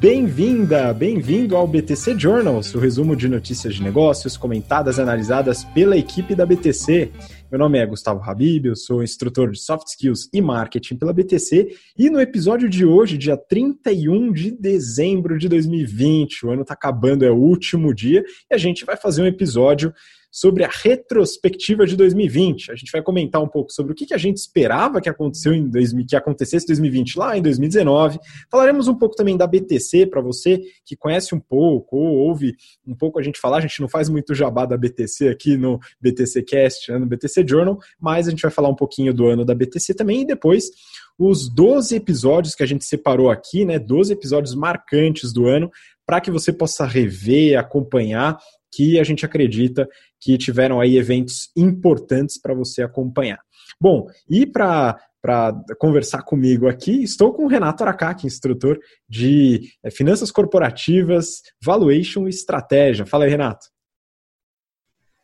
Bem-vinda, 0.00 0.94
bem-vindo 0.94 1.54
ao 1.54 1.66
BTC 1.66 2.18
Journals, 2.18 2.74
o 2.74 2.78
resumo 2.78 3.14
de 3.14 3.28
notícias 3.28 3.74
de 3.74 3.82
negócios 3.82 4.34
comentadas 4.34 4.96
e 4.96 5.02
analisadas 5.02 5.62
pela 5.62 5.94
equipe 5.94 6.34
da 6.34 6.46
BTC. 6.46 7.12
Meu 7.52 7.58
nome 7.58 7.78
é 7.78 7.84
Gustavo 7.84 8.22
Habib, 8.22 8.64
eu 8.64 8.76
sou 8.76 9.02
instrutor 9.02 9.50
de 9.50 9.60
Soft 9.60 9.88
Skills 9.88 10.30
e 10.32 10.40
Marketing 10.40 10.96
pela 10.96 11.12
BTC 11.12 11.76
e 11.98 12.08
no 12.08 12.18
episódio 12.18 12.66
de 12.66 12.86
hoje, 12.86 13.18
dia 13.18 13.36
31 13.36 14.32
de 14.32 14.50
dezembro 14.52 15.36
de 15.36 15.50
2020, 15.50 16.46
o 16.46 16.50
ano 16.50 16.62
está 16.62 16.72
acabando, 16.72 17.22
é 17.22 17.30
o 17.30 17.36
último 17.36 17.94
dia, 17.94 18.24
e 18.50 18.54
a 18.54 18.58
gente 18.58 18.86
vai 18.86 18.96
fazer 18.96 19.20
um 19.20 19.26
episódio 19.26 19.92
sobre 20.30 20.64
a 20.64 20.68
retrospectiva 20.68 21.84
de 21.86 21.96
2020. 21.96 22.70
A 22.70 22.74
gente 22.76 22.92
vai 22.92 23.02
comentar 23.02 23.42
um 23.42 23.48
pouco 23.48 23.72
sobre 23.72 23.92
o 23.92 23.94
que 23.94 24.14
a 24.14 24.18
gente 24.18 24.36
esperava 24.36 25.00
que 25.00 25.08
aconteceu 25.08 25.52
em 25.52 25.68
2000, 25.68 26.06
que 26.06 26.16
acontecesse 26.16 26.64
em 26.64 26.68
2020 26.68 27.18
lá 27.18 27.36
em 27.36 27.42
2019. 27.42 28.18
Falaremos 28.50 28.86
um 28.86 28.94
pouco 28.94 29.16
também 29.16 29.36
da 29.36 29.46
BTC 29.46 30.06
para 30.06 30.20
você 30.20 30.62
que 30.84 30.96
conhece 30.96 31.34
um 31.34 31.40
pouco 31.40 31.96
ou 31.96 32.18
ouve 32.18 32.54
um 32.86 32.94
pouco 32.94 33.18
a 33.18 33.22
gente 33.22 33.40
falar. 33.40 33.58
A 33.58 33.62
gente 33.62 33.80
não 33.80 33.88
faz 33.88 34.08
muito 34.08 34.34
jabá 34.34 34.64
da 34.64 34.76
BTC 34.76 35.28
aqui 35.28 35.56
no 35.56 35.80
BTC 36.00 36.42
Cast, 36.42 36.92
né, 36.92 36.98
no 36.98 37.06
BTC 37.06 37.44
Journal, 37.46 37.78
mas 37.98 38.28
a 38.28 38.30
gente 38.30 38.42
vai 38.42 38.50
falar 38.50 38.68
um 38.68 38.76
pouquinho 38.76 39.12
do 39.12 39.26
ano 39.26 39.44
da 39.44 39.54
BTC 39.54 39.94
também 39.94 40.22
e 40.22 40.26
depois 40.26 40.70
os 41.18 41.52
12 41.52 41.96
episódios 41.96 42.54
que 42.54 42.62
a 42.62 42.66
gente 42.66 42.84
separou 42.84 43.30
aqui, 43.30 43.64
né, 43.64 43.78
12 43.78 44.12
episódios 44.12 44.54
marcantes 44.54 45.32
do 45.32 45.46
ano, 45.46 45.70
para 46.06 46.20
que 46.20 46.30
você 46.30 46.52
possa 46.52 46.86
rever, 46.86 47.58
acompanhar 47.58 48.38
que 48.72 48.98
a 48.98 49.04
gente 49.04 49.24
acredita 49.24 49.88
que 50.20 50.36
tiveram 50.38 50.80
aí 50.80 50.96
eventos 50.96 51.50
importantes 51.56 52.40
para 52.40 52.54
você 52.54 52.82
acompanhar. 52.82 53.40
Bom, 53.80 54.06
e 54.28 54.46
para 54.46 54.98
para 55.22 55.52
conversar 55.78 56.22
comigo 56.22 56.66
aqui, 56.66 57.02
estou 57.02 57.34
com 57.34 57.44
o 57.44 57.46
Renato 57.46 57.82
Aracaki, 57.82 58.26
instrutor 58.26 58.78
de 59.06 59.60
eh, 59.84 59.90
Finanças 59.90 60.30
Corporativas, 60.30 61.42
Valuation 61.62 62.26
e 62.26 62.30
Estratégia. 62.30 63.04
Fala 63.04 63.24
aí, 63.24 63.30
Renato. 63.30 63.66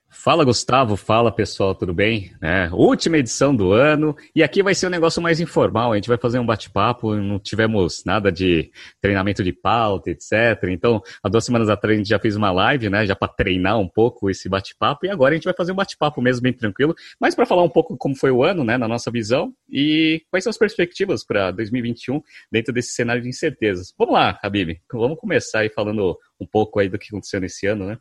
Fala 0.08 0.44
Gustavo, 0.44 0.96
fala 0.96 1.32
pessoal, 1.32 1.74
tudo 1.74 1.92
bem? 1.92 2.32
É, 2.40 2.68
última 2.72 3.18
edição 3.18 3.54
do 3.54 3.72
ano 3.72 4.16
e 4.34 4.42
aqui 4.42 4.62
vai 4.62 4.74
ser 4.74 4.86
um 4.86 4.90
negócio 4.90 5.20
mais 5.20 5.40
informal. 5.40 5.92
A 5.92 5.96
gente 5.96 6.08
vai 6.08 6.16
fazer 6.16 6.38
um 6.38 6.46
bate-papo, 6.46 7.14
não 7.14 7.38
tivemos 7.38 8.02
nada 8.04 8.30
de 8.30 8.70
treinamento 9.00 9.42
de 9.42 9.52
pauta, 9.52 10.10
etc. 10.10 10.64
Então, 10.70 11.02
há 11.22 11.28
duas 11.28 11.44
semanas 11.44 11.68
atrás 11.68 11.94
a 11.94 11.98
gente 11.98 12.08
já 12.08 12.18
fez 12.18 12.36
uma 12.36 12.50
live, 12.52 12.88
né, 12.88 13.06
já 13.06 13.14
para 13.14 13.28
treinar 13.28 13.78
um 13.78 13.88
pouco 13.88 14.30
esse 14.30 14.48
bate-papo 14.48 15.06
e 15.06 15.10
agora 15.10 15.34
a 15.34 15.36
gente 15.36 15.44
vai 15.44 15.54
fazer 15.54 15.72
um 15.72 15.76
bate-papo 15.76 16.22
mesmo 16.22 16.42
bem 16.42 16.52
tranquilo, 16.52 16.94
mas 17.20 17.34
para 17.34 17.46
falar 17.46 17.62
um 17.62 17.68
pouco 17.68 17.96
como 17.96 18.16
foi 18.16 18.30
o 18.30 18.42
ano, 18.42 18.64
né, 18.64 18.76
na 18.76 18.88
nossa 18.88 19.10
visão 19.10 19.52
e 19.68 20.22
quais 20.30 20.44
são 20.44 20.50
as 20.50 20.58
perspectivas 20.58 21.24
para 21.24 21.50
2021 21.50 22.22
dentro 22.50 22.72
desse 22.72 22.92
cenário 22.92 23.22
de 23.22 23.28
incertezas. 23.28 23.92
Vamos 23.98 24.14
lá, 24.14 24.38
Habib, 24.42 24.80
vamos 24.92 25.18
começar 25.18 25.60
aí 25.60 25.68
falando 25.68 26.16
um 26.40 26.46
pouco 26.46 26.78
aí 26.78 26.88
do 26.88 26.98
que 26.98 27.08
aconteceu 27.08 27.40
nesse 27.40 27.66
ano, 27.66 27.86
né? 27.86 27.98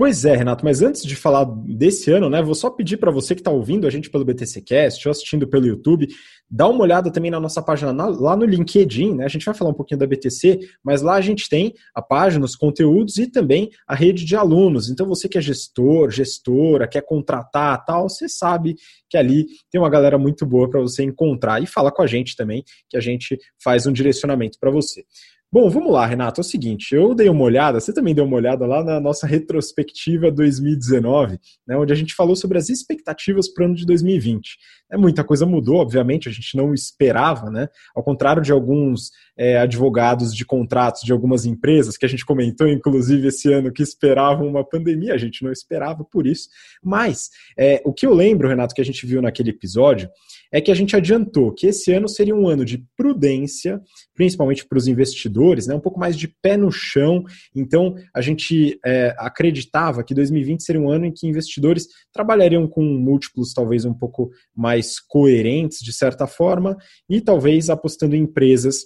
Pois 0.00 0.24
é, 0.24 0.34
Renato, 0.34 0.64
mas 0.64 0.80
antes 0.80 1.02
de 1.02 1.14
falar 1.14 1.44
desse 1.44 2.10
ano, 2.10 2.30
né, 2.30 2.42
vou 2.42 2.54
só 2.54 2.70
pedir 2.70 2.96
para 2.96 3.10
você 3.10 3.34
que 3.34 3.42
está 3.42 3.50
ouvindo 3.50 3.86
a 3.86 3.90
gente 3.90 4.08
pelo 4.08 4.24
BTCcast 4.24 5.06
ou 5.06 5.10
assistindo 5.10 5.46
pelo 5.46 5.66
YouTube, 5.66 6.08
dá 6.50 6.66
uma 6.66 6.80
olhada 6.80 7.12
também 7.12 7.30
na 7.30 7.38
nossa 7.38 7.60
página 7.60 7.92
lá 7.92 8.34
no 8.34 8.46
LinkedIn, 8.46 9.16
né? 9.16 9.26
A 9.26 9.28
gente 9.28 9.44
vai 9.44 9.54
falar 9.54 9.72
um 9.72 9.74
pouquinho 9.74 10.00
da 10.00 10.06
BTC, 10.06 10.60
mas 10.82 11.02
lá 11.02 11.16
a 11.16 11.20
gente 11.20 11.50
tem 11.50 11.74
a 11.94 12.00
página, 12.00 12.42
os 12.42 12.56
conteúdos 12.56 13.18
e 13.18 13.26
também 13.26 13.68
a 13.86 13.94
rede 13.94 14.24
de 14.24 14.34
alunos. 14.34 14.88
Então 14.88 15.06
você 15.06 15.28
que 15.28 15.36
é 15.36 15.40
gestor, 15.42 16.10
gestora, 16.10 16.88
quer 16.88 17.02
contratar, 17.02 17.84
tal, 17.84 18.08
você 18.08 18.26
sabe 18.26 18.76
que 19.06 19.18
ali 19.18 19.48
tem 19.70 19.78
uma 19.78 19.90
galera 19.90 20.16
muito 20.16 20.46
boa 20.46 20.70
para 20.70 20.80
você 20.80 21.02
encontrar 21.04 21.62
e 21.62 21.66
fala 21.66 21.92
com 21.92 22.00
a 22.00 22.06
gente 22.06 22.34
também, 22.36 22.64
que 22.88 22.96
a 22.96 23.00
gente 23.00 23.38
faz 23.62 23.86
um 23.86 23.92
direcionamento 23.92 24.56
para 24.58 24.70
você. 24.70 25.04
Bom, 25.52 25.68
vamos 25.68 25.92
lá, 25.92 26.06
Renato. 26.06 26.40
É 26.40 26.42
o 26.42 26.44
seguinte, 26.44 26.94
eu 26.94 27.12
dei 27.12 27.28
uma 27.28 27.42
olhada, 27.42 27.80
você 27.80 27.92
também 27.92 28.14
deu 28.14 28.24
uma 28.24 28.36
olhada 28.36 28.64
lá 28.66 28.84
na 28.84 29.00
nossa 29.00 29.26
retrospectiva 29.26 30.30
2019, 30.30 31.40
né, 31.66 31.76
onde 31.76 31.92
a 31.92 31.96
gente 31.96 32.14
falou 32.14 32.36
sobre 32.36 32.56
as 32.56 32.68
expectativas 32.68 33.52
para 33.52 33.62
o 33.62 33.66
ano 33.66 33.74
de 33.74 33.84
2020. 33.84 34.56
É, 34.92 34.96
muita 34.96 35.24
coisa 35.24 35.44
mudou, 35.44 35.78
obviamente, 35.78 36.28
a 36.28 36.32
gente 36.32 36.56
não 36.56 36.72
esperava, 36.72 37.50
né? 37.50 37.68
Ao 37.94 38.02
contrário 38.02 38.40
de 38.40 38.52
alguns 38.52 39.10
é, 39.36 39.58
advogados 39.58 40.34
de 40.34 40.44
contratos 40.44 41.02
de 41.02 41.12
algumas 41.12 41.44
empresas, 41.44 41.96
que 41.96 42.06
a 42.06 42.08
gente 42.08 42.24
comentou, 42.24 42.68
inclusive, 42.68 43.26
esse 43.26 43.52
ano, 43.52 43.72
que 43.72 43.82
esperavam 43.82 44.46
uma 44.46 44.64
pandemia, 44.64 45.14
a 45.14 45.18
gente 45.18 45.42
não 45.42 45.50
esperava 45.50 46.04
por 46.04 46.28
isso. 46.28 46.48
Mas 46.82 47.28
é, 47.58 47.82
o 47.84 47.92
que 47.92 48.06
eu 48.06 48.14
lembro, 48.14 48.48
Renato, 48.48 48.74
que 48.74 48.80
a 48.80 48.84
gente 48.84 49.04
viu 49.04 49.20
naquele 49.20 49.50
episódio, 49.50 50.08
é 50.52 50.60
que 50.60 50.70
a 50.70 50.74
gente 50.74 50.96
adiantou 50.96 51.52
que 51.52 51.66
esse 51.66 51.92
ano 51.92 52.08
seria 52.08 52.34
um 52.34 52.48
ano 52.48 52.64
de 52.64 52.84
prudência, 52.96 53.80
principalmente 54.14 54.66
para 54.66 54.78
os 54.78 54.88
investidores, 54.88 55.66
né, 55.66 55.74
um 55.74 55.80
pouco 55.80 55.98
mais 55.98 56.16
de 56.16 56.28
pé 56.28 56.56
no 56.56 56.70
chão. 56.70 57.24
Então, 57.54 57.94
a 58.14 58.20
gente 58.20 58.78
é, 58.84 59.14
acreditava 59.18 60.02
que 60.02 60.14
2020 60.14 60.62
seria 60.62 60.80
um 60.80 60.90
ano 60.90 61.06
em 61.06 61.12
que 61.12 61.26
investidores 61.26 61.86
trabalhariam 62.12 62.66
com 62.66 62.82
múltiplos 62.82 63.52
talvez 63.52 63.84
um 63.84 63.94
pouco 63.94 64.30
mais 64.54 64.98
coerentes, 64.98 65.78
de 65.80 65.92
certa 65.92 66.26
forma, 66.26 66.76
e 67.08 67.20
talvez 67.20 67.70
apostando 67.70 68.16
em 68.16 68.22
empresas 68.22 68.84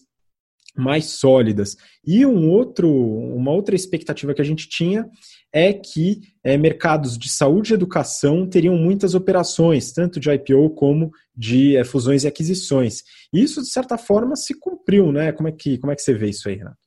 mais 0.76 1.06
sólidas. 1.06 1.76
E 2.06 2.26
um 2.26 2.50
outro, 2.50 2.90
uma 2.90 3.52
outra 3.52 3.74
expectativa 3.74 4.34
que 4.34 4.42
a 4.42 4.44
gente 4.44 4.68
tinha 4.68 5.08
é 5.52 5.72
que 5.72 6.20
é, 6.42 6.56
mercados 6.56 7.16
de 7.16 7.30
saúde 7.30 7.72
e 7.72 7.74
educação 7.74 8.46
teriam 8.46 8.76
muitas 8.76 9.14
operações, 9.14 9.92
tanto 9.92 10.18
de 10.18 10.30
IPO 10.30 10.70
como 10.70 11.12
de 11.36 11.76
é, 11.76 11.84
fusões 11.84 12.24
e 12.24 12.28
aquisições. 12.28 13.02
E 13.32 13.42
isso, 13.42 13.62
de 13.62 13.68
certa 13.68 13.96
forma, 13.96 14.34
se 14.34 14.58
cumpriu, 14.58 15.12
né? 15.12 15.30
Como 15.32 15.48
é 15.48 15.52
que, 15.52 15.78
como 15.78 15.92
é 15.92 15.96
que 15.96 16.02
você 16.02 16.12
vê 16.12 16.28
isso 16.28 16.48
aí, 16.48 16.56
Renato? 16.56 16.84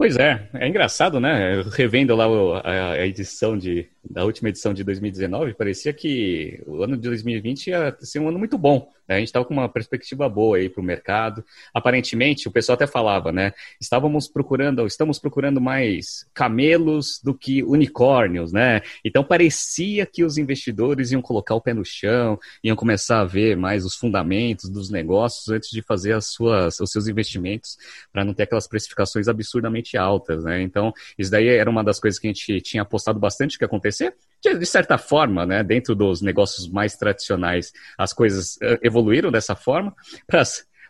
Pois 0.00 0.16
é, 0.16 0.48
é 0.54 0.66
engraçado, 0.66 1.20
né? 1.20 1.60
Revendo 1.74 2.16
lá 2.16 2.24
a 2.64 3.06
edição 3.06 3.58
de, 3.58 3.86
da 4.10 4.24
última 4.24 4.48
edição 4.48 4.72
de 4.72 4.82
2019, 4.82 5.52
parecia 5.52 5.92
que 5.92 6.62
o 6.66 6.82
ano 6.82 6.96
de 6.96 7.06
2020 7.06 7.66
ia 7.66 7.94
ser 8.00 8.18
um 8.18 8.28
ano 8.28 8.38
muito 8.38 8.56
bom. 8.56 8.88
Né? 9.10 9.16
A 9.16 9.18
gente 9.18 9.28
estava 9.28 9.44
com 9.44 9.52
uma 9.52 9.68
perspectiva 9.68 10.28
boa 10.28 10.56
aí 10.56 10.68
para 10.68 10.80
o 10.80 10.84
mercado. 10.84 11.44
Aparentemente, 11.74 12.48
o 12.48 12.50
pessoal 12.50 12.74
até 12.74 12.86
falava, 12.86 13.32
né? 13.32 13.52
Estávamos 13.80 14.28
procurando, 14.28 14.86
estamos 14.86 15.18
procurando 15.18 15.60
mais 15.60 16.26
camelos 16.32 17.20
do 17.22 17.34
que 17.34 17.62
unicórnios, 17.64 18.52
né? 18.52 18.80
Então 19.04 19.22
parecia 19.22 20.06
que 20.06 20.24
os 20.24 20.38
investidores 20.38 21.10
iam 21.10 21.20
colocar 21.20 21.54
o 21.54 21.60
pé 21.60 21.74
no 21.74 21.84
chão, 21.84 22.38
iam 22.64 22.76
começar 22.76 23.20
a 23.20 23.24
ver 23.24 23.56
mais 23.56 23.84
os 23.84 23.96
fundamentos 23.96 24.70
dos 24.70 24.90
negócios 24.90 25.48
antes 25.48 25.70
de 25.70 25.82
fazer 25.82 26.12
as 26.12 26.26
suas, 26.26 26.80
os 26.80 26.90
seus 26.90 27.08
investimentos, 27.08 27.76
para 28.12 28.24
não 28.24 28.32
ter 28.32 28.44
aquelas 28.44 28.68
precificações 28.68 29.28
absurdamente 29.28 29.96
altas, 29.96 30.44
né? 30.44 30.62
Então, 30.62 30.92
isso 31.18 31.30
daí 31.30 31.48
era 31.48 31.68
uma 31.68 31.82
das 31.82 31.98
coisas 31.98 32.18
que 32.18 32.28
a 32.28 32.32
gente 32.32 32.60
tinha 32.60 32.82
apostado 32.82 33.18
bastante 33.18 33.58
que 33.58 33.64
acontecia 33.64 33.80
acontecer. 33.90 34.14
De 34.42 34.64
certa 34.64 34.96
forma, 34.96 35.44
né, 35.44 35.62
dentro 35.62 35.94
dos 35.94 36.22
negócios 36.22 36.68
mais 36.68 36.96
tradicionais, 36.96 37.72
as 37.98 38.12
coisas 38.12 38.58
eh, 38.62 38.78
evoluíram 38.82 39.30
dessa 39.30 39.54
forma. 39.54 39.94
Para 40.26 40.42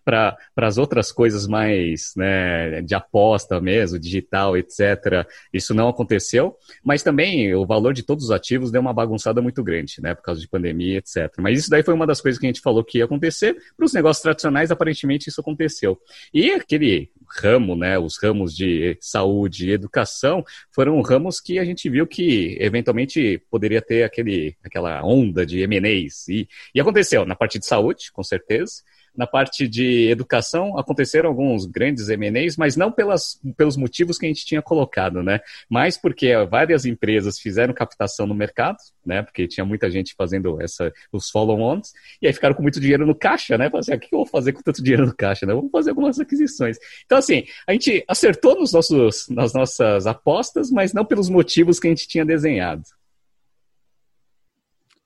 para 0.04 0.36
as 0.56 0.78
outras 0.78 1.12
coisas 1.12 1.46
mais 1.46 2.12
né, 2.16 2.82
de 2.82 2.94
aposta 2.94 3.60
mesmo, 3.60 3.98
digital, 3.98 4.56
etc., 4.56 5.26
isso 5.52 5.74
não 5.74 5.88
aconteceu. 5.88 6.56
Mas 6.84 7.02
também 7.02 7.54
o 7.54 7.66
valor 7.66 7.92
de 7.92 8.02
todos 8.02 8.24
os 8.24 8.30
ativos 8.30 8.70
deu 8.70 8.80
uma 8.80 8.92
bagunçada 8.92 9.40
muito 9.40 9.62
grande, 9.62 10.00
né, 10.00 10.14
por 10.14 10.22
causa 10.22 10.40
de 10.40 10.48
pandemia, 10.48 10.98
etc. 10.98 11.32
Mas 11.38 11.60
isso 11.60 11.70
daí 11.70 11.82
foi 11.82 11.94
uma 11.94 12.06
das 12.06 12.20
coisas 12.20 12.38
que 12.38 12.46
a 12.46 12.48
gente 12.48 12.60
falou 12.60 12.84
que 12.84 12.98
ia 12.98 13.04
acontecer. 13.04 13.56
Para 13.76 13.86
os 13.86 13.92
negócios 13.92 14.22
tradicionais, 14.22 14.70
aparentemente 14.70 15.28
isso 15.28 15.40
aconteceu. 15.40 15.98
E 16.32 16.50
aquele 16.52 17.10
ramo, 17.38 17.76
né, 17.76 17.98
os 17.98 18.20
ramos 18.20 18.54
de 18.54 18.96
saúde 19.00 19.68
e 19.68 19.72
educação, 19.72 20.44
foram 20.72 21.00
ramos 21.00 21.40
que 21.40 21.58
a 21.58 21.64
gente 21.64 21.88
viu 21.88 22.06
que 22.06 22.56
eventualmente 22.60 23.42
poderia 23.50 23.80
ter 23.80 24.02
aquele, 24.02 24.56
aquela 24.64 25.02
onda 25.04 25.46
de 25.46 25.60
M&As. 25.60 26.28
E, 26.28 26.48
e 26.74 26.80
aconteceu 26.80 27.24
na 27.24 27.34
parte 27.34 27.58
de 27.58 27.66
saúde, 27.66 28.10
com 28.12 28.22
certeza, 28.22 28.82
na 29.16 29.26
parte 29.26 29.68
de 29.68 30.08
educação, 30.08 30.78
aconteceram 30.78 31.28
alguns 31.28 31.66
grandes 31.66 32.08
M&As, 32.08 32.56
mas 32.56 32.76
não 32.76 32.90
pelas, 32.90 33.40
pelos 33.56 33.76
motivos 33.76 34.18
que 34.18 34.26
a 34.26 34.28
gente 34.28 34.44
tinha 34.44 34.62
colocado, 34.62 35.22
né? 35.22 35.40
Mas 35.68 35.96
porque 35.96 36.32
várias 36.48 36.84
empresas 36.84 37.38
fizeram 37.38 37.74
captação 37.74 38.26
no 38.26 38.34
mercado, 38.34 38.78
né? 39.04 39.22
Porque 39.22 39.46
tinha 39.46 39.64
muita 39.64 39.90
gente 39.90 40.14
fazendo 40.16 40.60
essa, 40.60 40.92
os 41.12 41.30
follow-ons, 41.30 41.92
e 42.20 42.26
aí 42.26 42.32
ficaram 42.32 42.54
com 42.54 42.62
muito 42.62 42.80
dinheiro 42.80 43.06
no 43.06 43.14
caixa, 43.14 43.56
né? 43.58 43.66
Falaram 43.70 43.80
assim, 43.80 43.92
ah, 43.92 43.96
o 43.96 44.00
que 44.00 44.14
eu 44.14 44.18
vou 44.18 44.26
fazer 44.26 44.52
com 44.52 44.62
tanto 44.62 44.82
dinheiro 44.82 45.06
no 45.06 45.14
caixa, 45.14 45.46
né? 45.46 45.54
Vamos 45.54 45.70
fazer 45.70 45.90
algumas 45.90 46.18
aquisições. 46.18 46.78
Então, 47.04 47.18
assim, 47.18 47.44
a 47.66 47.72
gente 47.72 48.04
acertou 48.08 48.58
nos 48.58 48.72
nossos, 48.72 49.28
nas 49.28 49.52
nossas 49.52 50.06
apostas, 50.06 50.70
mas 50.70 50.92
não 50.92 51.04
pelos 51.04 51.28
motivos 51.28 51.78
que 51.78 51.88
a 51.88 51.90
gente 51.90 52.06
tinha 52.06 52.24
desenhado. 52.24 52.82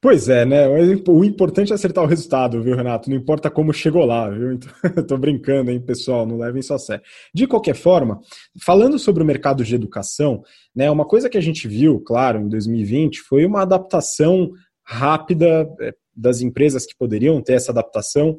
Pois 0.05 0.29
é, 0.29 0.45
né? 0.45 0.69
O 1.09 1.25
importante 1.25 1.73
é 1.73 1.75
acertar 1.75 2.05
o 2.05 2.07
resultado, 2.07 2.63
viu, 2.63 2.77
Renato? 2.77 3.09
Não 3.09 3.17
importa 3.17 3.51
como 3.51 3.73
chegou 3.73 4.05
lá, 4.05 4.29
viu? 4.29 4.53
Então, 4.85 5.03
tô 5.07 5.17
brincando, 5.17 5.71
hein, 5.71 5.81
pessoal? 5.81 6.27
Não 6.27 6.37
levem 6.37 6.61
isso 6.61 6.75
a 6.75 6.79
sério. 6.79 7.03
De 7.33 7.47
qualquer 7.47 7.75
forma, 7.75 8.21
falando 8.63 8.99
sobre 8.99 9.23
o 9.23 9.27
mercado 9.27 9.65
de 9.65 9.75
educação, 9.75 10.43
né? 10.77 10.91
Uma 10.91 11.07
coisa 11.07 11.31
que 11.31 11.39
a 11.39 11.41
gente 11.41 11.67
viu, 11.67 12.01
claro, 12.01 12.39
em 12.39 12.51
2020 12.51 13.23
foi 13.23 13.47
uma 13.47 13.63
adaptação 13.63 14.51
rápida 14.83 15.67
é, 15.81 15.95
das 16.15 16.43
empresas 16.43 16.85
que 16.85 16.95
poderiam 16.95 17.41
ter 17.41 17.55
essa 17.55 17.73
adaptação 17.73 18.37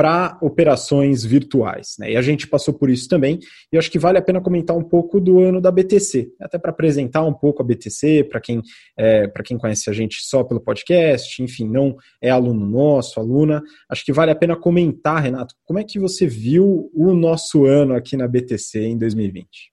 para 0.00 0.38
operações 0.40 1.22
virtuais. 1.22 1.96
Né? 1.98 2.12
E 2.12 2.16
a 2.16 2.22
gente 2.22 2.46
passou 2.46 2.72
por 2.72 2.88
isso 2.88 3.06
também, 3.06 3.38
e 3.70 3.76
acho 3.76 3.90
que 3.90 3.98
vale 3.98 4.16
a 4.16 4.22
pena 4.22 4.40
comentar 4.40 4.74
um 4.74 4.82
pouco 4.82 5.20
do 5.20 5.40
ano 5.40 5.60
da 5.60 5.70
BTC, 5.70 6.32
até 6.40 6.58
para 6.58 6.70
apresentar 6.70 7.22
um 7.22 7.34
pouco 7.34 7.60
a 7.60 7.64
BTC, 7.66 8.24
para 8.24 8.40
quem, 8.40 8.62
é, 8.98 9.28
quem 9.44 9.58
conhece 9.58 9.90
a 9.90 9.92
gente 9.92 10.22
só 10.22 10.42
pelo 10.42 10.58
podcast, 10.58 11.42
enfim, 11.42 11.68
não 11.68 11.98
é 12.18 12.30
aluno 12.30 12.64
nosso, 12.64 13.20
aluna. 13.20 13.62
Acho 13.90 14.02
que 14.02 14.10
vale 14.10 14.30
a 14.30 14.34
pena 14.34 14.56
comentar, 14.56 15.22
Renato, 15.22 15.54
como 15.66 15.78
é 15.78 15.84
que 15.84 15.98
você 15.98 16.26
viu 16.26 16.90
o 16.94 17.12
nosso 17.12 17.66
ano 17.66 17.94
aqui 17.94 18.16
na 18.16 18.26
BTC 18.26 18.80
em 18.80 18.96
2020? 18.96 19.70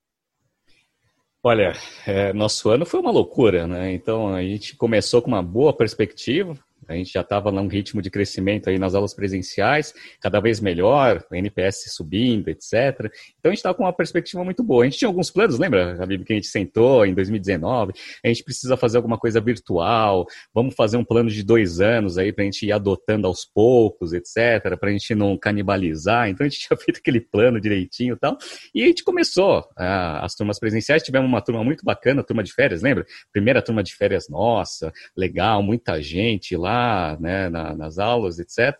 Olha, 1.42 1.72
é, 2.06 2.34
nosso 2.34 2.70
ano 2.70 2.86
foi 2.86 3.00
uma 3.00 3.12
loucura, 3.12 3.66
né? 3.66 3.94
Então 3.94 4.28
a 4.36 4.42
gente 4.42 4.76
começou 4.76 5.22
com 5.22 5.30
uma 5.30 5.42
boa 5.42 5.72
perspectiva, 5.72 6.54
a 6.88 6.94
gente 6.94 7.12
já 7.12 7.22
estava 7.22 7.52
num 7.52 7.68
ritmo 7.68 8.02
de 8.02 8.10
crescimento 8.10 8.70
aí 8.70 8.80
nas 8.80 8.96
aulas 8.96 9.14
presenciais, 9.14 9.94
cada 10.22 10.40
vez 10.40 10.60
melhor, 10.60 11.24
o 11.30 11.36
NPS 11.36 11.94
subindo, 11.94 12.48
etc. 12.48 13.12
Então 13.40 13.46
a 13.46 13.50
gente 13.50 13.58
estava 13.58 13.76
com 13.76 13.84
uma 13.84 13.94
perspectiva 13.94 14.44
muito 14.44 14.64
boa. 14.64 14.84
A 14.84 14.86
gente 14.88 15.00
tinha 15.00 15.10
alguns 15.10 15.30
planos, 15.30 15.60
lembra, 15.60 16.02
Habib, 16.02 16.24
que 16.24 16.34
a 16.34 16.36
gente 16.36 16.48
sentou 16.48 17.06
em 17.06 17.14
2019? 17.14 17.94
A 18.24 18.28
gente 18.28 18.44
precisa 18.44 18.78
fazer 18.78 18.98
alguma 18.98 19.18
coisa 19.18 19.42
virtual, 19.42 20.26
vamos 20.54 20.76
fazer 20.76 20.98
um 20.98 21.04
plano 21.04 21.30
de 21.30 21.44
dois 21.44 21.82
anos 21.82 22.18
aí 22.18 22.32
para 22.32 22.44
a 22.44 22.46
gente 22.46 22.66
ir 22.66 22.72
adotando 22.72 23.28
aos 23.28 23.44
poucos, 23.46 24.14
etc., 24.14 24.78
para 24.80 24.90
a 24.90 24.92
gente 24.92 25.14
não 25.14 25.38
canibalizar. 25.38 26.30
Então 26.30 26.46
a 26.46 26.50
gente 26.50 26.62
tinha 26.68 26.78
feito 26.78 27.00
aquele 27.00 27.20
plano 27.20 27.60
direitinho 27.60 28.16
e 28.16 28.18
tal. 28.18 28.38
E 28.74 28.84
a 28.84 28.88
gente 28.88 29.04
começou 29.04 29.68
ah, 29.78 30.24
as 30.24 30.36
turmas 30.36 30.60
presenciais, 30.60 31.04
tivemos 31.04 31.28
uma 31.28 31.42
turma 31.42 31.64
muito 31.64 31.84
bacana, 31.84 32.24
turma 32.24 32.44
de 32.44 32.54
férias, 32.54 32.82
lembra? 32.82 33.06
Primeira 33.34 33.62
turma 33.62 33.84
de 33.84 33.94
férias 33.94 34.30
nossa, 34.30 34.92
legal, 35.16 35.62
muita 35.62 36.02
gente 36.02 36.56
lá 36.56 36.77
né, 37.20 37.50
na, 37.50 37.76
nas 37.76 38.00
aulas, 38.00 38.40
etc. 38.40 38.76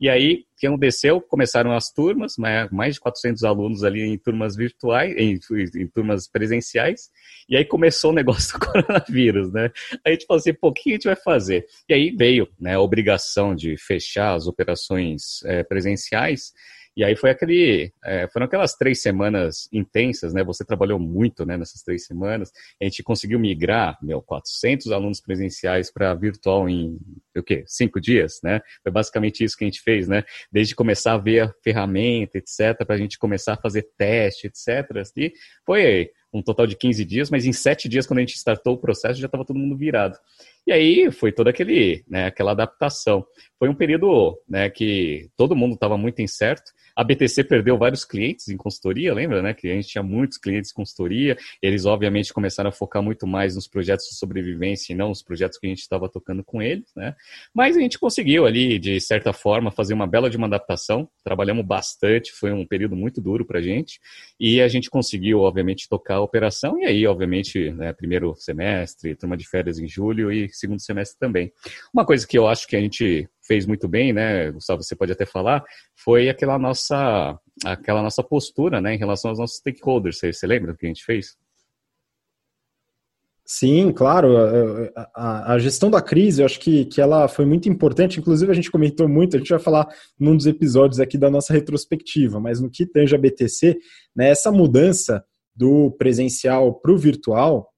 E 0.00 0.08
aí, 0.08 0.44
que 0.60 0.66
aconteceu? 0.66 1.20
Começaram 1.22 1.72
as 1.72 1.90
turmas, 1.90 2.36
né, 2.38 2.68
mais 2.70 2.94
de 2.94 3.00
400 3.00 3.44
alunos 3.44 3.82
ali 3.82 4.02
em 4.02 4.18
turmas 4.18 4.54
virtuais, 4.54 5.14
em, 5.16 5.38
em, 5.74 5.86
turmas 5.88 6.28
presenciais, 6.28 7.08
e 7.48 7.56
aí 7.56 7.64
começou 7.64 8.10
o 8.10 8.14
negócio 8.14 8.52
do 8.60 8.66
coronavírus, 8.66 9.50
né? 9.50 9.70
Aí 9.92 10.00
a 10.06 10.10
gente 10.10 10.26
falou 10.26 10.38
assim, 10.38 10.52
pô, 10.52 10.68
o 10.68 10.72
que 10.72 10.90
a 10.90 10.92
gente 10.92 11.04
vai 11.04 11.16
fazer? 11.16 11.64
E 11.88 11.94
aí 11.94 12.10
veio 12.10 12.46
né, 12.60 12.74
a 12.74 12.80
obrigação 12.80 13.54
de 13.54 13.76
fechar 13.78 14.34
as 14.34 14.46
operações 14.46 15.42
é, 15.44 15.62
presenciais, 15.62 16.52
e 17.00 17.04
aí 17.04 17.16
foi 17.16 17.30
aquele, 17.30 17.90
é, 18.04 18.28
foram 18.28 18.44
aquelas 18.44 18.74
três 18.74 19.00
semanas 19.00 19.70
intensas, 19.72 20.34
né? 20.34 20.44
Você 20.44 20.66
trabalhou 20.66 20.98
muito, 20.98 21.46
né, 21.46 21.56
nessas 21.56 21.82
três 21.82 22.04
semanas. 22.04 22.52
A 22.78 22.84
gente 22.84 23.02
conseguiu 23.02 23.40
migrar, 23.40 23.96
meu, 24.02 24.20
400 24.20 24.92
alunos 24.92 25.18
presenciais 25.18 25.90
para 25.90 26.12
virtual 26.12 26.68
em, 26.68 26.98
o 27.34 27.42
quê? 27.42 27.64
Cinco 27.66 27.98
dias, 27.98 28.40
né? 28.44 28.60
Foi 28.82 28.92
basicamente 28.92 29.42
isso 29.42 29.56
que 29.56 29.64
a 29.64 29.66
gente 29.66 29.80
fez, 29.80 30.08
né? 30.08 30.24
Desde 30.52 30.74
começar 30.74 31.14
a 31.14 31.16
ver 31.16 31.44
a 31.44 31.54
ferramenta, 31.64 32.36
etc., 32.36 32.84
para 32.84 32.96
a 32.96 32.98
gente 32.98 33.18
começar 33.18 33.54
a 33.54 33.56
fazer 33.56 33.88
teste, 33.96 34.48
etc. 34.48 34.90
E 35.16 35.32
foi 35.64 36.10
um 36.32 36.42
total 36.42 36.66
de 36.66 36.76
15 36.76 37.04
dias, 37.04 37.30
mas 37.30 37.44
em 37.44 37.52
sete 37.52 37.88
dias, 37.88 38.06
quando 38.06 38.18
a 38.18 38.22
gente 38.22 38.36
startou 38.36 38.74
o 38.74 38.78
processo, 38.78 39.20
já 39.20 39.26
estava 39.26 39.44
todo 39.44 39.58
mundo 39.58 39.76
virado. 39.76 40.16
E 40.66 40.72
aí 40.72 41.10
foi 41.10 41.32
toda 41.32 41.50
aquele, 41.50 42.04
né, 42.08 42.26
aquela 42.26 42.52
adaptação. 42.52 43.24
Foi 43.58 43.68
um 43.68 43.74
período 43.74 44.38
né, 44.48 44.70
que 44.70 45.28
todo 45.36 45.56
mundo 45.56 45.74
estava 45.74 45.96
muito 45.96 46.22
incerto. 46.22 46.70
A 46.94 47.04
BTC 47.04 47.44
perdeu 47.44 47.78
vários 47.78 48.04
clientes 48.04 48.48
em 48.48 48.56
consultoria, 48.56 49.14
lembra, 49.14 49.40
né? 49.40 49.54
Que 49.54 49.70
a 49.70 49.74
gente 49.74 49.88
tinha 49.88 50.02
muitos 50.02 50.36
clientes 50.36 50.70
em 50.70 50.74
consultoria. 50.74 51.36
Eles, 51.62 51.86
obviamente, 51.86 52.32
começaram 52.32 52.68
a 52.68 52.72
focar 52.72 53.02
muito 53.02 53.26
mais 53.26 53.54
nos 53.54 53.66
projetos 53.66 54.06
de 54.06 54.16
sobrevivência 54.16 54.92
e 54.92 54.96
não 54.96 55.08
nos 55.08 55.22
projetos 55.22 55.58
que 55.58 55.66
a 55.66 55.70
gente 55.70 55.80
estava 55.80 56.08
tocando 56.08 56.44
com 56.44 56.60
eles, 56.60 56.90
né? 56.94 57.14
Mas 57.54 57.76
a 57.76 57.80
gente 57.80 57.98
conseguiu 57.98 58.44
ali, 58.44 58.78
de 58.78 59.00
certa 59.00 59.32
forma, 59.32 59.70
fazer 59.70 59.94
uma 59.94 60.06
bela 60.06 60.28
de 60.28 60.36
uma 60.36 60.46
adaptação. 60.46 61.08
Trabalhamos 61.24 61.64
bastante, 61.64 62.32
foi 62.32 62.52
um 62.52 62.66
período 62.66 62.96
muito 62.96 63.20
duro 63.20 63.46
para 63.46 63.60
a 63.60 63.62
gente. 63.62 63.98
E 64.38 64.60
a 64.60 64.68
gente 64.68 64.90
conseguiu, 64.90 65.40
obviamente, 65.40 65.88
tocar 65.88 66.19
operação. 66.22 66.78
E 66.78 66.84
aí, 66.84 67.06
obviamente, 67.06 67.70
né, 67.72 67.92
primeiro 67.92 68.34
semestre, 68.36 69.14
turma 69.14 69.36
de 69.36 69.48
férias 69.48 69.78
em 69.78 69.88
julho 69.88 70.32
e 70.32 70.48
segundo 70.50 70.80
semestre 70.80 71.18
também. 71.18 71.52
Uma 71.92 72.04
coisa 72.04 72.26
que 72.26 72.38
eu 72.38 72.46
acho 72.46 72.66
que 72.66 72.76
a 72.76 72.80
gente 72.80 73.28
fez 73.46 73.66
muito 73.66 73.88
bem, 73.88 74.12
né, 74.12 74.50
Gustavo, 74.50 74.82
você 74.82 74.94
pode 74.94 75.12
até 75.12 75.26
falar, 75.26 75.64
foi 75.96 76.28
aquela 76.28 76.58
nossa, 76.58 77.38
aquela 77.64 78.02
nossa 78.02 78.22
postura, 78.22 78.80
né, 78.80 78.94
em 78.94 78.98
relação 78.98 79.30
aos 79.30 79.38
nossos 79.38 79.58
stakeholders. 79.58 80.18
Você, 80.18 80.32
você 80.32 80.46
lembra 80.46 80.72
do 80.72 80.78
que 80.78 80.86
a 80.86 80.88
gente 80.88 81.04
fez? 81.04 81.36
Sim, 83.52 83.90
claro. 83.90 84.36
A, 84.94 85.10
a, 85.12 85.54
a, 85.54 85.58
gestão 85.58 85.90
da 85.90 86.00
crise, 86.00 86.40
eu 86.40 86.46
acho 86.46 86.60
que, 86.60 86.84
que 86.84 87.00
ela 87.00 87.26
foi 87.26 87.44
muito 87.44 87.68
importante. 87.68 88.20
Inclusive, 88.20 88.52
a 88.52 88.54
gente 88.54 88.70
comentou 88.70 89.08
muito, 89.08 89.34
a 89.34 89.40
gente 89.40 89.48
vai 89.48 89.58
falar 89.58 89.88
num 90.16 90.36
dos 90.36 90.46
episódios 90.46 91.00
aqui 91.00 91.18
da 91.18 91.28
nossa 91.28 91.52
retrospectiva, 91.52 92.38
mas 92.38 92.60
no 92.60 92.70
que 92.70 92.86
tange 92.86 93.12
a 93.12 93.18
BTC, 93.18 93.76
né, 94.14 94.30
essa 94.30 94.52
mudança 94.52 95.24
do 95.54 95.90
presencial 95.92 96.74
para 96.80 96.92
o 96.92 96.98
virtual, 96.98 97.68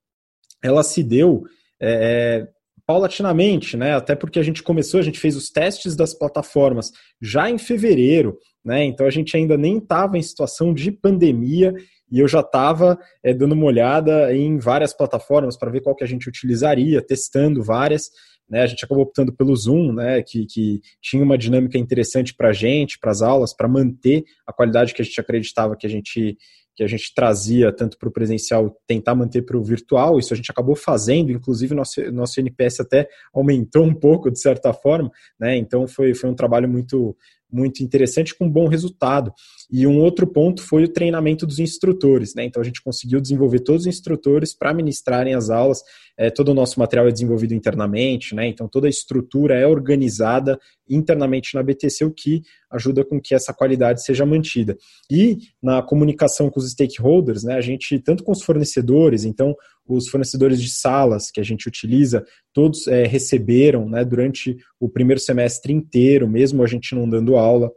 ela 0.63 0.83
se 0.83 1.03
deu 1.03 1.43
é, 1.81 2.47
paulatinamente, 2.87 3.77
né? 3.77 3.95
Até 3.95 4.15
porque 4.15 4.39
a 4.39 4.43
gente 4.43 4.63
começou, 4.63 5.01
a 5.01 5.03
gente 5.03 5.19
fez 5.19 5.37
os 5.37 5.49
testes 5.49 5.97
das 5.97 6.15
plataformas 6.15 6.91
já 7.21 7.51
em 7.51 7.59
fevereiro, 7.59 8.39
né? 8.65 8.85
Então 8.85 9.07
a 9.07 9.11
gente 9.11 9.37
ainda 9.37 9.57
nem 9.57 9.79
estava 9.79 10.19
em 10.19 10.23
situação 10.23 10.73
de 10.73 10.93
pandemia 10.93 11.75
e 12.11 12.21
eu 12.21 12.29
já 12.29 12.41
estava 12.41 12.99
é, 13.25 13.33
dando 13.33 13.53
uma 13.53 13.65
olhada 13.65 14.35
em 14.35 14.59
várias 14.59 14.93
plataformas 14.93 15.57
para 15.57 15.71
ver 15.71 15.81
qual 15.81 15.97
que 15.97 16.05
a 16.05 16.07
gente 16.07 16.29
utilizaria, 16.29 17.01
testando 17.01 17.63
várias. 17.63 18.11
Né, 18.51 18.61
a 18.61 18.67
gente 18.67 18.85
acabou 18.85 19.05
optando 19.05 19.33
pelo 19.35 19.57
Zoom, 19.57 19.95
né, 19.95 20.23
que, 20.23 20.45
que 20.45 20.81
tinha 21.01 21.23
uma 21.23 21.39
dinâmica 21.39 21.79
interessante 21.79 22.35
para 22.35 22.51
a 22.51 22.53
gente, 22.53 22.99
para 22.99 23.11
as 23.11 23.23
aulas, 23.23 23.57
para 23.57 23.67
manter 23.67 24.25
a 24.47 24.53
qualidade 24.53 24.93
que 24.93 25.01
a 25.01 25.05
gente 25.05 25.19
acreditava 25.19 25.75
que 25.75 25.87
a 25.87 25.91
gente 25.91 26.37
que 26.75 26.83
a 26.83 26.87
gente 26.87 27.13
trazia 27.15 27.73
tanto 27.73 27.99
para 27.99 28.09
o 28.09 28.13
presencial 28.13 28.75
tentar 28.87 29.15
manter 29.15 29.43
para 29.43 29.57
o 29.57 29.63
virtual, 29.63 30.19
isso 30.19 30.33
a 30.33 30.37
gente 30.37 30.51
acabou 30.51 30.75
fazendo, 30.75 31.31
inclusive 31.31 31.75
nosso, 31.75 32.01
nosso 32.13 32.41
NPS 32.41 32.81
até 32.81 33.09
aumentou 33.33 33.85
um 33.85 33.95
pouco 33.95 34.31
de 34.31 34.41
certa 34.41 34.73
forma, 34.73 35.11
né? 35.39 35.57
Então 35.57 35.87
foi, 35.87 36.15
foi 36.15 36.31
um 36.31 36.35
trabalho 36.35 36.69
muito 36.69 37.17
muito 37.53 37.83
interessante 37.83 38.35
com 38.35 38.49
bom 38.49 38.67
resultado. 38.67 39.33
E 39.71 39.87
um 39.87 40.01
outro 40.01 40.27
ponto 40.27 40.63
foi 40.63 40.85
o 40.85 40.89
treinamento 40.89 41.47
dos 41.47 41.59
instrutores, 41.59 42.35
né? 42.35 42.45
Então 42.45 42.63
a 42.63 42.65
gente 42.65 42.83
conseguiu 42.83 43.21
desenvolver 43.21 43.61
todos 43.61 43.83
os 43.83 43.87
instrutores 43.87 44.55
para 44.55 44.73
ministrarem 44.73 45.35
as 45.35 45.51
aulas. 45.51 45.83
É, 46.17 46.31
todo 46.31 46.51
o 46.51 46.55
nosso 46.55 46.79
material 46.79 47.09
é 47.09 47.13
desenvolvido 47.13 47.55
internamente, 47.55 48.35
né? 48.35 48.47
Então 48.47 48.69
toda 48.69 48.87
a 48.87 48.91
estrutura 48.91 49.55
é 49.55 49.67
organizada 49.67 50.59
internamente 50.89 51.55
na 51.55 51.63
BTC, 51.63 52.05
o 52.05 52.11
que 52.11 52.43
ajuda 52.71 53.05
com 53.05 53.21
que 53.21 53.35
essa 53.35 53.53
qualidade 53.53 54.03
seja 54.03 54.25
mantida. 54.25 54.77
E 55.11 55.39
na 55.63 55.83
comunicação 55.83 56.51
com 56.51 56.59
os 56.59 56.71
stakeholders, 56.71 57.45
né, 57.45 57.55
a 57.55 57.61
gente, 57.61 57.99
tanto 57.99 58.25
com 58.25 58.33
os 58.33 58.43
fornecedores, 58.43 59.25
então 59.25 59.55
os 59.87 60.09
fornecedores 60.09 60.61
de 60.61 60.71
salas 60.71 61.31
que 61.31 61.41
a 61.41 61.45
gente 61.45 61.67
utiliza, 61.67 62.25
todos 62.53 62.87
é, 62.87 63.05
receberam 63.05 63.89
né, 63.89 64.05
durante 64.05 64.57
o 64.79 64.89
primeiro 64.89 65.21
semestre 65.21 65.73
inteiro, 65.73 66.29
mesmo 66.29 66.63
a 66.63 66.67
gente 66.67 66.95
não 66.95 67.09
dando 67.09 67.37
aula, 67.37 67.71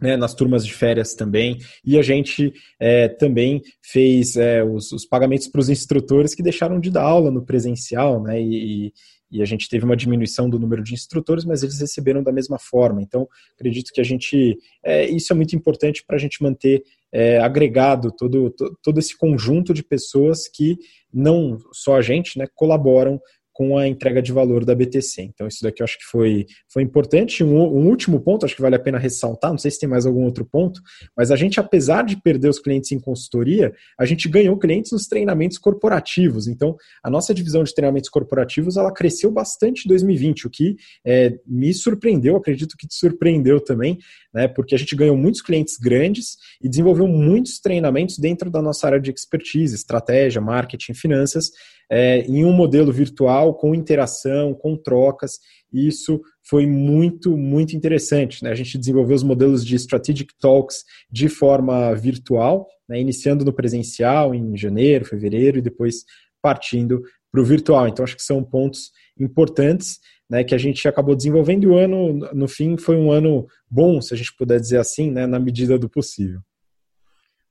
né, 0.00 0.16
nas 0.16 0.34
turmas 0.34 0.64
de 0.64 0.72
férias 0.72 1.14
também, 1.14 1.58
e 1.84 1.98
a 1.98 2.02
gente 2.02 2.52
é, 2.80 3.08
também 3.08 3.60
fez 3.82 4.34
é, 4.36 4.64
os, 4.64 4.92
os, 4.92 5.04
pagamentos 5.04 5.46
para 5.46 5.60
os 5.60 5.68
instrutores 5.68 6.34
que 6.34 6.42
deixaram 6.42 6.80
de 6.80 6.90
dar 6.90 7.02
aula 7.02 7.30
no 7.30 7.44
presencial, 7.44 8.22
né, 8.22 8.40
e, 8.40 8.92
e 9.30 9.40
a 9.40 9.44
gente 9.44 9.68
teve 9.68 9.84
uma 9.84 9.96
diminuição 9.96 10.50
do 10.50 10.58
número 10.58 10.82
de 10.82 10.92
instrutores, 10.92 11.44
mas 11.44 11.62
eles 11.62 11.78
receberam 11.78 12.22
da 12.22 12.32
mesma 12.32 12.58
forma. 12.58 13.00
Então, 13.00 13.28
acredito 13.54 13.92
que 13.92 14.00
a 14.00 14.04
gente. 14.04 14.58
É, 14.84 15.08
isso 15.08 15.32
é 15.32 15.36
muito 15.36 15.54
importante 15.54 16.02
para 16.04 16.16
a 16.16 16.18
gente 16.18 16.42
manter 16.42 16.82
é, 17.12 17.38
agregado 17.38 18.12
todo, 18.12 18.54
todo 18.82 18.98
esse 18.98 19.16
conjunto 19.16 19.74
de 19.74 19.82
pessoas 19.82 20.48
que 20.48 20.78
não 21.12 21.58
só 21.72 21.96
a 21.96 22.02
gente 22.02 22.38
né, 22.38 22.46
colaboram 22.54 23.20
com 23.52 23.76
a 23.76 23.86
entrega 23.86 24.22
de 24.22 24.32
valor 24.32 24.64
da 24.64 24.74
BTC. 24.74 25.22
Então, 25.22 25.46
isso 25.46 25.62
daqui 25.62 25.82
eu 25.82 25.84
acho 25.84 25.98
que 25.98 26.04
foi, 26.04 26.46
foi 26.72 26.82
importante. 26.82 27.42
Um, 27.42 27.56
um, 27.56 27.88
último 27.88 28.20
ponto, 28.20 28.46
acho 28.46 28.54
que 28.54 28.62
vale 28.62 28.76
a 28.76 28.80
pena 28.80 28.98
ressaltar, 28.98 29.50
não 29.50 29.58
sei 29.58 29.70
se 29.70 29.80
tem 29.80 29.88
mais 29.88 30.06
algum 30.06 30.24
outro 30.24 30.44
ponto, 30.44 30.80
mas 31.16 31.30
a 31.30 31.36
gente, 31.36 31.58
apesar 31.58 32.04
de 32.04 32.20
perder 32.20 32.48
os 32.48 32.58
clientes 32.58 32.92
em 32.92 33.00
consultoria, 33.00 33.72
a 33.98 34.04
gente 34.04 34.28
ganhou 34.28 34.56
clientes 34.56 34.92
nos 34.92 35.06
treinamentos 35.06 35.58
corporativos. 35.58 36.46
Então, 36.46 36.76
a 37.02 37.10
nossa 37.10 37.34
divisão 37.34 37.62
de 37.62 37.74
treinamentos 37.74 38.08
corporativos, 38.08 38.76
ela 38.76 38.92
cresceu 38.92 39.30
bastante 39.30 39.84
em 39.84 39.88
2020, 39.88 40.46
o 40.46 40.50
que 40.50 40.76
é, 41.04 41.38
me 41.46 41.74
surpreendeu, 41.74 42.36
acredito 42.36 42.76
que 42.78 42.86
te 42.86 42.94
surpreendeu 42.94 43.60
também, 43.60 43.98
né, 44.32 44.46
porque 44.48 44.74
a 44.74 44.78
gente 44.78 44.94
ganhou 44.94 45.16
muitos 45.16 45.42
clientes 45.42 45.76
grandes 45.76 46.36
e 46.62 46.68
desenvolveu 46.68 47.06
muitos 47.08 47.58
treinamentos 47.58 48.18
dentro 48.18 48.50
da 48.50 48.62
nossa 48.62 48.86
área 48.86 49.00
de 49.00 49.10
expertise, 49.10 49.74
estratégia, 49.74 50.40
marketing, 50.40 50.94
finanças, 50.94 51.50
é, 51.90 52.20
em 52.20 52.44
um 52.44 52.52
modelo 52.52 52.92
virtual, 52.92 53.49
com 53.54 53.74
interação, 53.74 54.54
com 54.54 54.76
trocas. 54.76 55.38
E 55.72 55.86
isso 55.86 56.20
foi 56.42 56.66
muito, 56.66 57.36
muito 57.36 57.76
interessante. 57.76 58.42
Né? 58.42 58.50
A 58.50 58.54
gente 58.54 58.78
desenvolveu 58.78 59.16
os 59.16 59.22
modelos 59.22 59.64
de 59.64 59.76
Strategic 59.76 60.32
Talks 60.38 60.84
de 61.10 61.28
forma 61.28 61.94
virtual, 61.94 62.66
né? 62.88 63.00
iniciando 63.00 63.44
no 63.44 63.52
presencial 63.52 64.34
em 64.34 64.56
janeiro, 64.56 65.04
fevereiro, 65.04 65.58
e 65.58 65.62
depois 65.62 66.04
partindo 66.42 67.02
para 67.30 67.40
o 67.40 67.44
virtual. 67.44 67.86
Então, 67.88 68.04
acho 68.04 68.16
que 68.16 68.22
são 68.22 68.42
pontos 68.42 68.90
importantes 69.18 69.98
né, 70.30 70.44
que 70.44 70.54
a 70.54 70.58
gente 70.58 70.86
acabou 70.86 71.16
desenvolvendo 71.16 71.64
e 71.64 71.66
o 71.66 71.76
ano, 71.76 72.12
no 72.32 72.46
fim, 72.46 72.76
foi 72.76 72.96
um 72.96 73.10
ano 73.10 73.46
bom, 73.68 74.00
se 74.00 74.14
a 74.14 74.16
gente 74.16 74.34
puder 74.36 74.60
dizer 74.60 74.78
assim, 74.78 75.10
né, 75.10 75.26
na 75.26 75.40
medida 75.40 75.76
do 75.76 75.88
possível. 75.88 76.40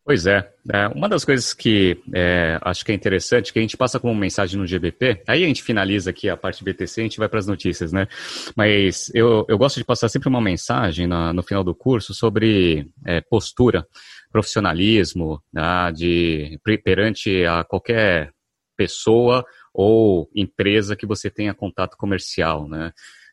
Pois 0.09 0.25
é. 0.25 0.51
é. 0.73 0.87
Uma 0.87 1.07
das 1.07 1.23
coisas 1.23 1.53
que 1.53 2.01
é, 2.15 2.57
acho 2.63 2.83
que 2.83 2.91
é 2.91 2.95
interessante, 2.95 3.53
que 3.53 3.59
a 3.59 3.61
gente 3.61 3.77
passa 3.77 3.99
como 3.99 4.15
mensagem 4.15 4.59
no 4.59 4.65
GBP, 4.65 5.21
aí 5.27 5.43
a 5.43 5.47
gente 5.47 5.61
finaliza 5.61 6.09
aqui 6.09 6.27
a 6.27 6.35
parte 6.35 6.63
BTC 6.63 7.01
a 7.01 7.03
gente 7.03 7.19
vai 7.19 7.29
para 7.29 7.37
as 7.37 7.45
notícias, 7.45 7.93
né? 7.93 8.07
Mas 8.55 9.11
eu, 9.13 9.45
eu 9.47 9.55
gosto 9.55 9.77
de 9.77 9.85
passar 9.85 10.09
sempre 10.09 10.27
uma 10.27 10.41
mensagem 10.41 11.05
na, 11.05 11.31
no 11.31 11.43
final 11.43 11.63
do 11.63 11.75
curso 11.75 12.11
sobre 12.11 12.87
é, 13.05 13.21
postura, 13.21 13.85
profissionalismo, 14.31 15.43
né, 15.53 15.91
de, 15.93 16.59
perante 16.83 17.45
a 17.45 17.63
qualquer 17.63 18.31
pessoa 18.75 19.45
ou 19.71 20.27
empresa 20.33 20.95
que 20.95 21.05
você 21.05 21.29
tenha 21.29 21.53
contato 21.53 21.95
comercial, 21.95 22.67
né? 22.67 22.91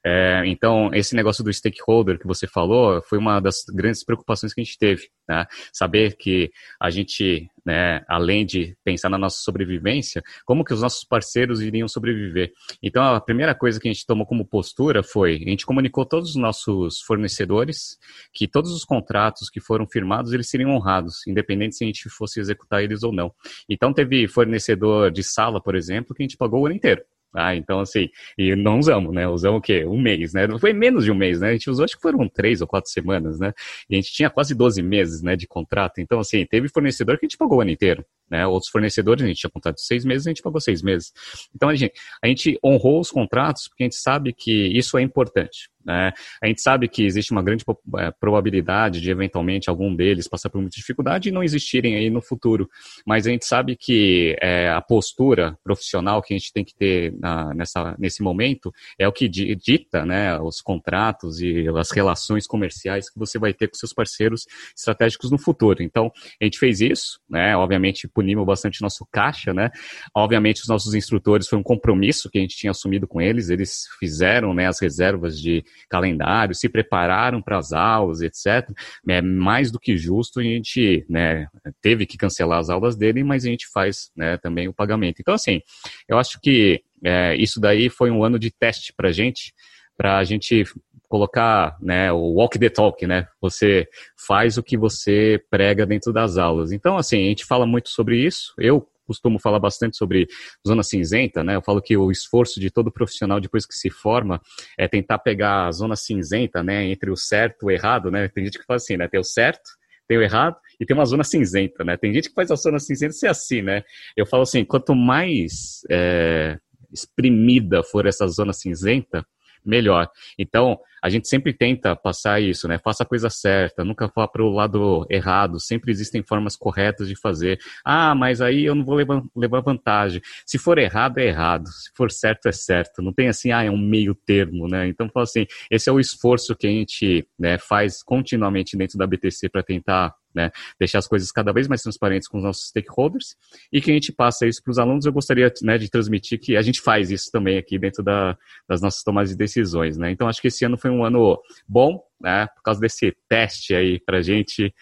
É, 0.08 0.44
então, 0.46 0.94
esse 0.94 1.16
negócio 1.16 1.42
do 1.42 1.52
stakeholder 1.52 2.16
que 2.16 2.28
você 2.28 2.46
falou 2.46 3.02
foi 3.02 3.18
uma 3.18 3.40
das 3.40 3.64
grandes 3.74 4.04
preocupações 4.04 4.54
que 4.54 4.60
a 4.60 4.64
gente 4.64 4.78
teve. 4.78 5.08
Né? 5.28 5.44
Saber 5.72 6.16
que 6.16 6.52
a 6.80 6.90
gente, 6.90 7.50
né, 7.64 8.04
além 8.06 8.46
de 8.46 8.76
pensar 8.84 9.08
na 9.08 9.18
nossa 9.18 9.38
sobrevivência, 9.38 10.22
como 10.44 10.64
que 10.64 10.72
os 10.72 10.80
nossos 10.80 11.02
parceiros 11.02 11.60
iriam 11.60 11.88
sobreviver. 11.88 12.52
Então, 12.80 13.02
a 13.02 13.20
primeira 13.20 13.52
coisa 13.52 13.80
que 13.80 13.88
a 13.88 13.92
gente 13.92 14.06
tomou 14.06 14.24
como 14.24 14.46
postura 14.46 15.02
foi, 15.02 15.42
a 15.44 15.50
gente 15.50 15.66
comunicou 15.66 16.06
todos 16.06 16.30
os 16.30 16.36
nossos 16.36 17.00
fornecedores 17.00 17.98
que 18.32 18.46
todos 18.46 18.70
os 18.70 18.84
contratos 18.84 19.50
que 19.50 19.60
foram 19.60 19.88
firmados, 19.88 20.32
eles 20.32 20.48
seriam 20.48 20.70
honrados, 20.70 21.26
independente 21.26 21.74
se 21.74 21.82
a 21.82 21.86
gente 21.88 22.08
fosse 22.10 22.38
executar 22.38 22.80
eles 22.80 23.02
ou 23.02 23.12
não. 23.12 23.32
Então, 23.68 23.92
teve 23.92 24.28
fornecedor 24.28 25.10
de 25.10 25.24
sala, 25.24 25.60
por 25.60 25.74
exemplo, 25.74 26.14
que 26.14 26.22
a 26.22 26.24
gente 26.24 26.36
pagou 26.36 26.60
o 26.60 26.66
ano 26.66 26.76
inteiro. 26.76 27.02
Ah, 27.36 27.54
então 27.54 27.80
assim, 27.80 28.08
e 28.38 28.56
não 28.56 28.78
usamos, 28.78 29.14
né? 29.14 29.28
Usamos 29.28 29.58
o 29.58 29.60
quê? 29.62 29.84
Um 29.84 30.00
mês, 30.00 30.32
né? 30.32 30.46
Foi 30.58 30.72
menos 30.72 31.04
de 31.04 31.12
um 31.12 31.14
mês, 31.14 31.40
né? 31.40 31.50
A 31.50 31.52
gente 31.52 31.68
usou, 31.68 31.84
acho 31.84 31.96
que 31.96 32.02
foram 32.02 32.28
três 32.28 32.60
ou 32.60 32.66
quatro 32.66 32.90
semanas, 32.90 33.38
né? 33.38 33.52
E 33.90 33.94
a 33.94 34.00
gente 34.00 34.12
tinha 34.12 34.30
quase 34.30 34.54
12 34.54 34.82
meses, 34.82 35.22
né, 35.22 35.36
de 35.36 35.46
contrato. 35.46 36.00
Então, 36.00 36.18
assim, 36.18 36.44
teve 36.46 36.68
fornecedor 36.68 37.18
que 37.18 37.26
a 37.26 37.28
gente 37.28 37.36
pagou 37.36 37.58
o 37.58 37.60
ano 37.60 37.70
inteiro, 37.70 38.04
né? 38.30 38.46
Outros 38.46 38.70
fornecedores 38.70 39.24
a 39.24 39.26
gente 39.26 39.38
tinha 39.38 39.50
contrato 39.50 39.76
de 39.76 39.86
seis 39.86 40.04
meses, 40.04 40.26
a 40.26 40.30
gente 40.30 40.42
pagou 40.42 40.60
seis 40.60 40.82
meses. 40.82 41.12
Então, 41.54 41.68
a 41.68 41.74
gente, 41.74 41.92
a 42.22 42.26
gente 42.26 42.58
honrou 42.64 43.00
os 43.00 43.10
contratos 43.10 43.68
porque 43.68 43.84
a 43.84 43.86
gente 43.86 43.96
sabe 43.96 44.32
que 44.32 44.66
isso 44.76 44.98
é 44.98 45.02
importante. 45.02 45.70
Né? 45.86 46.12
A 46.42 46.46
gente 46.48 46.60
sabe 46.60 46.88
que 46.88 47.04
existe 47.04 47.30
uma 47.30 47.42
grande 47.42 47.64
é, 47.98 48.10
probabilidade 48.10 49.00
de, 49.00 49.08
eventualmente, 49.08 49.70
algum 49.70 49.94
deles 49.94 50.26
passar 50.26 50.50
por 50.50 50.60
muita 50.60 50.76
dificuldade 50.76 51.28
e 51.28 51.32
não 51.32 51.44
existirem 51.44 51.94
aí 51.94 52.10
no 52.10 52.20
futuro. 52.20 52.68
Mas 53.06 53.26
a 53.26 53.30
gente 53.30 53.46
sabe 53.46 53.76
que 53.76 54.36
é, 54.42 54.68
a 54.68 54.80
postura 54.80 55.56
profissional 55.62 56.20
que 56.20 56.34
a 56.34 56.36
gente 56.36 56.52
tem 56.52 56.64
que 56.64 56.74
ter 56.74 57.14
na, 57.18 57.54
nessa, 57.54 57.94
nesse 57.98 58.20
momento 58.20 58.72
é 58.98 59.06
o 59.06 59.12
que 59.12 59.28
dita 59.28 60.04
né, 60.04 60.38
os 60.40 60.60
contratos 60.60 61.40
e 61.40 61.68
as 61.68 61.92
relações 61.92 62.46
comerciais 62.46 63.08
que 63.08 63.18
você 63.18 63.38
vai 63.38 63.54
ter 63.54 63.68
com 63.68 63.76
seus 63.76 63.92
parceiros 63.92 64.44
estratégicos 64.76 65.30
no 65.30 65.38
futuro. 65.38 65.82
Então, 65.82 66.10
a 66.40 66.44
gente 66.44 66.58
fez 66.58 66.80
isso, 66.80 67.20
né? 67.30 67.56
Obviamente, 67.56 68.08
punimos 68.16 68.46
bastante 68.46 68.80
nosso 68.80 69.06
caixa, 69.12 69.52
né? 69.52 69.70
Obviamente, 70.14 70.62
os 70.62 70.68
nossos 70.68 70.94
instrutores 70.94 71.46
foi 71.46 71.58
um 71.58 71.62
compromisso 71.62 72.30
que 72.30 72.38
a 72.38 72.40
gente 72.40 72.56
tinha 72.56 72.70
assumido 72.70 73.06
com 73.06 73.20
eles, 73.20 73.50
eles 73.50 73.86
fizeram 74.00 74.54
né, 74.54 74.66
as 74.66 74.80
reservas 74.80 75.38
de 75.38 75.62
calendário, 75.86 76.54
se 76.54 76.66
prepararam 76.66 77.42
para 77.42 77.58
as 77.58 77.74
aulas, 77.74 78.22
etc. 78.22 78.70
É 79.06 79.20
mais 79.20 79.70
do 79.70 79.78
que 79.78 79.98
justo, 79.98 80.40
a 80.40 80.42
gente 80.42 81.04
né, 81.10 81.46
teve 81.82 82.06
que 82.06 82.16
cancelar 82.16 82.58
as 82.58 82.70
aulas 82.70 82.96
dele, 82.96 83.22
mas 83.22 83.44
a 83.44 83.50
gente 83.50 83.66
faz 83.68 84.10
né, 84.16 84.38
também 84.38 84.66
o 84.66 84.72
pagamento. 84.72 85.20
Então, 85.20 85.34
assim, 85.34 85.60
eu 86.08 86.16
acho 86.16 86.40
que 86.40 86.82
é, 87.04 87.36
isso 87.36 87.60
daí 87.60 87.90
foi 87.90 88.10
um 88.10 88.24
ano 88.24 88.38
de 88.38 88.50
teste 88.50 88.94
para 88.96 89.10
a 89.10 89.12
gente, 89.12 89.52
para 89.96 90.18
a 90.18 90.24
gente 90.24 90.64
colocar 91.08 91.76
né, 91.80 92.12
o 92.12 92.34
walk 92.34 92.58
the 92.58 92.68
talk, 92.68 93.06
né? 93.06 93.26
Você 93.40 93.88
faz 94.26 94.58
o 94.58 94.62
que 94.62 94.76
você 94.76 95.42
prega 95.50 95.86
dentro 95.86 96.12
das 96.12 96.36
aulas. 96.36 96.72
Então, 96.72 96.96
assim, 96.96 97.26
a 97.26 97.28
gente 97.28 97.44
fala 97.44 97.66
muito 97.66 97.88
sobre 97.88 98.18
isso. 98.18 98.52
Eu 98.58 98.86
costumo 99.06 99.38
falar 99.38 99.60
bastante 99.60 99.96
sobre 99.96 100.26
zona 100.66 100.82
cinzenta, 100.82 101.44
né? 101.44 101.54
Eu 101.54 101.62
falo 101.62 101.80
que 101.80 101.96
o 101.96 102.10
esforço 102.10 102.58
de 102.58 102.70
todo 102.70 102.90
profissional 102.90 103.40
depois 103.40 103.64
que 103.64 103.74
se 103.74 103.88
forma 103.88 104.40
é 104.76 104.88
tentar 104.88 105.18
pegar 105.20 105.66
a 105.66 105.72
zona 105.72 105.94
cinzenta, 105.94 106.62
né? 106.62 106.84
Entre 106.86 107.10
o 107.10 107.16
certo 107.16 107.62
e 107.62 107.66
o 107.66 107.70
errado, 107.70 108.10
né? 108.10 108.28
Tem 108.28 108.44
gente 108.44 108.58
que 108.58 108.64
fala 108.64 108.76
assim, 108.76 108.96
né? 108.96 109.06
Tem 109.06 109.20
o 109.20 109.24
certo, 109.24 109.70
tem 110.08 110.18
o 110.18 110.22
errado 110.22 110.56
e 110.80 110.84
tem 110.84 110.96
uma 110.96 111.04
zona 111.04 111.22
cinzenta, 111.22 111.84
né? 111.84 111.96
Tem 111.96 112.12
gente 112.12 112.28
que 112.28 112.34
faz 112.34 112.50
a 112.50 112.56
zona 112.56 112.80
cinzenta 112.80 113.12
ser 113.12 113.28
assim, 113.28 113.62
né? 113.62 113.84
Eu 114.16 114.26
falo 114.26 114.42
assim, 114.42 114.64
quanto 114.64 114.94
mais 114.94 115.82
é, 115.88 116.58
exprimida 116.92 117.84
for 117.84 118.06
essa 118.06 118.26
zona 118.26 118.52
cinzenta, 118.52 119.24
melhor. 119.66 120.08
Então, 120.38 120.78
a 121.02 121.08
gente 121.08 121.28
sempre 121.28 121.52
tenta 121.52 121.94
passar 121.94 122.40
isso, 122.40 122.66
né? 122.66 122.78
Faça 122.78 123.02
a 123.02 123.06
coisa 123.06 123.30
certa, 123.30 123.84
nunca 123.84 124.10
vá 124.14 124.26
para 124.26 124.42
o 124.42 124.50
lado 124.50 125.06
errado, 125.08 125.60
sempre 125.60 125.90
existem 125.90 126.22
formas 126.22 126.56
corretas 126.56 127.08
de 127.08 127.14
fazer. 127.14 127.58
Ah, 127.84 128.14
mas 128.14 128.40
aí 128.40 128.64
eu 128.64 128.74
não 128.74 128.84
vou 128.84 128.94
levar, 128.94 129.22
levar 129.36 129.60
vantagem. 129.60 130.20
Se 130.44 130.58
for 130.58 130.78
errado, 130.78 131.18
é 131.18 131.26
errado. 131.26 131.68
Se 131.68 131.90
for 131.94 132.10
certo, 132.10 132.48
é 132.48 132.52
certo. 132.52 133.02
Não 133.02 133.12
tem 133.12 133.28
assim, 133.28 133.52
ah, 133.52 133.64
é 133.64 133.70
um 133.70 133.78
meio 133.78 134.14
termo, 134.14 134.66
né? 134.68 134.88
Então, 134.88 135.10
assim, 135.16 135.46
esse 135.70 135.88
é 135.88 135.92
o 135.92 136.00
esforço 136.00 136.56
que 136.56 136.66
a 136.66 136.70
gente 136.70 137.26
né, 137.38 137.58
faz 137.58 138.02
continuamente 138.02 138.76
dentro 138.76 138.98
da 138.98 139.06
BTC 139.06 139.48
para 139.48 139.62
tentar 139.62 140.14
né, 140.36 140.50
deixar 140.78 140.98
as 140.98 141.08
coisas 141.08 141.32
cada 141.32 141.50
vez 141.50 141.66
mais 141.66 141.82
transparentes 141.82 142.28
com 142.28 142.36
os 142.36 142.44
nossos 142.44 142.68
stakeholders 142.68 143.34
e 143.72 143.80
que 143.80 143.90
a 143.90 143.94
gente 143.94 144.12
passa 144.12 144.46
isso 144.46 144.62
para 144.62 144.70
os 144.70 144.78
alunos. 144.78 145.06
Eu 145.06 145.12
gostaria 145.12 145.50
né, 145.62 145.78
de 145.78 145.90
transmitir 145.90 146.38
que 146.38 146.56
a 146.56 146.62
gente 146.62 146.82
faz 146.82 147.10
isso 147.10 147.30
também 147.32 147.56
aqui 147.56 147.78
dentro 147.78 148.04
da, 148.04 148.36
das 148.68 148.82
nossas 148.82 149.02
tomadas 149.02 149.30
de 149.30 149.36
decisões. 149.36 149.96
Né? 149.96 150.10
Então, 150.10 150.28
acho 150.28 150.42
que 150.42 150.48
esse 150.48 150.64
ano 150.64 150.76
foi 150.76 150.90
um 150.90 151.02
ano 151.02 151.40
bom, 151.66 152.04
né, 152.20 152.46
por 152.54 152.62
causa 152.62 152.78
desse 152.78 153.16
teste 153.26 153.74
aí 153.74 153.98
para 153.98 154.20
gente, 154.20 154.74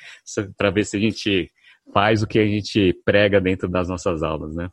para 0.57 0.71
ver 0.71 0.85
se 0.85 0.97
a 0.97 1.01
gente 1.01 1.51
faz 1.93 2.23
o 2.23 2.27
que 2.27 2.39
a 2.39 2.47
gente 2.47 2.93
prega 3.05 3.41
dentro 3.41 3.69
das 3.69 3.89
nossas 3.89 4.23
aulas. 4.23 4.57
Né? 4.57 4.69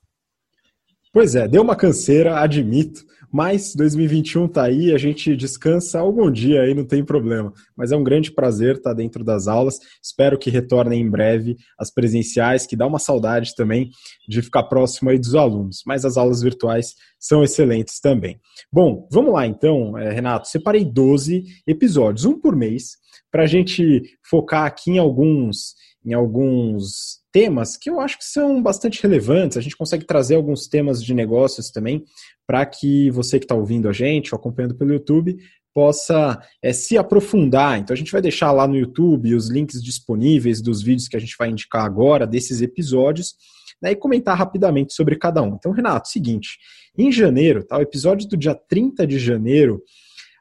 Pois 1.14 1.36
é, 1.36 1.46
deu 1.48 1.62
uma 1.62 1.76
canseira, 1.76 2.40
admito, 2.40 3.04
mas 3.32 3.74
2021 3.76 4.48
tá 4.48 4.64
aí, 4.64 4.94
a 4.94 4.98
gente 4.98 5.36
descansa 5.38 6.00
algum 6.00 6.30
dia 6.30 6.62
aí, 6.62 6.74
não 6.74 6.86
tem 6.86 7.04
problema. 7.04 7.54
Mas 7.78 7.92
é 7.92 7.96
um 7.96 8.04
grande 8.04 8.32
prazer 8.32 8.76
estar 8.76 8.94
dentro 8.94 9.24
das 9.24 9.48
aulas. 9.48 9.80
Espero 10.04 10.38
que 10.38 10.50
retornem 10.50 11.02
em 11.02 11.10
breve 11.10 11.56
as 11.80 11.90
presenciais, 11.90 12.66
que 12.66 12.76
dá 12.76 12.86
uma 12.86 13.00
saudade 13.00 13.56
também 13.56 13.90
de 14.28 14.42
ficar 14.42 14.64
próximo 14.64 15.10
aí 15.10 15.18
dos 15.18 15.34
alunos. 15.34 15.82
Mas 15.86 16.04
as 16.04 16.18
aulas 16.18 16.42
virtuais 16.42 16.94
são 17.18 17.42
excelentes 17.42 18.02
também. 18.02 18.38
Bom, 18.72 19.08
vamos 19.10 19.34
lá 19.34 19.48
então, 19.48 19.98
eh, 19.98 20.12
Renato. 20.12 20.50
Separei 20.50 20.84
12 20.84 21.44
episódios, 21.66 22.26
um 22.26 22.38
por 22.38 22.54
mês, 22.54 22.98
para 23.32 23.44
a 23.44 23.48
gente 23.48 24.02
focar 24.30 24.66
aqui 24.66 24.92
em 24.92 24.98
alguns, 24.98 25.74
em 26.06 26.14
alguns 26.14 27.21
temas 27.32 27.78
que 27.78 27.90
eu 27.90 28.00
acho 28.00 28.18
que 28.18 28.26
são 28.26 28.62
bastante 28.62 29.02
relevantes. 29.02 29.58
A 29.58 29.62
gente 29.62 29.78
consegue 29.78 30.06
trazer 30.06 30.36
alguns 30.36 30.68
temas 30.68 31.04
de 31.04 31.14
negócios 31.14 31.72
também 31.72 32.04
para 32.46 32.66
que 32.66 33.10
você 33.12 33.40
que 33.40 33.46
está 33.46 33.56
ouvindo 33.56 33.88
a 33.88 33.94
gente 33.94 34.34
ou 34.34 34.40
acompanhando 34.40 34.76
pelo 34.76 34.94
YouTube 34.94 35.38
possa 35.74 36.42
é, 36.62 36.74
se 36.74 36.98
aprofundar. 36.98 37.80
Então 37.80 37.94
a 37.94 37.98
gente 37.98 38.12
vai 38.12 38.22
deixar 38.22 38.52
lá 38.52 38.68
no 38.68 38.76
YouTube 38.76 39.34
os 39.34 39.50
links 39.50 39.82
disponíveis 39.82 40.62
dos 40.62 40.82
vídeos 40.82 41.08
que 41.08 41.16
a 41.16 41.20
gente 41.20 41.36
vai 41.38 41.50
indicar 41.50 41.86
agora, 41.86 42.28
desses 42.28 42.62
episódios, 42.62 43.36
né, 43.82 43.92
e 43.92 43.96
comentar 43.96 44.38
rapidamente 44.38 44.94
sobre 44.94 45.16
cada 45.16 45.42
um. 45.42 45.56
Então, 45.56 45.72
Renato, 45.72 46.10
seguinte, 46.10 46.60
em 46.98 47.12
janeiro, 47.12 47.64
tá, 47.64 47.78
o 47.78 47.82
episódio 47.82 48.28
do 48.28 48.38
dia 48.38 48.54
30 48.54 49.08
de 49.08 49.18
janeiro, 49.18 49.82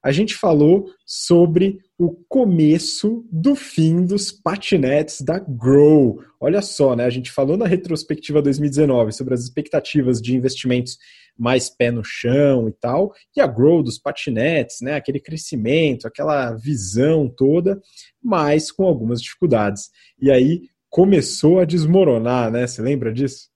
a 0.02 0.12
gente 0.12 0.34
falou 0.34 0.90
sobre 1.04 1.78
o 1.98 2.10
começo 2.28 3.26
do 3.30 3.54
fim 3.54 4.04
dos 4.06 4.32
patinetes 4.32 5.20
da 5.20 5.38
Grow. 5.38 6.22
Olha 6.40 6.62
só, 6.62 6.96
né? 6.96 7.04
A 7.04 7.10
gente 7.10 7.30
falou 7.30 7.56
na 7.56 7.66
retrospectiva 7.66 8.40
2019 8.40 9.12
sobre 9.12 9.34
as 9.34 9.42
expectativas 9.42 10.20
de 10.20 10.34
investimentos 10.34 10.96
mais 11.38 11.68
pé 11.68 11.90
no 11.90 12.02
chão 12.02 12.68
e 12.68 12.72
tal, 12.72 13.12
e 13.36 13.40
a 13.40 13.46
Grow 13.46 13.82
dos 13.82 13.98
patinetes, 13.98 14.80
né? 14.80 14.94
Aquele 14.94 15.20
crescimento, 15.20 16.06
aquela 16.06 16.52
visão 16.54 17.28
toda, 17.28 17.80
mas 18.22 18.72
com 18.72 18.84
algumas 18.84 19.20
dificuldades. 19.20 19.90
E 20.20 20.30
aí 20.30 20.62
começou 20.88 21.60
a 21.60 21.64
desmoronar, 21.66 22.50
né? 22.50 22.66
Você 22.66 22.80
lembra 22.80 23.12
disso? 23.12 23.49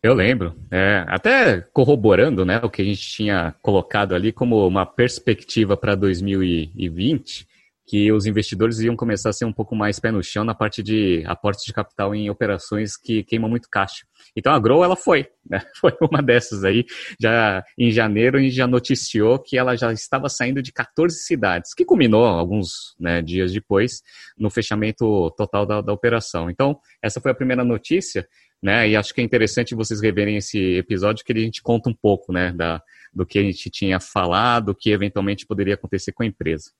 Eu 0.00 0.14
lembro, 0.14 0.54
é, 0.70 1.04
até 1.08 1.60
corroborando 1.72 2.44
né, 2.44 2.60
o 2.62 2.70
que 2.70 2.82
a 2.82 2.84
gente 2.84 3.00
tinha 3.00 3.52
colocado 3.60 4.14
ali 4.14 4.30
como 4.30 4.64
uma 4.64 4.86
perspectiva 4.86 5.76
para 5.76 5.96
2020, 5.96 7.48
que 7.84 8.12
os 8.12 8.24
investidores 8.24 8.78
iam 8.78 8.94
começar 8.94 9.30
a 9.30 9.32
ser 9.32 9.44
um 9.44 9.52
pouco 9.52 9.74
mais 9.74 9.98
pé 9.98 10.12
no 10.12 10.22
chão 10.22 10.44
na 10.44 10.54
parte 10.54 10.84
de 10.84 11.24
aporte 11.26 11.66
de 11.66 11.72
capital 11.72 12.14
em 12.14 12.30
operações 12.30 12.96
que 12.96 13.24
queimam 13.24 13.50
muito 13.50 13.68
caixa. 13.68 14.06
Então 14.36 14.52
a 14.52 14.58
Grow 14.60 14.84
ela 14.84 14.94
foi, 14.94 15.26
né? 15.48 15.62
Foi 15.80 15.92
uma 16.00 16.22
dessas 16.22 16.64
aí. 16.64 16.84
Já 17.18 17.64
em 17.78 17.90
janeiro 17.90 18.36
a 18.36 18.40
gente 18.40 18.54
já 18.54 18.66
noticiou 18.66 19.38
que 19.38 19.56
ela 19.56 19.74
já 19.74 19.92
estava 19.92 20.28
saindo 20.28 20.62
de 20.62 20.70
14 20.70 21.16
cidades, 21.16 21.72
que 21.74 21.84
culminou 21.84 22.24
alguns 22.24 22.94
né, 23.00 23.22
dias 23.22 23.52
depois 23.52 24.02
no 24.38 24.50
fechamento 24.50 25.30
total 25.36 25.64
da, 25.64 25.80
da 25.80 25.92
operação. 25.92 26.50
Então 26.50 26.78
essa 27.02 27.20
foi 27.20 27.32
a 27.32 27.34
primeira 27.34 27.64
notícia 27.64 28.28
né? 28.62 28.88
E 28.88 28.96
acho 28.96 29.14
que 29.14 29.20
é 29.20 29.24
interessante 29.24 29.74
vocês 29.74 30.00
reverem 30.00 30.36
esse 30.36 30.58
episódio 30.76 31.24
que 31.24 31.32
a 31.32 31.38
gente 31.38 31.62
conta 31.62 31.88
um 31.88 31.94
pouco, 31.94 32.32
né, 32.32 32.52
da, 32.52 32.82
do 33.12 33.24
que 33.24 33.38
a 33.38 33.42
gente 33.42 33.70
tinha 33.70 34.00
falado, 34.00 34.70
o 34.70 34.74
que 34.74 34.90
eventualmente 34.90 35.46
poderia 35.46 35.74
acontecer 35.74 36.12
com 36.12 36.22
a 36.22 36.26
empresa. 36.26 36.70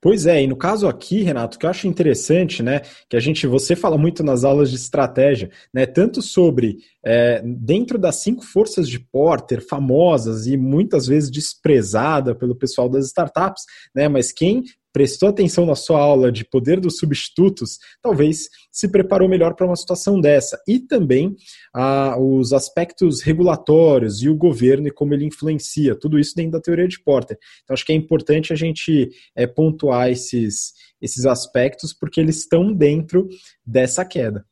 Pois 0.00 0.26
é, 0.26 0.40
e 0.40 0.46
no 0.46 0.54
caso 0.54 0.86
aqui, 0.86 1.22
Renato, 1.22 1.58
que 1.58 1.66
eu 1.66 1.70
acho 1.70 1.88
interessante, 1.88 2.62
né, 2.62 2.82
que 3.08 3.16
a 3.16 3.20
gente, 3.20 3.48
você 3.48 3.74
fala 3.74 3.98
muito 3.98 4.22
nas 4.22 4.44
aulas 4.44 4.70
de 4.70 4.76
estratégia, 4.76 5.50
né, 5.74 5.86
tanto 5.86 6.22
sobre 6.22 6.78
é, 7.04 7.42
dentro 7.44 7.98
das 7.98 8.22
cinco 8.22 8.44
forças 8.44 8.88
de 8.88 9.00
Porter, 9.00 9.60
famosas 9.60 10.46
e 10.46 10.56
muitas 10.56 11.08
vezes 11.08 11.28
desprezada 11.28 12.32
pelo 12.32 12.54
pessoal 12.54 12.88
das 12.88 13.06
startups, 13.06 13.64
né, 13.92 14.06
mas 14.06 14.30
quem 14.30 14.62
prestou 14.92 15.28
atenção 15.28 15.66
na 15.66 15.74
sua 15.74 16.00
aula 16.00 16.32
de 16.32 16.44
poder 16.44 16.80
dos 16.80 16.98
substitutos, 16.98 17.78
talvez 18.02 18.48
se 18.70 18.88
preparou 18.88 19.28
melhor 19.28 19.54
para 19.54 19.66
uma 19.66 19.76
situação 19.76 20.20
dessa. 20.20 20.58
E 20.66 20.78
também 20.78 21.36
ah, 21.74 22.16
os 22.18 22.52
aspectos 22.52 23.22
regulatórios 23.22 24.22
e 24.22 24.28
o 24.28 24.36
governo 24.36 24.88
e 24.88 24.92
como 24.92 25.14
ele 25.14 25.26
influencia, 25.26 25.94
tudo 25.94 26.18
isso 26.18 26.34
dentro 26.34 26.52
da 26.52 26.60
teoria 26.60 26.88
de 26.88 27.02
Porter. 27.02 27.36
Então, 27.62 27.74
acho 27.74 27.84
que 27.84 27.92
é 27.92 27.96
importante 27.96 28.52
a 28.52 28.56
gente 28.56 29.10
é, 29.36 29.46
pontuar 29.46 30.10
esses, 30.10 30.72
esses 31.00 31.26
aspectos, 31.26 31.92
porque 31.92 32.20
eles 32.20 32.38
estão 32.38 32.72
dentro 32.72 33.28
dessa 33.64 34.04
queda. 34.04 34.44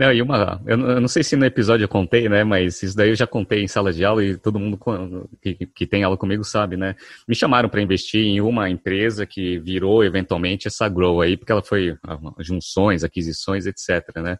Não, 0.00 0.10
e 0.10 0.22
uma. 0.22 0.58
Eu 0.64 0.78
não 0.78 1.08
sei 1.08 1.22
se 1.22 1.36
no 1.36 1.44
episódio 1.44 1.84
eu 1.84 1.88
contei, 1.88 2.26
né? 2.26 2.42
Mas 2.42 2.82
isso 2.82 2.96
daí 2.96 3.10
eu 3.10 3.14
já 3.14 3.26
contei 3.26 3.62
em 3.62 3.68
sala 3.68 3.92
de 3.92 4.02
aula 4.02 4.24
e 4.24 4.34
todo 4.34 4.58
mundo 4.58 4.78
que, 5.42 5.66
que 5.66 5.86
tem 5.86 6.02
aula 6.02 6.16
comigo 6.16 6.42
sabe, 6.42 6.74
né? 6.74 6.96
Me 7.28 7.34
chamaram 7.34 7.68
para 7.68 7.82
investir 7.82 8.24
em 8.24 8.40
uma 8.40 8.70
empresa 8.70 9.26
que 9.26 9.58
virou 9.58 10.02
eventualmente 10.02 10.66
essa 10.66 10.88
Grow 10.88 11.20
aí, 11.20 11.36
porque 11.36 11.52
ela 11.52 11.62
foi 11.62 11.98
ah, 12.02 12.18
junções, 12.38 13.04
aquisições, 13.04 13.66
etc, 13.66 14.16
né? 14.22 14.38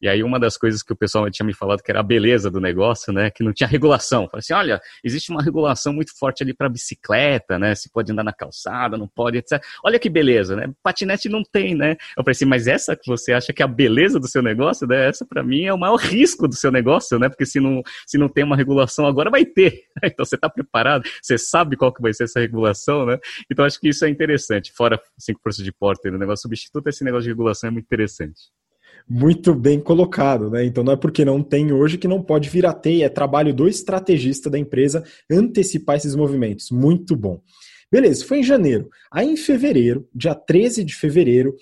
E 0.00 0.08
aí 0.08 0.22
uma 0.22 0.38
das 0.38 0.56
coisas 0.56 0.82
que 0.82 0.92
o 0.92 0.96
pessoal 0.96 1.28
tinha 1.30 1.46
me 1.46 1.52
falado 1.52 1.82
que 1.82 1.90
era 1.90 2.00
a 2.00 2.02
beleza 2.02 2.50
do 2.50 2.60
negócio, 2.60 3.12
né, 3.12 3.30
que 3.30 3.42
não 3.42 3.52
tinha 3.52 3.68
regulação. 3.68 4.28
Falei 4.28 4.40
assim, 4.40 4.52
olha, 4.54 4.80
existe 5.02 5.30
uma 5.30 5.42
regulação 5.42 5.92
muito 5.92 6.16
forte 6.16 6.42
ali 6.42 6.54
para 6.54 6.68
bicicleta, 6.68 7.58
né, 7.58 7.74
se 7.74 7.90
pode 7.90 8.12
andar 8.12 8.24
na 8.24 8.32
calçada, 8.32 8.96
não 8.96 9.08
pode, 9.08 9.38
etc. 9.38 9.62
Olha 9.84 9.98
que 9.98 10.08
beleza, 10.08 10.56
né? 10.56 10.72
Patinete 10.82 11.28
não 11.28 11.42
tem, 11.42 11.74
né? 11.74 11.96
Eu 12.16 12.24
falei 12.24 12.32
assim, 12.32 12.44
mas 12.44 12.66
essa 12.66 12.96
que 12.96 13.06
você 13.06 13.32
acha 13.32 13.52
que 13.52 13.62
é 13.62 13.64
a 13.64 13.68
beleza 13.68 14.20
do 14.20 14.28
seu 14.28 14.42
negócio, 14.42 14.86
né, 14.86 15.08
essa 15.08 15.26
para 15.26 15.42
mim 15.42 15.64
é 15.64 15.72
o 15.72 15.78
maior 15.78 15.96
risco 15.96 16.46
do 16.46 16.54
seu 16.54 16.70
negócio, 16.70 17.18
né? 17.18 17.28
Porque 17.28 17.46
se 17.46 17.60
não, 17.60 17.82
se 18.06 18.18
não 18.18 18.28
tem 18.28 18.44
uma 18.44 18.56
regulação 18.56 19.06
agora 19.06 19.30
vai 19.30 19.44
ter. 19.44 19.82
Então 20.18 20.24
você 20.24 20.36
está 20.36 20.48
preparado, 20.48 21.02
você 21.20 21.36
sabe 21.36 21.76
qual 21.76 21.92
que 21.92 22.00
vai 22.00 22.12
ser 22.14 22.24
essa 22.24 22.40
regulação, 22.40 23.04
né? 23.04 23.18
Então 23.50 23.64
acho 23.64 23.78
que 23.78 23.88
isso 23.88 24.04
é 24.04 24.08
interessante. 24.08 24.72
Fora 24.72 24.98
5% 25.20 25.62
de 25.62 25.72
porta 25.72 26.10
no 26.10 26.18
negócio 26.18 26.42
substituto, 26.42 26.88
esse 26.88 27.04
negócio 27.04 27.24
de 27.24 27.30
regulação 27.30 27.68
é 27.68 27.70
muito 27.70 27.84
interessante 27.84 28.57
muito 29.08 29.54
bem 29.54 29.80
colocado, 29.80 30.50
né? 30.50 30.64
Então 30.64 30.84
não 30.84 30.92
é 30.92 30.96
porque 30.96 31.24
não 31.24 31.42
tem 31.42 31.72
hoje 31.72 31.96
que 31.96 32.08
não 32.08 32.22
pode 32.22 32.48
vir 32.48 32.66
a 32.66 32.72
ter, 32.72 33.02
é 33.02 33.08
trabalho 33.08 33.54
do 33.54 33.66
estrategista 33.66 34.50
da 34.50 34.58
empresa 34.58 35.02
antecipar 35.30 35.96
esses 35.96 36.14
movimentos. 36.14 36.70
Muito 36.70 37.16
bom. 37.16 37.40
Beleza, 37.90 38.24
foi 38.24 38.40
em 38.40 38.42
janeiro. 38.42 38.88
Aí 39.10 39.26
em 39.26 39.36
fevereiro, 39.36 40.06
dia 40.14 40.34
13 40.34 40.84
de 40.84 40.94
fevereiro, 40.94 41.54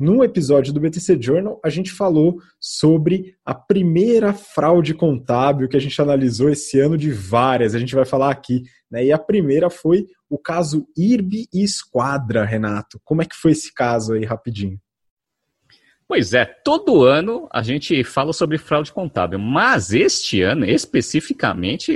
no 0.00 0.24
episódio 0.24 0.72
do 0.72 0.80
BTC 0.80 1.20
Journal, 1.20 1.60
a 1.62 1.68
gente 1.68 1.92
falou 1.92 2.38
sobre 2.58 3.36
a 3.44 3.54
primeira 3.54 4.32
fraude 4.32 4.92
contábil 4.92 5.68
que 5.68 5.76
a 5.76 5.80
gente 5.80 6.00
analisou 6.00 6.48
esse 6.48 6.80
ano 6.80 6.96
de 6.96 7.12
várias, 7.12 7.74
a 7.74 7.78
gente 7.78 7.94
vai 7.94 8.04
falar 8.04 8.30
aqui. 8.30 8.62
Né? 8.90 9.04
E 9.04 9.12
a 9.12 9.18
primeira 9.18 9.68
foi 9.70 10.06
o 10.28 10.38
caso 10.38 10.86
IRB 10.96 11.46
e 11.52 11.62
Esquadra, 11.62 12.44
Renato. 12.44 13.00
Como 13.04 13.22
é 13.22 13.24
que 13.24 13.36
foi 13.36 13.52
esse 13.52 13.72
caso 13.72 14.14
aí, 14.14 14.24
rapidinho? 14.24 14.80
Pois 16.06 16.34
é, 16.34 16.44
todo 16.44 17.04
ano 17.04 17.48
a 17.50 17.62
gente 17.62 18.04
fala 18.04 18.34
sobre 18.34 18.58
fraude 18.58 18.92
contábil, 18.92 19.38
mas 19.38 19.90
este 19.92 20.42
ano 20.42 20.66
especificamente 20.66 21.94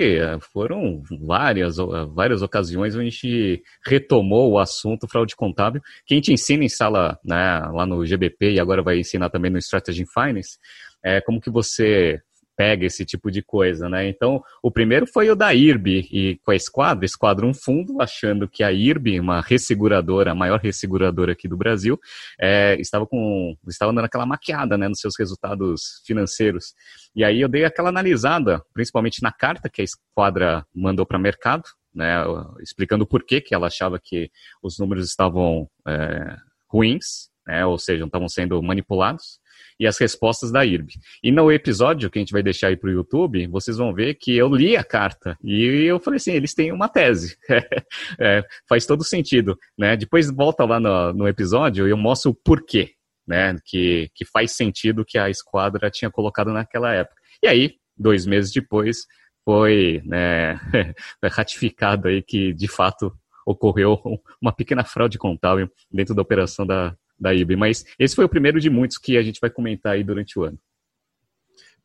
foram 0.51 1.03
várias, 1.21 1.77
várias 2.15 2.41
ocasiões 2.41 2.95
onde 2.95 3.07
a 3.07 3.11
gente 3.11 3.63
retomou 3.85 4.53
o 4.53 4.59
assunto 4.59 5.07
fraude 5.07 5.37
contábil, 5.37 5.83
que 6.07 6.15
a 6.15 6.17
gente 6.17 6.33
ensina 6.33 6.65
em 6.65 6.71
sala 6.71 7.19
né, 7.23 7.61
lá 7.71 7.85
no 7.85 8.05
GBP 8.05 8.53
e 8.53 8.61
agora 8.61 8.83
vai 8.83 8.99
ensinar 8.99 9.29
também 9.29 9.51
no 9.51 9.59
Strategy 9.59 10.07
Finance, 10.07 10.57
é, 11.05 11.21
como 11.21 11.41
que 11.41 11.51
você 11.51 12.19
pega 12.59 12.85
esse 12.85 13.05
tipo 13.05 13.31
de 13.31 13.41
coisa, 13.41 13.89
né? 13.89 14.09
Então, 14.09 14.43
o 14.61 14.69
primeiro 14.69 15.07
foi 15.07 15.31
o 15.31 15.37
da 15.37 15.55
IRB 15.55 16.09
e 16.11 16.41
com 16.43 16.51
a 16.51 16.57
Esquadra, 16.57 17.47
um 17.47 17.55
fundo, 17.55 18.03
achando 18.03 18.49
que 18.49 18.65
a 18.65 18.73
IRB, 18.73 19.21
uma 19.21 19.41
resseguradora, 19.41 20.33
a 20.33 20.35
maior 20.35 20.59
resseguradora 20.59 21.31
aqui 21.31 21.47
do 21.47 21.57
Brasil, 21.57 21.97
é, 22.37 22.75
estava 22.81 23.07
com, 23.07 23.57
estava 23.69 23.93
dando 23.93 24.07
aquela 24.07 24.27
maquiada, 24.27 24.77
né, 24.77 24.89
nos 24.89 24.99
seus 24.99 25.15
resultados 25.17 26.03
financeiros. 26.05 26.75
E 27.15 27.23
aí 27.23 27.41
eu 27.41 27.49
dei 27.49 27.65
aquela 27.65 27.91
analisada, 27.91 28.61
principalmente 28.75 29.23
na 29.23 29.31
carta 29.31 29.71
que 29.71 29.81
a 29.81 29.85
Esquadra 29.85 30.67
mandou 30.75 31.07
para 31.07 31.17
o 31.17 31.21
mercado, 31.23 31.63
né, 31.95 32.25
explicando 32.61 33.07
por 33.07 33.23
que 33.23 33.41
que 33.41 33.55
ela 33.55 33.69
achava 33.69 34.01
que 34.03 34.33
os 34.61 34.81
números 34.81 35.07
estavam 35.07 35.71
é, 35.87 36.37
ruins, 36.69 37.31
né, 37.47 37.65
ou 37.65 37.79
seja, 37.79 38.05
estavam 38.05 38.29
sendo 38.29 38.61
manipulados 38.61 39.39
e 39.79 39.87
as 39.87 39.99
respostas 39.99 40.51
da 40.51 40.65
IRB. 40.65 40.95
E 41.23 41.31
no 41.31 41.51
episódio 41.53 42.11
que 42.11 42.19
a 42.19 42.23
gente 42.23 42.33
vai 42.33 42.43
deixar 42.43 42.69
aí 42.69 42.77
para 42.77 42.89
o 42.89 42.93
YouTube, 42.93 43.47
vocês 43.47 43.77
vão 43.77 43.95
ver 43.95 44.15
que 44.15 44.37
eu 44.37 44.49
li 44.49 44.77
a 44.77 44.85
carta 44.85 45.37
e 45.43 45.85
eu 45.85 46.01
falei 46.01 46.17
assim, 46.17 46.33
eles 46.33 46.55
têm 46.55 46.73
uma 46.73 46.89
tese. 46.89 47.37
é, 48.19 48.43
faz 48.69 48.87
todo 48.87 49.05
sentido, 49.05 49.57
né? 49.79 49.97
Depois 49.97 50.31
volta 50.31 50.65
lá 50.65 50.81
no, 50.81 51.13
no 51.13 51.29
episódio 51.29 51.87
e 51.87 51.91
eu 51.91 51.97
mostro 51.97 52.33
o 52.33 52.35
porquê, 52.35 52.93
né? 53.27 53.57
Que, 53.65 54.11
que 54.15 54.25
faz 54.25 54.53
sentido 54.53 55.05
que 55.05 55.19
a 55.19 55.31
esquadra 55.31 55.91
tinha 55.91 56.11
colocado 56.11 56.53
naquela 56.53 56.93
época. 56.93 57.21
E 57.43 57.47
aí, 57.47 57.75
dois 57.97 58.27
meses 58.27 58.53
depois, 58.53 59.07
foi 59.45 60.03
né, 60.05 60.61
ratificado 61.33 62.09
aí 62.09 62.21
que, 62.21 62.53
de 62.53 62.69
fato, 62.69 63.13
ocorreu 63.47 63.99
uma 64.43 64.53
pequena 64.53 64.85
fraude 64.85 65.17
contábil 65.17 65.71
dentro 65.91 66.15
da 66.15 66.21
operação 66.21 66.67
da, 66.67 66.95
da 67.19 67.35
IB. 67.35 67.57
Mas 67.57 67.85
esse 67.99 68.15
foi 68.15 68.25
o 68.25 68.29
primeiro 68.29 68.61
de 68.61 68.71
muitos 68.71 68.99
que 68.99 69.17
a 69.17 69.23
gente 69.23 69.41
vai 69.41 69.51
comentar 69.51 69.95
aí 69.95 70.05
durante 70.05 70.39
o 70.39 70.45
ano. 70.45 70.59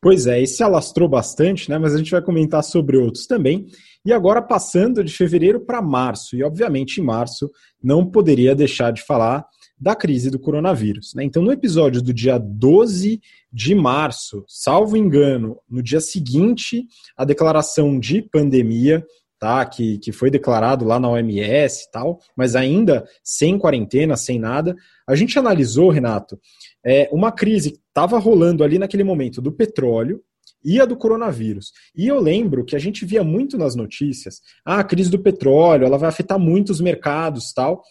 Pois 0.02 0.28
é, 0.28 0.42
esse 0.42 0.62
alastrou 0.62 1.08
bastante, 1.08 1.70
né? 1.70 1.78
Mas 1.78 1.96
a 1.96 1.98
gente 1.98 2.12
vai 2.12 2.22
comentar 2.22 2.62
sobre 2.62 2.98
outros 2.98 3.26
também. 3.26 3.68
E 4.06 4.12
agora 4.12 4.42
passando 4.42 5.02
de 5.02 5.14
fevereiro 5.14 5.62
para 5.62 5.82
março, 5.82 6.36
e 6.36 6.44
obviamente 6.44 7.00
em 7.00 7.04
março 7.04 7.50
não 7.82 8.06
poderia 8.06 8.54
deixar 8.54 8.92
de 8.92 9.02
falar 9.02 9.46
da 9.80 9.96
crise 9.96 10.30
do 10.30 10.40
coronavírus. 10.40 11.14
Né? 11.14 11.24
Então, 11.24 11.42
no 11.42 11.52
episódio 11.52 12.02
do 12.02 12.14
dia 12.14 12.38
12 12.38 13.22
de 13.52 13.76
março, 13.76 14.44
salvo 14.48 14.98
engano, 14.98 15.58
no 15.70 15.82
dia 15.82 16.00
seguinte 16.00 16.86
à 17.18 17.26
declaração 17.26 18.00
de 18.00 18.22
pandemia, 18.22 19.06
tá? 19.44 19.66
Que, 19.66 19.98
que 19.98 20.14
foi 20.14 20.32
declarado 20.32 20.86
lá 20.86 20.98
na 20.98 21.10
OMS 21.10 21.84
e 21.84 21.92
tal, 21.92 22.18
mas 22.34 22.56
ainda 22.56 23.06
sem 23.22 23.60
quarentena, 23.60 24.16
sem 24.16 24.40
nada. 24.40 24.74
A 25.06 25.16
gente 25.16 25.38
analisou, 25.38 25.90
Renato, 25.90 26.40
é, 26.82 27.10
uma 27.12 27.30
crise 27.30 27.72
que 27.72 27.80
estava 27.90 28.18
rolando 28.18 28.64
ali 28.64 28.80
naquele 28.80 29.04
momento 29.04 29.42
do 29.42 29.52
petróleo 29.52 30.22
e 30.64 30.80
a 30.80 30.86
do 30.86 30.96
coronavírus. 30.96 31.74
E 31.94 32.08
eu 32.08 32.22
lembro 32.22 32.64
que 32.64 32.74
a 32.74 32.80
gente 32.80 33.04
via 33.04 33.22
muito 33.22 33.58
nas 33.58 33.76
notícias, 33.76 34.40
ah, 34.66 34.80
a 34.80 34.84
crise 34.84 35.12
do 35.12 35.20
petróleo, 35.20 35.86
ela 35.86 35.98
vai 35.98 36.08
afetar 36.08 36.40
muito 36.40 36.70
os 36.70 36.80
mercados 36.80 37.52
tal. 37.52 37.84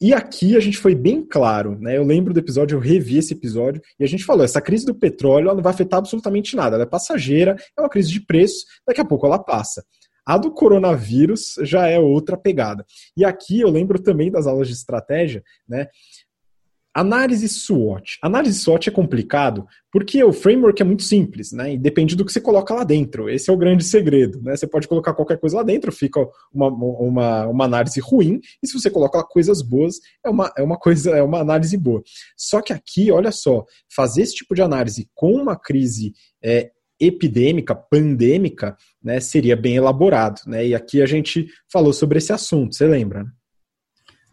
E 0.00 0.14
aqui 0.14 0.56
a 0.56 0.60
gente 0.60 0.78
foi 0.78 0.94
bem 0.94 1.22
claro, 1.22 1.78
né? 1.78 1.98
Eu 1.98 2.04
lembro 2.04 2.32
do 2.32 2.40
episódio, 2.40 2.74
eu 2.74 2.80
revi 2.80 3.18
esse 3.18 3.34
episódio, 3.34 3.82
e 3.98 4.04
a 4.04 4.06
gente 4.06 4.24
falou: 4.24 4.42
essa 4.42 4.62
crise 4.62 4.86
do 4.86 4.94
petróleo 4.94 5.48
ela 5.48 5.54
não 5.54 5.62
vai 5.62 5.74
afetar 5.74 5.98
absolutamente 5.98 6.56
nada, 6.56 6.76
ela 6.76 6.84
é 6.84 6.86
passageira, 6.86 7.54
é 7.76 7.82
uma 7.82 7.90
crise 7.90 8.10
de 8.10 8.24
preço, 8.24 8.64
daqui 8.86 9.02
a 9.02 9.04
pouco 9.04 9.26
ela 9.26 9.38
passa. 9.38 9.84
A 10.26 10.38
do 10.38 10.50
coronavírus 10.50 11.54
já 11.62 11.86
é 11.86 11.98
outra 11.98 12.36
pegada. 12.36 12.84
E 13.16 13.24
aqui 13.24 13.60
eu 13.60 13.70
lembro 13.70 14.00
também 14.00 14.30
das 14.30 14.46
aulas 14.46 14.68
de 14.68 14.74
estratégia, 14.74 15.42
né? 15.68 15.88
Análise 16.92 17.48
SWOT. 17.48 18.18
Análise 18.20 18.58
SWOT 18.58 18.88
é 18.88 18.92
complicado 18.92 19.64
porque 19.92 20.22
o 20.24 20.32
framework 20.32 20.82
é 20.82 20.84
muito 20.84 21.04
simples, 21.04 21.52
né? 21.52 21.74
E 21.74 21.78
depende 21.78 22.16
do 22.16 22.24
que 22.24 22.32
você 22.32 22.40
coloca 22.40 22.74
lá 22.74 22.82
dentro. 22.82 23.30
Esse 23.30 23.48
é 23.48 23.52
o 23.52 23.56
grande 23.56 23.84
segredo, 23.84 24.42
né? 24.42 24.56
Você 24.56 24.66
pode 24.66 24.88
colocar 24.88 25.14
qualquer 25.14 25.38
coisa 25.38 25.58
lá 25.58 25.62
dentro, 25.62 25.92
fica 25.92 26.20
uma, 26.52 26.66
uma, 26.66 27.46
uma 27.46 27.64
análise 27.64 28.00
ruim, 28.00 28.40
e 28.60 28.66
se 28.66 28.74
você 28.74 28.90
coloca 28.90 29.22
coisas 29.22 29.62
boas, 29.62 30.00
é 30.24 30.28
uma, 30.28 30.52
é 30.58 30.62
uma 30.62 30.76
coisa, 30.76 31.10
é 31.10 31.22
uma 31.22 31.38
análise 31.38 31.76
boa. 31.76 32.02
Só 32.36 32.60
que 32.60 32.72
aqui, 32.72 33.12
olha 33.12 33.30
só, 33.30 33.64
fazer 33.94 34.22
esse 34.22 34.34
tipo 34.34 34.54
de 34.54 34.62
análise 34.62 35.08
com 35.14 35.32
uma 35.32 35.56
crise 35.56 36.12
é, 36.42 36.72
epidêmica, 37.00 37.74
pandêmica, 37.74 38.76
né, 39.02 39.18
seria 39.20 39.56
bem 39.56 39.76
elaborado. 39.76 40.40
Né? 40.46 40.68
E 40.68 40.74
aqui 40.74 41.00
a 41.00 41.06
gente 41.06 41.48
falou 41.72 41.92
sobre 41.92 42.18
esse 42.18 42.32
assunto, 42.32 42.74
você 42.74 42.86
lembra? 42.86 43.24
Né? 43.24 43.30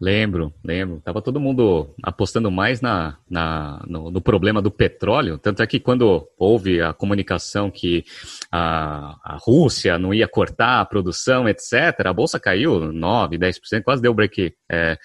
Lembro, 0.00 0.54
lembro. 0.64 1.00
Tava 1.00 1.20
todo 1.20 1.40
mundo 1.40 1.92
apostando 2.04 2.52
mais 2.52 2.80
na, 2.80 3.18
na 3.28 3.82
no, 3.84 4.12
no, 4.12 4.20
problema 4.20 4.62
do 4.62 4.70
petróleo. 4.70 5.38
Tanto 5.38 5.60
é 5.60 5.66
que 5.66 5.80
quando 5.80 6.28
houve 6.38 6.80
a 6.80 6.92
comunicação 6.92 7.68
que 7.68 8.04
a, 8.50 9.18
a 9.24 9.36
Rússia 9.40 9.98
não 9.98 10.14
ia 10.14 10.28
cortar 10.28 10.80
a 10.80 10.84
produção, 10.84 11.48
etc., 11.48 12.06
a 12.06 12.12
bolsa 12.12 12.38
caiu 12.38 12.92
9, 12.92 13.38
10%, 13.38 13.82
quase 13.82 14.00
deu 14.00 14.14
break. 14.14 14.54
É, 14.70 14.96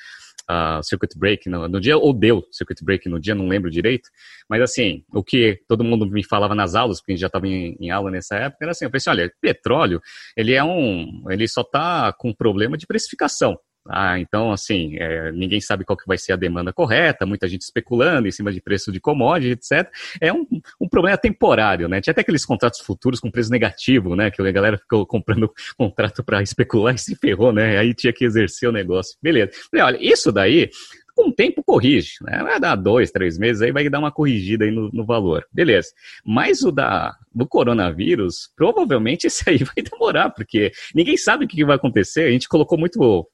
a 0.48 0.82
circuit 0.84 1.18
break 1.18 1.50
no, 1.50 1.68
no, 1.68 1.80
dia, 1.80 1.98
ou 1.98 2.14
deu 2.14 2.44
circuit 2.52 2.84
break 2.84 3.08
no 3.08 3.20
dia, 3.20 3.36
não 3.36 3.48
lembro 3.48 3.70
direito, 3.70 4.10
mas 4.50 4.62
assim, 4.62 5.04
o 5.14 5.24
que 5.24 5.60
todo 5.68 5.84
mundo 5.84 6.06
me 6.06 6.24
falava 6.24 6.54
nas 6.54 6.76
aulas, 6.76 7.00
porque 7.00 7.12
a 7.12 7.16
gente 7.16 7.22
já 7.22 7.28
estava 7.28 7.48
em, 7.48 7.78
em, 7.80 7.90
aula 7.90 8.12
nessa 8.12 8.36
época, 8.36 8.64
era 8.64 8.72
assim, 8.72 8.86
eu 8.86 8.92
pensei, 8.92 9.12
olha, 9.12 9.32
petróleo, 9.42 10.02
ele 10.36 10.54
é 10.54 10.64
um, 10.64 11.26
ele 11.30 11.48
só 11.48 11.62
está 11.62 12.14
com 12.14 12.34
problema 12.34 12.78
de 12.78 12.86
precificação, 12.86 13.58
ah, 13.90 14.18
então, 14.18 14.52
assim, 14.52 14.96
é, 14.98 15.32
ninguém 15.32 15.60
sabe 15.60 15.84
qual 15.84 15.98
que 15.98 16.08
vai 16.08 16.18
ser 16.18 16.34
a 16.34 16.38
demanda 16.38 16.72
correta, 16.72 17.26
muita 17.26 17.48
gente 17.48 17.62
especulando 17.62 18.28
em 18.28 18.32
cima 18.32 18.52
de 18.52 18.62
preço 18.62 18.92
de 18.92 19.00
commodity, 19.00 19.52
etc. 19.52 19.92
É 20.22 20.32
um, 20.32 20.46
um 20.80 20.88
problema 20.88 21.18
temporário, 21.18 21.90
né? 21.90 22.00
Tinha 22.00 22.12
até 22.12 22.22
aqueles 22.22 22.46
contratos 22.46 22.80
futuros 22.80 23.20
com 23.20 23.30
preço 23.30 23.52
negativo, 23.52 24.16
né? 24.16 24.32
Que 24.32 24.42
a 24.42 24.52
galera 24.52 24.78
ficou 24.78 25.06
comprando 25.06 25.52
contrato 25.78 26.24
para 26.24 26.42
especular 26.42 26.96
e 26.96 26.98
se 26.98 27.16
ferrou, 27.16 27.52
né? 27.52 27.78
Aí 27.78 27.94
tinha 27.94 28.14
que 28.14 28.24
exercer 28.24 28.70
o 28.70 28.72
negócio. 28.72 29.18
Beleza. 29.22 29.52
Falei, 29.70 29.86
olha, 29.86 29.98
isso 30.02 30.32
daí 30.32 30.70
com 31.16 31.30
o 31.30 31.34
tempo 31.34 31.64
corrige, 31.64 32.16
né? 32.22 32.40
Vai 32.42 32.60
dar 32.60 32.76
dois, 32.76 33.12
três 33.12 33.38
meses, 33.38 33.62
aí 33.62 33.72
vai 33.72 33.88
dar 33.88 34.00
uma 34.00 34.12
corrigida 34.12 34.66
aí 34.66 34.72
no, 34.72 34.90
no, 34.92 35.06
valor. 35.06 35.46
Beleza. 35.52 35.90
Mas 36.26 36.64
o 36.64 36.72
da, 36.72 37.16
do 37.34 37.48
coronavírus, 37.48 38.50
provavelmente 38.56 39.28
esse 39.28 39.48
aí 39.48 39.60
vai 39.60 39.84
demorar, 39.84 40.32
porque 40.32 40.72
ninguém 40.94 41.18
sabe 41.18 41.46
o 41.46 41.48
que 41.48 41.64
vai 41.64 41.76
acontecer. 41.76 42.24
A 42.24 42.32
gente 42.32 42.50
colocou 42.50 42.78
muito 42.78 43.28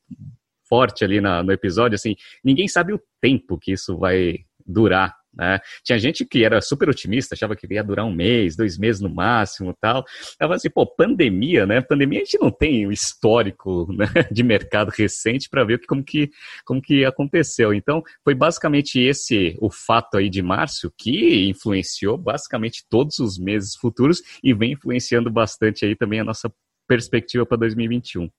forte 0.69 1.03
ali 1.03 1.19
na, 1.19 1.43
no 1.43 1.51
episódio, 1.51 1.95
assim, 1.95 2.15
ninguém 2.43 2.67
sabe 2.67 2.93
o 2.93 3.01
tempo 3.19 3.58
que 3.58 3.71
isso 3.71 3.97
vai 3.97 4.38
durar. 4.65 5.19
Né? 5.34 5.60
Tinha 5.84 5.97
gente 5.99 6.25
que 6.25 6.43
era 6.43 6.60
super 6.62 6.89
otimista, 6.89 7.36
achava 7.36 7.55
que 7.55 7.71
ia 7.71 7.84
durar 7.84 8.05
um 8.05 8.13
mês, 8.13 8.55
dois 8.55 8.77
meses 8.77 9.01
no 9.01 9.10
máximo 9.10 9.75
tal. 9.79 10.03
Ela 10.39 10.55
assim, 10.55 10.69
pô, 10.69 10.86
pandemia, 10.86 11.65
né? 11.65 11.82
Pandemia 11.82 12.21
a 12.21 12.23
gente 12.25 12.39
não 12.39 12.51
tem 12.51 12.86
o 12.88 12.91
histórico 12.91 13.88
né, 13.93 14.08
de 14.32 14.43
mercado 14.43 14.89
recente 14.89 15.47
para 15.49 15.63
ver 15.63 15.86
como 15.86 16.03
que, 16.03 16.29
como 16.65 16.82
que 16.82 17.05
aconteceu. 17.05 17.73
Então, 17.73 18.03
foi 18.23 18.34
basicamente 18.34 18.99
esse 18.99 19.55
o 19.62 19.69
fato 19.69 20.17
aí 20.17 20.29
de 20.29 20.41
março 20.41 20.91
que 20.97 21.47
influenciou 21.47 22.17
basicamente 22.17 22.84
todos 22.89 23.19
os 23.19 23.38
meses 23.38 23.75
futuros 23.75 24.21
e 24.43 24.53
vem 24.53 24.73
influenciando 24.73 25.29
bastante 25.29 25.86
aí 25.86 25.95
também 25.95 26.19
a 26.19 26.25
nossa 26.25 26.51
perspectiva 26.88 27.45
para 27.45 27.60
2021. 27.60 28.29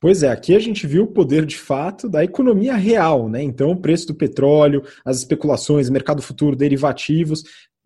Pois 0.00 0.22
é, 0.22 0.28
aqui 0.28 0.54
a 0.54 0.58
gente 0.58 0.86
viu 0.86 1.02
o 1.02 1.12
poder 1.12 1.44
de 1.44 1.58
fato 1.58 2.08
da 2.08 2.24
economia 2.24 2.74
real, 2.74 3.28
né? 3.28 3.42
Então, 3.42 3.70
o 3.70 3.80
preço 3.80 4.06
do 4.06 4.14
petróleo, 4.14 4.82
as 5.04 5.18
especulações, 5.18 5.90
mercado 5.90 6.22
futuro, 6.22 6.56
derivativos, 6.56 7.42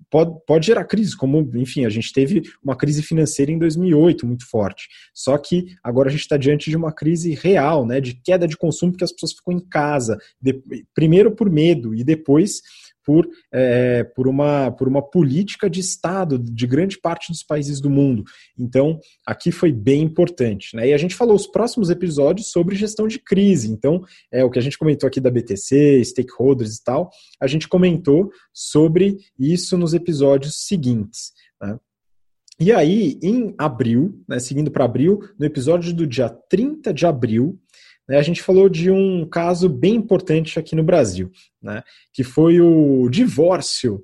pode, 0.09 0.33
pode 0.47 0.67
gerar 0.67 0.85
crise, 0.85 1.17
como, 1.17 1.51
enfim, 1.57 1.85
a 1.85 1.89
gente 1.89 2.13
teve 2.13 2.43
uma 2.63 2.77
crise 2.77 3.03
financeira 3.03 3.51
em 3.51 3.59
2008 3.59 4.25
muito 4.25 4.49
forte. 4.49 4.87
Só 5.13 5.37
que 5.37 5.67
agora 5.83 6.09
a 6.09 6.13
gente 6.13 6.21
está 6.21 6.37
diante 6.37 6.71
de 6.71 6.77
uma 6.77 6.93
crise 6.93 7.35
real, 7.35 7.85
né? 7.85 8.01
De 8.01 8.15
queda 8.15 8.47
de 8.47 8.57
consumo, 8.57 8.93
porque 8.93 9.03
as 9.03 9.13
pessoas 9.13 9.33
ficam 9.33 9.53
em 9.53 9.69
casa, 9.69 10.17
de, 10.41 10.63
primeiro 10.95 11.35
por 11.35 11.51
medo 11.51 11.97
e 11.97 12.05
depois 12.05 12.61
por, 13.05 13.29
é, 13.53 14.03
por, 14.03 14.27
uma, 14.27 14.71
por 14.71 14.89
uma 14.89 15.03
política 15.03 15.69
de 15.69 15.81
Estado 15.81 16.39
de 16.39 16.67
grande 16.67 16.99
parte 16.99 17.31
dos 17.31 17.43
países 17.43 17.81
do 17.81 17.91
mundo. 17.91 18.25
Então, 18.59 18.99
aqui 19.27 19.53
foi 19.53 19.73
bem 19.73 20.03
importante. 20.03 20.75
Né? 20.75 20.89
E 20.89 20.93
a 20.95 20.99
gente 20.99 21.15
falou 21.15 21.37
os 21.37 21.47
próximos 21.47 21.91
episódios 21.91 22.51
sobre 22.51 22.77
gestão 22.77 23.07
de 23.07 23.19
crise. 23.19 23.71
Então, 23.71 24.03
é 24.33 24.45
o 24.45 24.51
que 24.51 24.59
a 24.59 24.63
gente 24.63 24.79
comentou 24.79 25.07
aqui 25.07 25.21
da 25.21 25.31
BTC, 25.31 26.03
stakeholders 26.05 26.77
e 26.77 26.85
tal, 26.85 27.11
a 27.41 27.47
gente 27.47 27.69
comentou 27.69 28.31
sobre 28.53 29.19
isso 29.39 29.77
nos 29.77 29.95
episódios 29.95 30.67
seguintes. 30.67 31.33
Né? 31.61 31.79
E 32.59 32.73
aí, 32.73 33.19
em 33.23 33.53
abril, 33.59 34.23
né, 34.29 34.39
seguindo 34.39 34.71
para 34.71 34.85
abril, 34.85 35.21
no 35.39 35.45
episódio 35.45 35.93
do 35.93 36.07
dia 36.07 36.29
30 36.29 36.95
de 36.95 37.05
abril, 37.05 37.59
a 38.09 38.23
gente 38.23 38.43
falou 38.43 38.69
de 38.69 38.91
um 38.91 39.27
caso 39.27 39.69
bem 39.69 39.95
importante 39.95 40.59
aqui 40.59 40.77
no 40.77 40.83
Brasil, 40.83 41.31
né, 41.63 41.83
que 42.13 42.23
foi 42.23 42.61
o 42.61 43.09
divórcio 43.09 44.03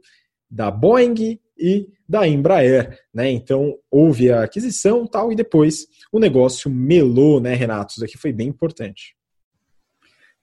da 0.50 0.70
Boeing 0.70 1.38
e 1.58 1.88
da 2.08 2.26
Embraer. 2.26 2.98
Né? 3.14 3.30
Então, 3.30 3.76
houve 3.90 4.32
a 4.32 4.42
aquisição 4.42 5.06
tal, 5.06 5.30
e 5.30 5.36
depois 5.36 5.86
o 6.10 6.18
negócio 6.18 6.70
melou, 6.70 7.40
né, 7.40 7.54
Renato? 7.54 7.92
Isso 7.92 8.04
aqui 8.04 8.18
foi 8.18 8.32
bem 8.32 8.48
importante. 8.48 9.14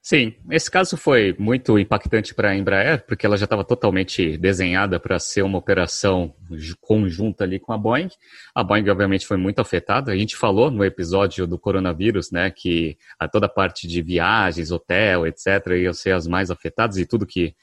Sim, 0.01 0.35
esse 0.49 0.71
caso 0.71 0.95
foi 0.95 1.35
muito 1.37 1.77
impactante 1.77 2.33
para 2.33 2.51
a 2.51 2.55
Embraer, 2.55 3.05
porque 3.05 3.25
ela 3.25 3.35
já 3.35 3.43
estava 3.43 3.65
totalmente 3.65 4.37
desenhada 4.37 4.97
para 5.01 5.19
ser 5.19 5.41
uma 5.41 5.57
operação 5.57 6.33
conjunta 6.79 7.43
ali 7.43 7.59
com 7.59 7.73
a 7.73 7.77
Boeing. 7.77 8.09
A 8.53 8.63
Boeing, 8.63 8.89
obviamente, 8.89 9.25
foi 9.25 9.37
muito 9.37 9.59
afetada. 9.59 10.11
A 10.11 10.17
gente 10.17 10.35
falou 10.35 10.69
no 10.71 10.83
episódio 10.83 11.47
do 11.47 11.57
coronavírus, 11.59 12.31
né, 12.31 12.51
que 12.51 12.97
a 13.19 13.27
toda 13.27 13.45
a 13.45 13.49
parte 13.49 13.87
de 13.87 14.01
viagens, 14.01 14.71
hotel, 14.71 15.25
etc., 15.27 15.67
iam 15.81 15.93
ser 15.93 16.11
as 16.11 16.27
mais 16.27 16.51
afetadas 16.51 16.97
e 16.97 17.05
tudo 17.05 17.25
que 17.25 17.55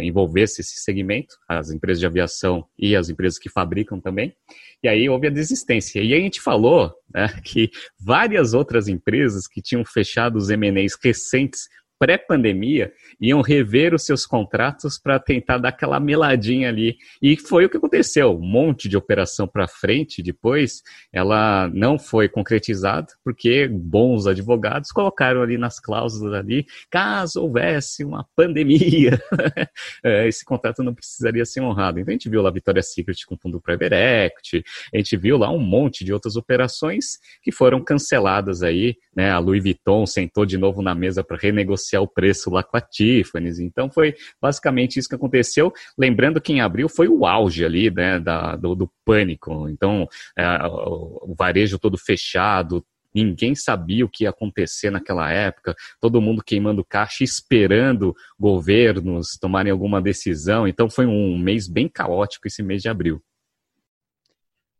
envolvesse 0.00 0.60
esse 0.60 0.80
segmento, 0.80 1.36
as 1.48 1.70
empresas 1.70 2.00
de 2.00 2.06
aviação 2.06 2.66
e 2.78 2.96
as 2.96 3.08
empresas 3.08 3.38
que 3.38 3.48
fabricam 3.48 4.00
também. 4.00 4.34
E 4.82 4.88
aí 4.88 5.08
houve 5.08 5.28
a 5.28 5.30
desistência. 5.30 6.00
E 6.00 6.12
aí 6.12 6.20
a 6.20 6.22
gente 6.22 6.40
falou 6.40 6.92
né, 7.14 7.28
que 7.44 7.70
várias 8.00 8.54
outras 8.54 8.88
empresas 8.88 9.46
que 9.46 9.62
tinham 9.62 9.84
fechado 9.84 10.36
os 10.36 10.50
M&As 10.50 10.96
recentes 11.02 11.68
pré-pandemia, 12.02 12.92
iam 13.20 13.40
rever 13.40 13.94
os 13.94 14.04
seus 14.04 14.26
contratos 14.26 14.98
para 14.98 15.20
tentar 15.20 15.58
dar 15.58 15.68
aquela 15.68 16.00
meladinha 16.00 16.68
ali. 16.68 16.96
E 17.22 17.36
foi 17.36 17.64
o 17.64 17.70
que 17.70 17.76
aconteceu. 17.76 18.32
Um 18.32 18.40
monte 18.40 18.88
de 18.88 18.96
operação 18.96 19.46
para 19.46 19.68
frente 19.68 20.20
depois, 20.20 20.82
ela 21.12 21.70
não 21.72 22.00
foi 22.00 22.28
concretizada, 22.28 23.06
porque 23.24 23.68
bons 23.68 24.26
advogados 24.26 24.90
colocaram 24.90 25.42
ali 25.42 25.56
nas 25.56 25.78
cláusulas 25.78 26.34
ali, 26.34 26.66
caso 26.90 27.40
houvesse 27.40 28.02
uma 28.04 28.26
pandemia, 28.34 29.22
é, 30.02 30.26
esse 30.26 30.44
contrato 30.44 30.82
não 30.82 30.92
precisaria 30.92 31.44
ser 31.44 31.60
honrado. 31.60 32.00
Então 32.00 32.10
a 32.10 32.16
gente 32.16 32.28
viu 32.28 32.42
lá 32.42 32.48
a 32.48 32.52
Vitória 32.52 32.82
Secret 32.82 33.24
com 33.28 33.36
fundo 33.36 33.60
Private 33.60 33.94
Equity, 33.94 34.64
a 34.92 34.96
gente 34.96 35.16
viu 35.16 35.38
lá 35.38 35.52
um 35.52 35.60
monte 35.60 36.04
de 36.04 36.12
outras 36.12 36.34
operações 36.34 37.20
que 37.44 37.52
foram 37.52 37.80
canceladas 37.80 38.60
aí, 38.64 38.96
né? 39.14 39.30
A 39.30 39.38
Louis 39.38 39.62
Vuitton 39.62 40.04
sentou 40.04 40.44
de 40.44 40.58
novo 40.58 40.82
na 40.82 40.96
mesa 40.96 41.22
para 41.22 41.36
renegociar 41.36 41.91
negociar 41.92 42.00
o 42.00 42.08
preço 42.08 42.50
lá 42.50 42.62
com 42.62 42.76
a 42.76 42.80
Tiffany's. 42.80 43.58
Então 43.58 43.90
foi 43.90 44.14
basicamente 44.40 44.98
isso 44.98 45.08
que 45.08 45.14
aconteceu. 45.14 45.72
Lembrando 45.96 46.40
que 46.40 46.52
em 46.52 46.60
abril 46.60 46.88
foi 46.88 47.08
o 47.08 47.26
auge 47.26 47.64
ali 47.64 47.90
né, 47.90 48.18
da, 48.18 48.56
do, 48.56 48.74
do 48.74 48.90
pânico. 49.04 49.68
Então 49.68 50.08
é, 50.36 50.44
o 50.66 51.34
varejo 51.36 51.78
todo 51.78 51.98
fechado, 51.98 52.84
Ninguém 53.14 53.54
sabia 53.54 54.06
o 54.06 54.08
que 54.08 54.24
ia 54.24 54.30
acontecer 54.30 54.88
naquela 54.88 55.30
época, 55.30 55.76
todo 56.00 56.18
mundo 56.18 56.42
queimando 56.42 56.82
caixa, 56.82 57.22
esperando 57.22 58.16
governos 58.40 59.36
tomarem 59.38 59.70
alguma 59.70 60.00
decisão. 60.00 60.66
Então 60.66 60.88
foi 60.88 61.04
um 61.04 61.36
mês 61.36 61.68
bem 61.68 61.90
caótico 61.90 62.46
esse 62.46 62.62
mês 62.62 62.80
de 62.80 62.88
abril. 62.88 63.22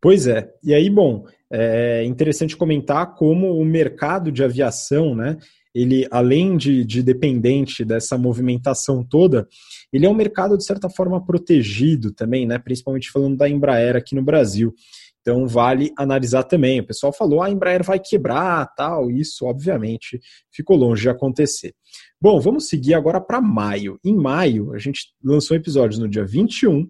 Pois 0.01 0.27
é. 0.27 0.51
E 0.65 0.73
aí, 0.73 0.89
bom, 0.89 1.27
é 1.51 2.03
interessante 2.05 2.57
comentar 2.57 3.15
como 3.17 3.55
o 3.55 3.67
mercado 3.67 4.33
de 4.33 4.43
aviação, 4.43 5.15
né, 5.15 5.37
ele, 5.75 6.07
além 6.11 6.57
de, 6.57 6.85
de 6.85 7.03
dependente 7.03 7.85
dessa 7.85 8.19
movimentação 8.19 9.05
toda, 9.05 9.49
ele 9.93 10.07
é 10.07 10.09
um 10.09 10.15
mercado, 10.15 10.57
de 10.57 10.65
certa 10.65 10.91
forma, 10.91 11.25
protegido 11.25 12.13
também, 12.13 12.47
né? 12.47 12.59
principalmente 12.59 13.11
falando 13.11 13.37
da 13.37 13.49
Embraer 13.49 13.97
aqui 13.97 14.15
no 14.15 14.23
Brasil. 14.23 14.75
Então 15.23 15.47
vale 15.47 15.93
analisar 15.97 16.43
também. 16.43 16.81
O 16.81 16.87
pessoal 16.87 17.13
falou, 17.13 17.43
ah, 17.43 17.47
a 17.47 17.51
Embraer 17.51 17.85
vai 17.85 17.99
quebrar, 17.99 18.67
tal. 18.75 19.11
Isso, 19.11 19.47
obviamente, 19.47 20.21
ficou 20.51 20.77
longe 20.77 21.03
de 21.03 21.09
acontecer. 21.09 21.75
Bom, 22.21 22.41
vamos 22.41 22.69
seguir 22.69 22.95
agora 22.95 23.21
para 23.21 23.41
maio. 23.41 23.99
Em 24.05 24.17
maio, 24.17 24.73
a 24.75 24.79
gente 24.79 25.07
lançou 25.23 25.57
episódios 25.57 25.99
no 25.99 26.09
dia 26.09 26.25
21, 26.25 26.89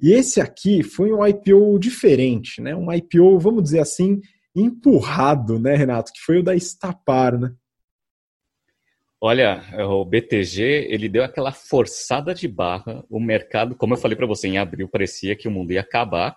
e 0.00 0.12
esse 0.12 0.40
aqui 0.40 0.82
foi 0.82 1.12
um 1.12 1.26
IPO 1.26 1.78
diferente, 1.78 2.60
né? 2.60 2.76
Um 2.76 2.92
IPO, 2.92 3.38
vamos 3.38 3.62
dizer 3.62 3.80
assim, 3.80 4.20
empurrado, 4.54 5.58
né, 5.58 5.74
Renato? 5.74 6.12
Que 6.12 6.20
foi 6.20 6.38
o 6.38 6.42
da 6.42 6.54
Estapar, 6.54 7.38
né? 7.38 7.50
Olha, 9.20 9.62
o 9.88 10.04
BTG, 10.04 10.88
ele 10.90 11.08
deu 11.08 11.24
aquela 11.24 11.50
forçada 11.50 12.34
de 12.34 12.46
barra, 12.46 13.02
o 13.08 13.18
mercado, 13.18 13.74
como 13.74 13.94
eu 13.94 13.98
falei 13.98 14.14
para 14.14 14.26
você, 14.26 14.46
em 14.46 14.58
abril 14.58 14.88
parecia 14.88 15.34
que 15.34 15.48
o 15.48 15.50
mundo 15.50 15.72
ia 15.72 15.80
acabar, 15.80 16.36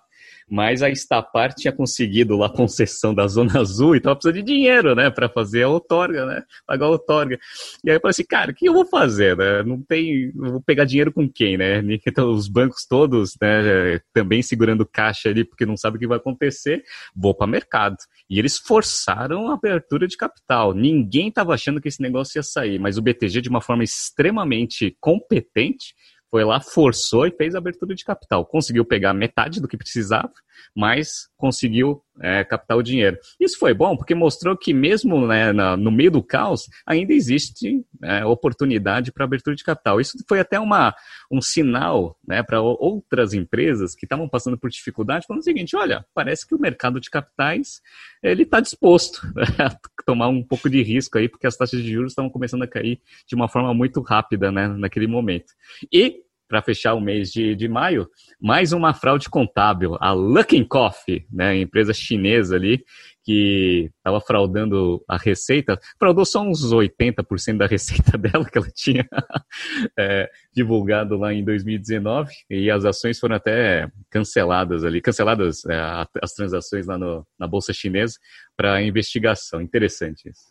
mas 0.50 0.82
a 0.82 0.90
Estapar 0.90 1.54
tinha 1.54 1.72
conseguido 1.72 2.36
lá 2.36 2.48
a 2.48 2.50
concessão 2.50 3.14
da 3.14 3.28
Zona 3.28 3.60
Azul 3.60 3.96
e 3.96 4.00
tava 4.00 4.16
precisando 4.16 4.36
de 4.36 4.44
dinheiro, 4.44 4.96
né, 4.96 5.10
para 5.10 5.30
fazer 5.30 5.64
a 5.64 5.70
outorga, 5.70 6.26
né, 6.26 6.44
pagar 6.66 6.86
a 6.86 6.90
outorga. 6.90 7.40
E 7.84 7.90
aí 7.90 7.98
eu 7.98 8.02
falei 8.02 8.12
assim, 8.12 8.26
cara, 8.26 8.52
o 8.52 8.54
que 8.56 8.68
eu 8.68 8.74
vou 8.74 8.86
fazer, 8.86 9.38
né? 9.38 9.64
Não 9.64 9.82
tem, 9.82 10.32
vou 10.32 10.62
pegar 10.62 10.86
dinheiro 10.86 11.12
com 11.12 11.30
quem, 11.30 11.58
né? 11.58 11.82
Então 12.06 12.32
os 12.32 12.48
bancos 12.48 12.86
todos, 12.88 13.34
né, 13.42 14.00
também 14.14 14.42
segurando 14.42 14.86
caixa 14.86 15.30
ali 15.30 15.44
porque 15.44 15.66
não 15.66 15.78
sabe 15.78 15.98
o 15.98 16.00
que 16.00 16.08
vai 16.08 16.18
acontecer, 16.18 16.84
vou 17.16 17.34
para 17.34 17.48
mercado. 17.48 17.98
E 18.30 18.40
eles 18.40 18.58
forçaram 18.58 19.50
a 19.50 19.54
abertura 19.54 20.08
de 20.08 20.18
capital. 20.18 20.74
Ninguém 20.74 21.30
estava 21.30 21.54
achando 21.54 21.82
que 21.82 21.88
esse 21.88 22.02
negócio 22.02 22.38
ia 22.38 22.44
sair, 22.44 22.80
mas 22.80 22.98
o 22.98 23.02
BTG 23.02 23.42
de 23.42 23.50
uma 23.50 23.62
forma 23.62 23.84
extremamente 23.84 24.96
competente 25.00 25.94
foi 26.30 26.44
lá, 26.44 26.60
forçou 26.60 27.26
e 27.26 27.32
fez 27.32 27.56
a 27.56 27.58
abertura 27.58 27.96
de 27.96 28.04
capital. 28.04 28.46
Conseguiu 28.46 28.86
pegar 28.86 29.14
metade 29.14 29.60
do 29.60 29.68
que 29.68 29.78
precisava, 29.78 30.32
mas 30.76 31.30
conseguiu 31.38 32.02
é, 32.22 32.44
captar 32.44 32.78
o 32.78 32.84
dinheiro. 32.84 33.18
Isso 33.40 33.58
foi 33.58 33.74
bom 33.74 33.96
porque 33.96 34.14
mostrou 34.14 34.58
que 34.58 34.74
mesmo 34.74 35.26
né, 35.26 35.54
na, 35.54 35.78
no 35.78 35.92
meio 35.92 36.12
do 36.12 36.22
caos 36.22 36.64
ainda 36.86 37.14
existe 37.14 37.84
é, 38.04 38.26
oportunidade 38.26 39.12
para 39.12 39.24
abertura 39.24 39.56
de 39.56 39.64
capital. 39.64 40.00
Isso 40.02 40.18
foi 40.28 40.40
até 40.40 40.60
uma, 40.60 40.94
um 41.32 41.42
sinal 41.42 42.18
né, 42.28 42.44
para 42.44 42.62
outras 42.62 43.34
empresas 43.34 43.96
que 43.96 44.06
estavam 44.06 44.28
passando 44.28 44.58
por 44.58 44.70
dificuldade, 44.70 45.26
falando 45.28 45.42
o 45.42 45.46
seguinte, 45.46 45.76
olha, 45.76 46.06
parece 46.14 46.46
que 46.48 46.56
o 46.56 46.60
mercado 46.60 47.00
de 47.00 47.10
capitais 47.10 47.82
ele 48.22 48.44
está 48.44 48.60
disposto 48.60 49.22
a 49.58 49.76
tomar 50.06 50.28
um 50.28 50.44
pouco 50.44 50.70
de 50.70 50.82
risco 50.82 51.18
aí, 51.18 51.30
porque 51.30 51.48
as 51.48 51.56
taxas 51.56 51.82
de 51.82 51.92
juros 51.92 52.12
estavam 52.12 52.30
começando 52.30 52.64
a 52.64 52.68
cair 52.68 53.00
de 53.26 53.36
uma 53.36 53.48
forma 53.48 53.74
muito 53.74 54.02
rápida 54.02 54.52
né, 54.52 54.68
naquele 54.68 55.08
momento. 55.08 55.54
E 55.92 56.24
para 56.50 56.64
fechar 56.64 56.96
o 56.96 57.00
mês 57.00 57.32
de, 57.32 57.56
de 57.56 57.68
maio, 57.68 58.10
mais 58.42 58.74
uma 58.74 58.92
fraude 58.92 59.30
contábil, 59.30 59.96
a 60.02 60.12
Luckin 60.12 60.66
Coffee, 60.66 61.28
né, 61.32 61.56
empresa 61.56 61.94
chinesa 61.94 62.56
ali, 62.56 62.84
que 63.24 63.92
estava 63.98 64.20
fraudando 64.20 65.04
a 65.08 65.16
receita, 65.16 65.80
fraudou 66.00 66.26
só 66.26 66.42
uns 66.42 66.74
80% 66.74 67.58
da 67.58 67.68
receita 67.68 68.18
dela 68.18 68.44
que 68.44 68.58
ela 68.58 68.70
tinha 68.74 69.08
é, 69.98 70.28
divulgado 70.52 71.16
lá 71.16 71.32
em 71.32 71.44
2019, 71.46 72.32
e 72.50 72.72
as 72.72 72.84
ações 72.84 73.20
foram 73.20 73.36
até 73.36 73.88
canceladas 74.10 74.84
ali, 74.84 75.00
canceladas 75.00 75.64
é, 75.66 75.80
as 76.24 76.34
transações 76.34 76.88
lá 76.88 76.98
no, 76.98 77.24
na 77.38 77.48
Bolsa 77.48 77.72
Chinesa 77.72 78.16
para 78.58 78.82
investigação. 78.82 79.62
Interessante 79.62 80.28
isso. 80.28 80.50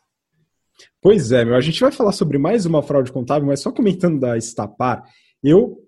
Pois 1.02 1.32
é, 1.32 1.44
meu, 1.44 1.56
a 1.56 1.60
gente 1.60 1.80
vai 1.80 1.90
falar 1.90 2.12
sobre 2.12 2.38
mais 2.38 2.64
uma 2.64 2.84
fraude 2.84 3.10
contábil, 3.10 3.48
mas 3.48 3.60
só 3.60 3.72
comentando 3.72 4.20
da 4.20 4.36
Estapar, 4.36 5.02
eu 5.42 5.87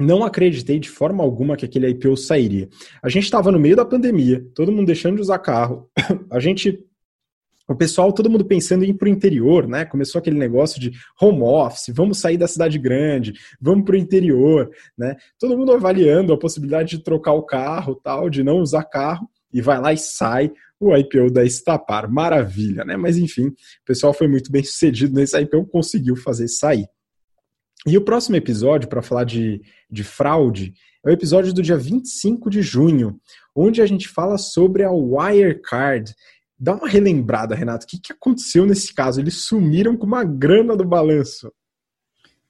não 0.00 0.24
acreditei 0.24 0.78
de 0.78 0.88
forma 0.88 1.22
alguma 1.22 1.56
que 1.56 1.64
aquele 1.64 1.88
IPO 1.90 2.16
sairia. 2.16 2.68
A 3.02 3.08
gente 3.08 3.24
estava 3.24 3.52
no 3.52 3.60
meio 3.60 3.76
da 3.76 3.84
pandemia, 3.84 4.44
todo 4.54 4.72
mundo 4.72 4.86
deixando 4.86 5.16
de 5.16 5.22
usar 5.22 5.38
carro, 5.38 5.88
a 6.30 6.40
gente 6.40 6.84
o 7.68 7.74
pessoal, 7.76 8.12
todo 8.12 8.28
mundo 8.28 8.44
pensando 8.44 8.84
em 8.84 8.88
ir 8.88 8.94
para 8.94 9.06
o 9.06 9.08
interior, 9.08 9.68
né? 9.68 9.84
Começou 9.84 10.18
aquele 10.18 10.36
negócio 10.36 10.80
de 10.80 10.90
home 11.22 11.42
office, 11.42 11.94
vamos 11.94 12.18
sair 12.18 12.36
da 12.36 12.48
cidade 12.48 12.80
grande, 12.80 13.32
vamos 13.60 13.84
para 13.84 13.94
o 13.94 13.96
interior, 13.96 14.68
né? 14.98 15.14
Todo 15.38 15.56
mundo 15.56 15.70
avaliando 15.70 16.32
a 16.32 16.36
possibilidade 16.36 16.96
de 16.96 17.04
trocar 17.04 17.32
o 17.32 17.44
carro, 17.44 17.94
tal, 17.94 18.28
de 18.28 18.42
não 18.42 18.58
usar 18.58 18.82
carro, 18.82 19.30
e 19.54 19.60
vai 19.60 19.80
lá 19.80 19.92
e 19.92 19.96
sai 19.96 20.50
o 20.80 20.96
IPO 20.96 21.30
da 21.30 21.44
Estapar. 21.44 22.10
Maravilha, 22.10 22.84
né? 22.84 22.96
Mas 22.96 23.16
enfim, 23.16 23.46
o 23.46 23.84
pessoal 23.86 24.12
foi 24.12 24.26
muito 24.26 24.50
bem 24.50 24.64
sucedido 24.64 25.14
nesse 25.14 25.40
IPO, 25.40 25.64
conseguiu 25.66 26.16
fazer 26.16 26.48
sair. 26.48 26.88
E 27.86 27.96
o 27.96 28.04
próximo 28.04 28.36
episódio, 28.36 28.88
para 28.88 29.02
falar 29.02 29.24
de, 29.24 29.62
de 29.90 30.04
fraude, 30.04 30.74
é 31.04 31.08
o 31.08 31.12
episódio 31.12 31.52
do 31.52 31.62
dia 31.62 31.78
25 31.78 32.50
de 32.50 32.60
junho, 32.60 33.18
onde 33.54 33.80
a 33.80 33.86
gente 33.86 34.06
fala 34.06 34.36
sobre 34.36 34.84
a 34.84 34.90
Wirecard. 34.90 36.14
Dá 36.58 36.74
uma 36.74 36.88
relembrada, 36.88 37.54
Renato, 37.54 37.86
o 37.86 37.88
que, 37.88 37.98
que 37.98 38.12
aconteceu 38.12 38.66
nesse 38.66 38.94
caso? 38.94 39.18
Eles 39.18 39.46
sumiram 39.46 39.96
com 39.96 40.06
uma 40.06 40.22
grana 40.22 40.76
do 40.76 40.84
balanço. 40.84 41.50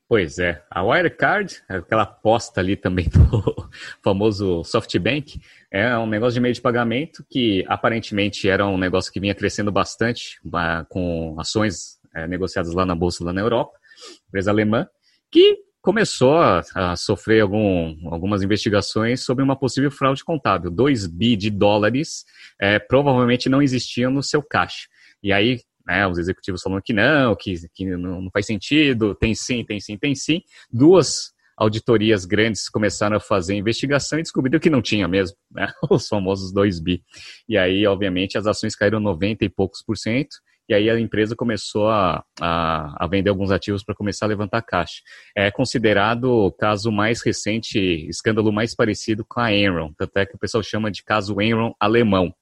Pois 0.09 0.41
é, 0.41 0.61
a 0.69 0.83
Wirecard, 0.83 1.63
aquela 1.69 2.03
aposta 2.03 2.61
ali 2.61 2.75
também 2.75 3.09
do 3.09 3.71
famoso 4.03 4.65
SoftBank, 4.65 5.41
é 5.71 5.97
um 5.97 6.09
negócio 6.09 6.35
de 6.35 6.41
meio 6.41 6.53
de 6.53 6.61
pagamento 6.61 7.25
que 7.31 7.65
aparentemente 7.69 8.49
era 8.49 8.67
um 8.67 8.77
negócio 8.77 9.13
que 9.13 9.21
vinha 9.21 9.37
crescendo 9.37 9.71
bastante 9.71 10.41
com 10.89 11.37
ações 11.39 12.01
é, 12.13 12.27
negociadas 12.27 12.73
lá 12.75 12.85
na 12.85 12.97
bolsa 12.97 13.23
lá 13.23 13.33
na 13.33 13.41
Europa, 13.41 13.79
empresa 14.27 14.51
alemã, 14.51 14.89
que 15.31 15.59
começou 15.81 16.37
a, 16.37 16.63
a 16.75 16.97
sofrer 16.97 17.41
algum, 17.41 17.97
algumas 18.11 18.43
investigações 18.43 19.25
sobre 19.25 19.43
uma 19.43 19.57
possível 19.57 19.91
fraude 19.91 20.25
contábil. 20.25 20.71
2 20.71 21.07
bi 21.07 21.37
de 21.37 21.51
dólares 21.51 22.25
é, 22.61 22.79
provavelmente 22.79 23.49
não 23.49 23.63
existiam 23.63 24.11
no 24.11 24.23
seu 24.23 24.43
caixa. 24.43 24.89
E 25.23 25.33
aí, 25.33 25.61
né, 25.87 26.07
os 26.07 26.19
executivos 26.19 26.63
falando 26.63 26.83
que 26.83 26.93
não, 26.93 27.35
que, 27.35 27.55
que 27.75 27.85
não, 27.97 28.29
faz 28.31 28.47
sentido, 28.47 29.15
tem 29.15 29.35
sim, 29.35 29.65
tem 29.65 29.81
sim, 29.81 29.97
tem 29.97 30.15
sim. 30.15 30.43
Duas 30.71 31.33
auditorias 31.57 32.25
grandes 32.25 32.71
começaram 32.71 33.17
a 33.17 33.21
fazer 33.21 33.55
investigação 33.55 34.19
e 34.19 34.23
descobriram 34.23 34.59
que 34.59 34.71
não 34.71 34.81
tinha 34.81 35.07
mesmo, 35.07 35.37
né? 35.51 35.71
os 35.91 36.09
famosos 36.09 36.53
2 36.53 36.81
bi. 36.81 37.03
E 37.49 37.57
aí, 37.59 37.87
obviamente, 37.87 38.39
as 38.39 38.47
ações 38.47 38.75
caíram 38.75 39.01
90 39.01 39.45
e 39.45 39.49
poucos 39.49 39.83
por 39.83 39.97
cento, 39.97 40.37
e 40.71 40.75
aí 40.75 40.89
a 40.89 40.99
empresa 40.99 41.35
começou 41.35 41.89
a, 41.89 42.25
a, 42.41 43.05
a 43.05 43.07
vender 43.09 43.29
alguns 43.29 43.51
ativos 43.51 43.83
para 43.83 43.95
começar 43.95 44.27
a 44.27 44.29
levantar 44.29 44.63
caixa. 44.63 45.03
É 45.37 45.51
considerado 45.51 46.31
o 46.31 46.53
caso 46.53 46.93
mais 46.93 47.23
recente, 47.23 47.79
escândalo 48.09 48.53
mais 48.53 48.73
parecido 48.73 49.25
com 49.29 49.41
a 49.41 49.53
Enron, 49.53 49.93
tanto 49.99 50.17
é 50.17 50.25
que 50.25 50.37
o 50.37 50.39
pessoal 50.39 50.63
chama 50.63 50.89
de 50.89 51.03
caso 51.03 51.41
Enron 51.41 51.75
alemão. 51.81 52.33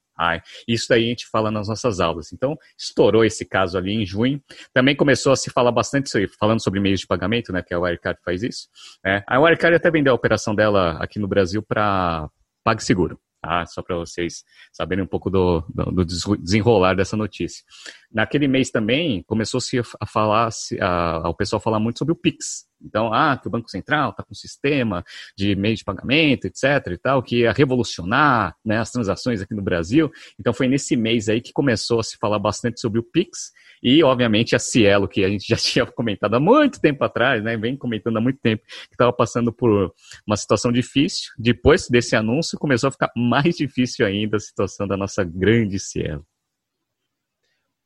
Isso 0.66 0.86
daí 0.90 1.04
a 1.04 1.08
gente 1.08 1.26
fala 1.26 1.50
nas 1.50 1.68
nossas 1.68 2.00
aulas. 2.00 2.32
Então, 2.32 2.58
estourou 2.76 3.24
esse 3.24 3.46
caso 3.46 3.78
ali 3.78 3.92
em 3.92 4.04
junho. 4.04 4.42
Também 4.74 4.94
começou 4.94 5.32
a 5.32 5.36
se 5.36 5.48
falar 5.48 5.70
bastante, 5.70 6.10
falando 6.38 6.62
sobre 6.62 6.80
meios 6.80 7.00
de 7.00 7.06
pagamento, 7.06 7.52
né, 7.52 7.62
que 7.62 7.72
a 7.72 7.78
Wirecard 7.78 8.20
faz 8.22 8.42
isso. 8.42 8.68
É, 9.06 9.22
a 9.26 9.40
Wirecard 9.40 9.76
até 9.76 9.90
vendeu 9.90 10.12
a 10.12 10.16
operação 10.16 10.54
dela 10.54 10.98
aqui 11.00 11.18
no 11.18 11.28
Brasil 11.28 11.62
para 11.62 12.28
PagSeguro. 12.64 13.18
Tá? 13.40 13.64
Só 13.66 13.82
para 13.82 13.96
vocês 13.96 14.42
saberem 14.72 15.04
um 15.04 15.06
pouco 15.06 15.30
do, 15.30 15.60
do, 15.68 16.04
do, 16.04 16.36
desenrolar 16.36 16.94
dessa 16.94 17.16
notícia. 17.16 17.64
Naquele 18.12 18.48
mês 18.48 18.70
também 18.70 19.22
começou-se 19.24 19.78
a 20.00 20.06
falar, 20.06 20.48
a, 20.80 21.28
o 21.28 21.34
pessoal 21.34 21.60
falar 21.60 21.78
muito 21.78 21.98
sobre 21.98 22.12
o 22.12 22.16
Pix. 22.16 22.66
Então, 22.82 23.12
ah, 23.12 23.36
que 23.36 23.48
o 23.48 23.50
Banco 23.50 23.70
Central 23.70 24.10
está 24.10 24.22
com 24.22 24.32
um 24.32 24.34
sistema 24.34 25.04
de 25.36 25.54
meio 25.56 25.76
de 25.76 25.84
pagamento, 25.84 26.46
etc. 26.46 26.64
e 26.92 26.98
tal, 26.98 27.22
que 27.22 27.38
ia 27.38 27.52
revolucionar 27.52 28.54
né, 28.64 28.78
as 28.78 28.90
transações 28.90 29.40
aqui 29.40 29.54
no 29.54 29.62
Brasil. 29.62 30.10
Então, 30.38 30.52
foi 30.52 30.68
nesse 30.68 30.96
mês 30.96 31.28
aí 31.28 31.40
que 31.40 31.52
começou 31.52 32.00
a 32.00 32.02
se 32.02 32.16
falar 32.16 32.38
bastante 32.38 32.80
sobre 32.80 33.00
o 33.00 33.02
Pix 33.02 33.52
e, 33.82 34.02
obviamente, 34.02 34.56
a 34.56 34.58
Cielo, 34.58 35.08
que 35.08 35.24
a 35.24 35.28
gente 35.28 35.46
já 35.46 35.56
tinha 35.58 35.86
comentado 35.86 36.34
há 36.34 36.40
muito 36.40 36.80
tempo 36.80 37.04
atrás, 37.04 37.42
né, 37.42 37.56
vem 37.56 37.76
comentando 37.76 38.16
há 38.16 38.20
muito 38.20 38.38
tempo, 38.40 38.62
que 38.64 38.94
estava 38.94 39.12
passando 39.12 39.52
por 39.52 39.92
uma 40.26 40.36
situação 40.36 40.72
difícil. 40.72 41.32
Depois 41.38 41.88
desse 41.88 42.16
anúncio, 42.16 42.58
começou 42.58 42.88
a 42.88 42.92
ficar 42.92 43.10
mais 43.16 43.56
difícil 43.56 44.06
ainda 44.06 44.36
a 44.36 44.40
situação 44.40 44.86
da 44.86 44.96
nossa 44.96 45.24
grande 45.24 45.78
Cielo. 45.78 46.24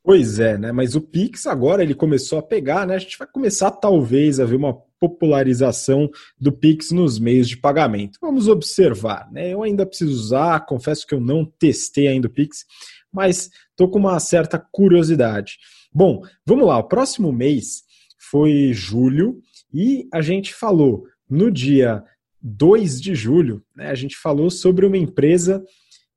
Pois 0.05 0.41
é, 0.41 0.59
né? 0.59 0.73
Mas 0.73 0.97
o 0.97 1.01
Pix 1.01 1.47
agora 1.47 1.83
ele 1.83 1.95
começou 1.95 2.39
a 2.39 2.43
pegar, 2.43 2.87
né? 2.87 2.97
A 2.97 2.99
gente 2.99 3.17
vai 3.17 3.27
começar 3.27 3.71
talvez 3.71 4.41
a 4.41 4.45
ver 4.45 4.57
uma 4.57 4.75
popularização 4.99 6.11
do 6.39 6.51
Pix 6.51 6.91
nos 6.91 7.21
meios 7.21 7.49
de 7.49 7.57
pagamento. 7.57 8.19
Vamos 8.21 8.49
observar, 8.49 9.31
né? 9.31 9.53
Eu 9.53 9.63
ainda 9.63 9.87
preciso 9.87 10.13
usar, 10.13 10.67
confesso 10.67 11.07
que 11.07 11.15
eu 11.15 11.21
não 11.21 11.45
testei 11.45 12.09
ainda 12.09 12.27
o 12.27 12.31
Pix, 12.31 12.65
mas 13.13 13.49
estou 13.71 13.89
com 13.89 14.01
uma 14.01 14.19
certa 14.19 14.59
curiosidade. 14.59 15.59
Bom, 15.93 16.23
vamos 16.45 16.67
lá. 16.67 16.79
O 16.79 16.89
próximo 16.89 17.33
mês 17.33 17.83
foi 18.31 18.73
julho 18.73 19.41
e 19.73 20.09
a 20.13 20.21
gente 20.21 20.53
falou 20.53 21.05
no 21.31 21.51
dia 21.51 22.03
2 22.41 23.01
de 23.01 23.15
julho, 23.15 23.63
né? 23.77 23.89
A 23.89 23.95
gente 23.95 24.17
falou 24.17 24.51
sobre 24.51 24.85
uma 24.85 24.97
empresa 24.97 25.63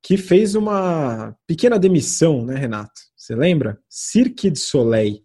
que 0.06 0.18
fez 0.18 0.54
uma 0.54 1.36
pequena 1.48 1.80
demissão, 1.80 2.46
né, 2.46 2.56
Renato? 2.56 2.94
Você 3.18 3.36
lembra? 3.36 3.80
Cirque 3.90 4.52
du 4.52 4.60
Soleil. 4.60 5.18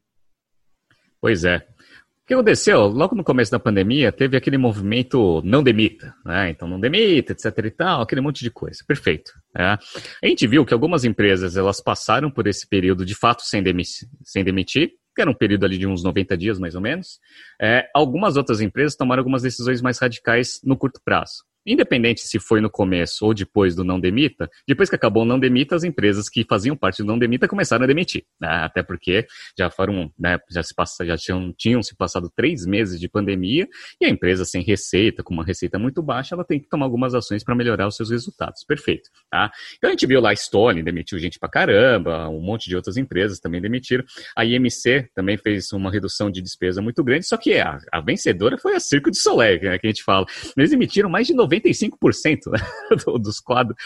Pois 1.21 1.45
é. 1.45 1.59
O 1.59 2.27
que 2.27 2.33
aconteceu? 2.33 2.87
Logo 2.87 3.14
no 3.14 3.23
começo 3.23 3.51
da 3.51 3.59
pandemia, 3.59 4.11
teve 4.11 4.38
aquele 4.38 4.57
movimento 4.57 5.43
não 5.45 5.62
demita, 5.62 6.14
né? 6.25 6.49
Então 6.49 6.66
não 6.66 6.81
demita, 6.81 7.33
etc 7.33 7.45
e 7.62 7.71
tal, 7.71 8.01
aquele 8.01 8.23
monte 8.23 8.43
de 8.43 8.51
coisa. 8.51 8.79
Perfeito. 8.88 9.33
Né? 9.55 9.77
A 10.23 10.27
gente 10.27 10.47
viu 10.47 10.64
que 10.64 10.73
algumas 10.73 11.05
empresas, 11.05 11.59
elas 11.59 11.83
passaram 11.83 12.31
por 12.31 12.47
esse 12.47 12.66
período 12.66 13.05
de 13.05 13.14
fato 13.14 13.43
sem, 13.43 13.62
demitir, 13.62 14.09
sem 14.25 14.43
demitir, 14.43 14.93
que 15.14 15.21
era 15.21 15.31
um 15.31 15.35
período 15.35 15.66
ali 15.66 15.77
de 15.77 15.87
uns 15.87 16.03
90 16.03 16.38
dias 16.38 16.59
mais 16.59 16.75
ou 16.75 16.81
menos. 16.81 17.19
É, 17.61 17.87
algumas 17.95 18.38
outras 18.38 18.62
empresas 18.62 18.97
tomaram 18.97 19.21
algumas 19.21 19.43
decisões 19.43 19.83
mais 19.83 19.99
radicais 19.99 20.59
no 20.64 20.75
curto 20.75 21.03
prazo 21.05 21.49
independente 21.66 22.20
se 22.23 22.38
foi 22.38 22.61
no 22.61 22.70
começo 22.70 23.25
ou 23.25 23.35
depois 23.35 23.75
do 23.75 23.85
não 23.85 24.01
demita, 24.01 24.49
depois 24.66 24.88
que 24.88 24.96
acabou 24.96 25.23
o 25.23 25.27
não 25.27 25.38
demita, 25.38 25.77
as 25.77 25.85
empresas 25.85 26.29
que 26.29 26.44
faziam 26.44 26.77
parte 26.77 26.99
do 26.99 27.07
não 27.07 27.18
demita 27.18 27.46
começaram 27.46 27.85
a 27.85 27.87
demitir, 27.87 28.25
né? 28.40 28.49
até 28.49 28.83
porque 28.83 29.27
já 29.59 29.70
foram, 29.70 30.11
né, 30.18 30.38
já 30.51 30.62
se 30.62 30.75
passa, 30.75 31.05
já 31.05 31.16
tinham, 31.16 31.53
tinham 31.57 31.83
se 31.83 31.94
passado 31.94 32.31
três 32.35 32.64
meses 32.66 32.99
de 32.99 33.09
pandemia 33.09 33.68
e 34.01 34.07
a 34.07 34.09
empresa 34.09 34.44
sem 34.44 34.62
receita, 34.62 35.23
com 35.23 35.35
uma 35.35 35.44
receita 35.44 35.79
muito 35.79 36.03
baixa, 36.03 36.35
ela 36.35 36.44
tem 36.44 36.59
que 36.59 36.68
tomar 36.68 36.87
algumas 36.87 37.14
ações 37.14 37.44
para 37.44 37.55
melhorar 37.55 37.87
os 37.87 37.96
seus 37.96 38.11
resultados, 38.11 38.64
perfeito, 38.64 39.11
tá? 39.31 39.51
Então 39.77 39.88
a 39.88 39.92
gente 39.92 40.07
viu 40.07 40.20
lá 40.20 40.31
a 40.31 40.37
Stone 40.37 40.83
demitiu 40.83 41.18
gente 41.18 41.38
pra 41.38 41.49
caramba, 41.49 42.29
um 42.29 42.40
monte 42.40 42.68
de 42.68 42.77
outras 42.77 42.96
empresas 42.96 43.38
também 43.38 43.61
demitiram, 43.61 44.05
a 44.37 44.44
IMC 44.44 45.11
também 45.14 45.37
fez 45.37 45.73
uma 45.73 45.90
redução 45.90 46.31
de 46.31 46.40
despesa 46.40 46.81
muito 46.81 47.05
grande, 47.05 47.27
só 47.27 47.37
que 47.37 47.59
a, 47.59 47.79
a 47.92 48.01
vencedora 48.01 48.57
foi 48.57 48.75
a 48.75 48.81
Circo 48.81 49.11
de 49.11 49.18
Soleil, 49.18 49.61
né, 49.62 49.79
que 49.79 49.87
a 49.87 49.90
gente 49.90 50.03
fala, 50.03 50.25
eles 50.57 50.70
demitiram 50.70 51.11
mais 51.11 51.27
de 51.27 51.35
90 51.35 51.49
95% 51.50 52.50
né, 52.52 52.60
dos 53.20 53.40
quadros, 53.40 53.76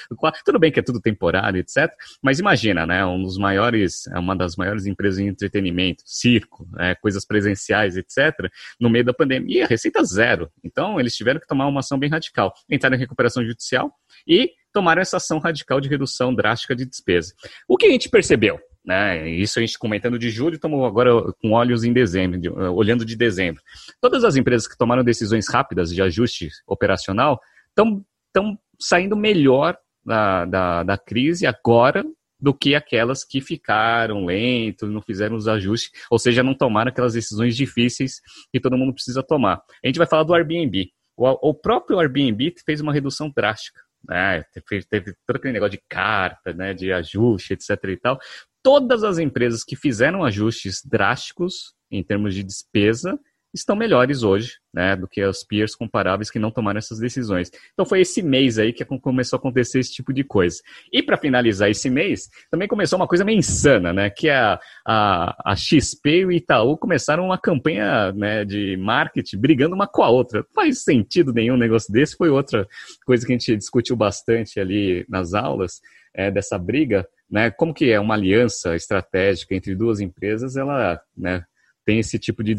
Tudo 0.44 0.59
bem 0.59 0.70
que 0.70 0.81
é 0.81 0.83
tudo 0.83 1.00
temporário, 1.00 1.59
etc. 1.59 1.90
Mas 2.22 2.38
imagina, 2.38 2.87
né? 2.87 3.05
Um 3.05 3.22
dos 3.22 3.38
maiores, 3.38 4.07
é 4.09 4.18
uma 4.18 4.37
das 4.37 4.57
maiores 4.57 4.87
empresas 4.87 5.22
de 5.22 5.29
entretenimento, 5.29 6.03
circo, 6.05 6.68
né, 6.72 6.94
coisas 6.96 7.24
presenciais, 7.24 7.96
etc. 7.96 8.50
No 8.79 8.90
meio 8.90 9.05
da 9.05 9.14
pandemia, 9.14 9.66
receita 9.66 10.05
zero. 10.05 10.50
Então, 10.62 11.00
eles 11.00 11.16
tiveram 11.16 11.40
que 11.40 11.46
tomar 11.46 11.66
uma 11.66 11.81
ação 11.81 11.98
bem 11.98 12.11
radical. 12.11 12.53
Entraram 12.70 12.96
em 12.96 13.00
recuperação 13.00 13.44
judicial 13.44 13.92
e 14.27 14.53
tomaram 14.72 15.00
essa 15.00 15.16
ação 15.16 15.38
radical 15.38 15.81
de 15.81 15.88
redução 15.88 16.35
drástica 16.35 16.74
de 16.74 16.85
despesa. 16.85 17.33
O 17.68 17.77
que 17.77 17.87
a 17.87 17.90
gente 17.90 18.09
percebeu? 18.09 18.61
Né? 18.85 19.31
Isso 19.31 19.59
a 19.59 19.62
gente 19.62 19.79
comentando 19.79 20.18
de 20.18 20.29
julho, 20.29 20.57
estamos 20.57 20.85
agora 20.85 21.11
com 21.40 21.53
olhos 21.53 21.85
em 21.85 21.92
dezembro, 21.92 22.38
de, 22.38 22.50
uh, 22.50 22.70
olhando 22.72 23.05
de 23.05 23.16
dezembro. 23.16 23.62
Todas 23.98 24.24
as 24.24 24.37
empresas 24.37 24.68
que 24.68 24.77
tomaram 24.77 25.03
decisões 25.03 25.48
rápidas 25.48 25.90
de 25.90 26.03
ajuste 26.03 26.50
operacional 26.66 27.40
estão 27.77 28.59
saindo 28.79 29.17
melhor 29.17 29.77
da, 30.05 30.45
da, 30.45 30.83
da 30.83 30.99
crise 30.99 31.47
agora 31.47 32.05
do 32.39 32.53
que 32.53 32.75
aquelas 32.75 33.25
que 33.25 33.41
ficaram 33.41 34.27
lentos, 34.27 34.91
não 34.91 35.01
fizeram 35.01 35.35
os 35.35 35.49
ajustes, 35.49 35.91
ou 36.11 36.19
seja, 36.19 36.43
não 36.43 36.55
tomaram 36.55 36.91
aquelas 36.91 37.15
decisões 37.15 37.57
difíceis 37.57 38.21
que 38.53 38.61
todo 38.61 38.77
mundo 38.77 38.93
precisa 38.93 39.23
tomar. 39.23 39.63
A 39.83 39.87
gente 39.87 39.99
vai 39.99 40.07
falar 40.07 40.25
do 40.25 40.35
Airbnb. 40.35 40.91
O, 41.17 41.51
o 41.51 41.55
próprio 41.55 41.99
Airbnb 41.99 42.55
fez 42.67 42.81
uma 42.81 42.93
redução 42.93 43.33
drástica. 43.35 43.81
Né? 44.07 44.43
Teve, 44.53 44.85
teve 44.85 45.15
todo 45.27 45.37
aquele 45.37 45.55
negócio 45.55 45.79
de 45.79 45.85
carta, 45.89 46.53
né? 46.53 46.75
de 46.75 46.93
ajuste, 46.93 47.55
etc. 47.55 47.71
e 47.85 47.97
tal 47.97 48.19
todas 48.65 49.05
as 49.05 49.19
empresas 49.19 49.63
que 49.63 49.77
fizeram 49.77 50.25
ajustes 50.25 50.81
drásticos 50.83 51.75
em 51.91 52.03
termos 52.03 52.35
de 52.35 52.43
despesa 52.43 53.21
estão 53.55 53.77
melhores 53.77 54.23
hoje, 54.23 54.59
né, 54.73 54.97
do 54.97 55.07
que 55.07 55.25
os 55.25 55.45
peers 55.45 55.77
comparáveis 55.77 56.31
que 56.31 56.38
não 56.38 56.51
tomaram 56.51 56.79
essas 56.79 56.99
decisões. 56.99 57.51
Então 57.73 57.87
foi 57.87 58.01
esse 58.01 58.21
mês 58.21 58.59
aí 58.59 58.73
que 58.73 58.85
começou 58.85 59.37
a 59.37 59.38
acontecer 59.38 59.79
esse 59.79 59.93
tipo 59.93 60.12
de 60.12 60.25
coisa. 60.25 60.61
E 60.93 61.03
para 61.03 61.17
finalizar 61.17 61.71
esse 61.71 61.88
mês, 61.88 62.29
também 62.51 62.67
começou 62.67 62.99
uma 62.99 63.07
coisa 63.07 63.25
meio 63.25 63.38
insana, 63.38 63.93
né, 63.93 64.11
que 64.11 64.29
a, 64.29 64.59
a, 64.85 65.53
a 65.53 65.57
XP 65.57 66.11
e 66.11 66.27
o 66.27 66.33
Itaú 66.33 66.77
começaram 66.77 67.25
uma 67.25 67.38
campanha 67.38 68.12
né, 68.12 68.45
de 68.45 68.77
marketing 68.77 69.38
brigando 69.38 69.75
uma 69.75 69.87
com 69.87 70.03
a 70.03 70.11
outra. 70.11 70.40
Não 70.40 70.55
faz 70.55 70.83
sentido 70.83 71.33
nenhum 71.33 71.57
negócio 71.57 71.93
desse, 71.93 72.17
foi 72.17 72.29
outra 72.29 72.67
coisa 73.07 73.25
que 73.25 73.33
a 73.33 73.38
gente 73.38 73.57
discutiu 73.57 73.97
bastante 73.97 74.59
ali 74.59 75.07
nas 75.09 75.33
aulas, 75.33 75.81
é, 76.12 76.31
dessa 76.31 76.59
briga, 76.59 77.07
né, 77.31 77.51
como 77.51 77.75
que 77.75 77.90
é 77.90 77.99
uma 77.99 78.14
aliança 78.14 78.77
estratégica 78.77 79.55
entre 79.55 79.75
duas 79.75 80.01
empresas, 80.01 80.57
ela 80.57 81.01
né, 81.17 81.45
tem 81.85 81.99
esse 81.99 82.18
tipo 82.18 82.42
de 82.42 82.55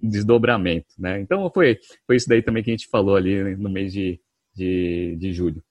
desdobramento. 0.00 0.94
Né? 0.98 1.20
Então 1.20 1.50
foi, 1.52 1.78
foi 2.06 2.16
isso 2.16 2.28
daí 2.28 2.42
também 2.42 2.62
que 2.62 2.70
a 2.70 2.74
gente 2.76 2.88
falou 2.88 3.16
ali 3.16 3.56
no 3.56 3.68
mês 3.68 3.92
de, 3.92 4.20
de, 4.54 5.16
de 5.18 5.32
julho. 5.32 5.62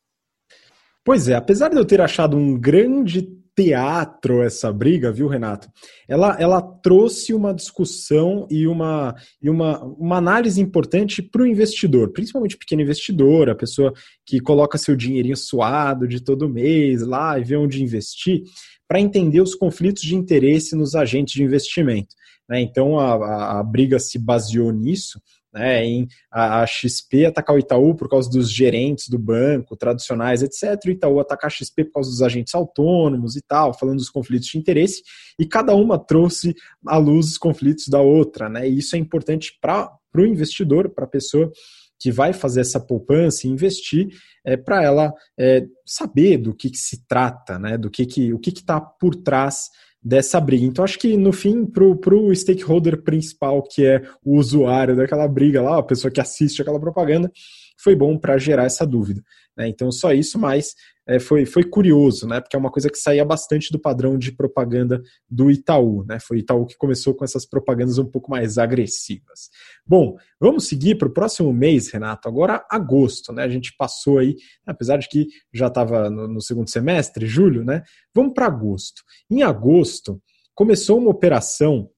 Pois 1.04 1.30
é, 1.30 1.36
apesar 1.36 1.70
de 1.70 1.78
eu 1.78 1.86
ter 1.86 2.02
achado 2.02 2.36
um 2.36 2.60
grande 2.60 3.38
teatro 3.58 4.44
essa 4.44 4.72
briga, 4.72 5.12
viu, 5.12 5.28
Renato? 5.28 5.68
Ela, 6.08 6.38
ela 6.40 6.62
trouxe 6.62 7.34
uma 7.34 7.56
discussão 7.56 8.48
e 8.52 8.68
uma, 8.68 9.16
e 9.42 9.50
uma, 9.50 9.84
uma 9.84 10.18
análise 10.18 10.62
importante 10.62 11.24
para 11.24 11.42
o 11.42 11.48
investidor, 11.48 12.12
principalmente 12.12 12.56
pequeno 12.56 12.84
investidor, 12.84 13.50
a 13.50 13.56
pessoa 13.56 13.92
que 14.24 14.40
coloca 14.40 14.78
seu 14.78 14.96
dinheirinho 14.96 15.36
suado 15.36 16.08
de 16.08 16.22
todo 16.24 16.48
mês 16.48 17.02
lá 17.02 17.40
e 17.40 17.44
vê 17.44 17.56
onde 17.56 17.82
investir, 17.82 18.44
para 18.88 19.00
entender 19.00 19.42
os 19.42 19.56
conflitos 19.56 20.04
de 20.04 20.16
interesse 20.16 20.76
nos 20.76 20.96
agentes 20.96 21.34
de 21.34 21.44
investimento. 21.44 22.16
Né? 22.48 22.62
Então 22.62 23.00
a, 23.00 23.14
a, 23.14 23.60
a 23.60 23.64
briga 23.64 24.00
se 24.00 24.18
baseou 24.18 24.72
nisso 24.72 25.20
né, 25.54 25.86
em 25.86 26.08
a, 26.32 26.66
XP 26.66 27.26
atacar 27.26 27.56
o 27.56 27.60
Itaú 27.60 27.96
por 27.96 28.10
causa 28.10 28.30
dos 28.30 28.52
gerentes 28.52 29.10
do 29.10 29.18
banco, 29.18 29.76
tradicionais, 29.76 30.44
etc. 30.44 30.80
O 30.86 30.90
Itaú 30.90 31.20
atacar 31.20 31.48
a 31.48 31.50
XP 31.50 31.86
por 31.86 31.94
causa 31.94 32.10
dos 32.10 32.22
agentes 32.22 32.54
autônomos 32.54 33.36
e 33.36 33.42
tal, 33.42 33.74
falando 33.74 33.98
dos 33.98 34.10
conflitos 34.10 34.48
de 34.48 34.58
interesse, 34.58 35.02
e 35.40 35.46
cada 35.46 35.74
uma 35.74 35.98
trouxe 35.98 36.54
à 36.86 36.98
luz 36.98 37.28
os 37.28 37.38
conflitos 37.38 37.88
da 37.88 38.00
outra. 38.00 38.50
Né, 38.50 38.70
e 38.70 38.78
isso 38.78 38.96
é 38.96 39.00
importante 39.00 39.58
para 39.60 39.92
o 40.16 40.26
investidor, 40.26 40.90
para 40.90 41.06
a 41.06 41.10
pessoa 41.10 41.52
que 42.00 42.12
vai 42.12 42.34
fazer 42.34 42.62
essa 42.62 42.80
poupança 42.80 43.48
e 43.48 43.50
investir, 43.50 44.10
é, 44.46 44.56
para 44.56 44.84
ela 44.84 45.14
é, 45.38 45.66
saber 45.86 46.38
do 46.38 46.54
que, 46.54 46.70
que, 46.70 46.78
se 46.78 47.06
trata, 47.08 47.60
né, 47.60 47.78
do 47.78 47.90
que, 47.90 48.06
que 48.06 48.34
o 48.34 48.40
que 48.40 48.50
está 48.50 48.80
por 48.80 49.16
trás 49.16 49.70
dessa 50.02 50.40
briga. 50.40 50.66
Então, 50.66 50.86
acho 50.86 50.98
que 51.00 51.18
no 51.18 51.34
fim, 51.34 51.66
para 51.66 51.84
o 51.84 52.34
stakeholder 52.34 53.04
principal, 53.04 53.62
que 53.64 53.86
é 53.86 54.02
o 54.24 54.38
usuário 54.38 54.96
daquela 54.96 55.28
briga 55.28 55.62
lá, 55.62 55.78
a 55.78 55.84
pessoa 55.84 56.12
que 56.12 56.22
assiste 56.22 56.62
aquela 56.62 56.80
propaganda, 56.80 57.32
foi 57.78 57.96
bom 57.96 58.18
para 58.18 58.38
gerar 58.38 58.66
essa 58.66 58.86
dúvida. 58.86 59.22
Né? 59.58 59.68
Então, 59.68 59.92
só 59.92 60.14
isso, 60.14 60.38
mas 60.38 60.76
é, 61.08 61.20
foi, 61.20 61.46
foi 61.46 61.64
curioso, 61.64 62.28
né? 62.28 62.40
porque 62.40 62.56
é 62.56 62.60
uma 62.60 62.70
coisa 62.70 62.90
que 62.90 62.98
saía 62.98 63.26
bastante 63.26 63.72
do 63.72 63.80
padrão 63.80 64.18
de 64.18 64.32
propaganda 64.32 65.02
do 65.30 65.50
Itaú. 65.50 66.06
Né? 66.06 66.20
Foi 66.20 66.38
o 66.38 66.40
Itaú 66.40 66.66
que 66.66 66.78
começou 66.78 67.16
com 67.16 67.26
essas 67.26 67.46
propagandas 67.46 67.98
um 67.98 68.06
pouco 68.06 68.30
mais 68.30 68.58
agressivas. 68.58 69.50
Bom, 69.86 70.16
vamos 70.40 70.68
seguir 70.68 70.96
para 70.96 71.08
o 71.08 71.14
próximo 71.14 71.52
mês, 71.52 71.90
Renato. 71.90 72.28
Agora, 72.28 72.66
agosto. 72.70 73.34
Né? 73.34 73.44
A 73.44 73.50
gente 73.50 73.74
passou 73.78 74.20
aí, 74.20 74.36
apesar 74.66 74.98
de 74.98 75.10
que 75.10 75.28
já 75.52 75.68
estava 75.68 76.10
no, 76.10 76.28
no 76.28 76.42
segundo 76.42 76.70
semestre, 76.70 77.26
julho, 77.26 77.64
né? 77.64 77.84
vamos 78.14 78.34
para 78.34 78.46
agosto. 78.46 79.02
Em 79.32 79.42
agosto, 79.42 80.22
começou 80.54 81.00
uma 81.00 81.10
operação 81.10 81.90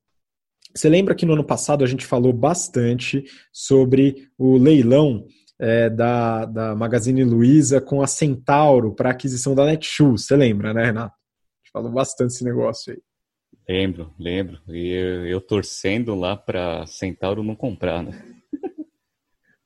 você 0.75 0.87
lembra 0.87 1.15
que 1.15 1.25
no 1.25 1.33
ano 1.33 1.43
passado 1.43 1.83
a 1.83 1.87
gente 1.87 2.05
falou 2.05 2.31
bastante 2.31 3.23
sobre 3.51 4.29
o 4.37 4.55
leilão 4.55 5.25
é, 5.59 5.89
da, 5.89 6.45
da 6.45 6.75
Magazine 6.75 7.23
Luiza 7.23 7.81
com 7.81 8.01
a 8.01 8.07
Centauro 8.07 8.93
para 8.93 9.09
aquisição 9.09 9.53
da 9.53 9.65
Netshoes. 9.65 10.25
Você 10.25 10.35
lembra, 10.35 10.73
né, 10.73 10.85
Renato? 10.85 11.13
A 11.15 11.59
gente 11.61 11.71
falou 11.71 11.91
bastante 11.91 12.33
esse 12.33 12.43
negócio 12.43 12.93
aí. 12.93 12.99
Lembro, 13.67 14.11
lembro. 14.17 14.59
E 14.69 14.91
eu, 14.91 15.27
eu 15.27 15.41
torcendo 15.41 16.15
lá 16.15 16.35
para 16.35 16.85
Centauro 16.87 17.43
não 17.43 17.55
comprar, 17.55 18.01
né? 18.01 18.23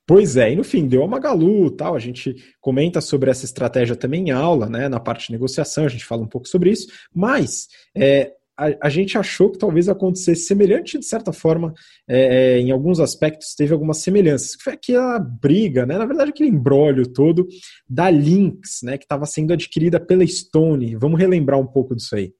Pois 0.06 0.36
é, 0.36 0.52
e 0.52 0.56
no 0.56 0.62
fim, 0.62 0.86
deu 0.86 1.02
a 1.02 1.08
Magalu 1.08 1.70
tal, 1.70 1.94
a 1.96 1.98
gente 1.98 2.36
comenta 2.60 3.00
sobre 3.00 3.30
essa 3.30 3.46
estratégia 3.46 3.96
também 3.96 4.28
em 4.28 4.30
aula, 4.32 4.68
né, 4.68 4.86
na 4.86 5.00
parte 5.00 5.28
de 5.28 5.32
negociação, 5.32 5.86
a 5.86 5.88
gente 5.88 6.04
fala 6.04 6.22
um 6.22 6.28
pouco 6.28 6.46
sobre 6.46 6.70
isso, 6.70 6.88
mas 7.14 7.68
é, 7.96 8.34
a, 8.56 8.86
a, 8.86 8.88
gente 8.88 9.18
achou 9.18 9.50
que 9.50 9.58
talvez 9.58 9.88
acontecesse 9.88 10.46
semelhante, 10.46 10.98
de 10.98 11.04
certa 11.04 11.32
forma, 11.32 11.74
é, 12.08 12.56
é, 12.56 12.58
em 12.58 12.70
alguns 12.70 13.00
aspectos 13.00 13.54
teve 13.54 13.72
algumas 13.72 13.98
semelhanças. 13.98 14.56
Foi 14.62 14.74
aquela 14.74 15.18
briga, 15.18 15.84
né? 15.84 15.98
na 15.98 16.06
verdade, 16.06 16.30
aquele 16.30 16.50
embrólio 16.50 17.06
todo 17.06 17.46
da 17.88 18.08
Lynx, 18.08 18.80
né? 18.82 18.96
que 18.96 19.04
estava 19.04 19.26
sendo 19.26 19.52
adquirida 19.52 19.98
pela 19.98 20.26
Stone. 20.26 20.96
Vamos 20.96 21.18
relembrar 21.18 21.58
um 21.58 21.66
pouco 21.66 21.94
disso 21.96 22.14
aí. 22.14 22.32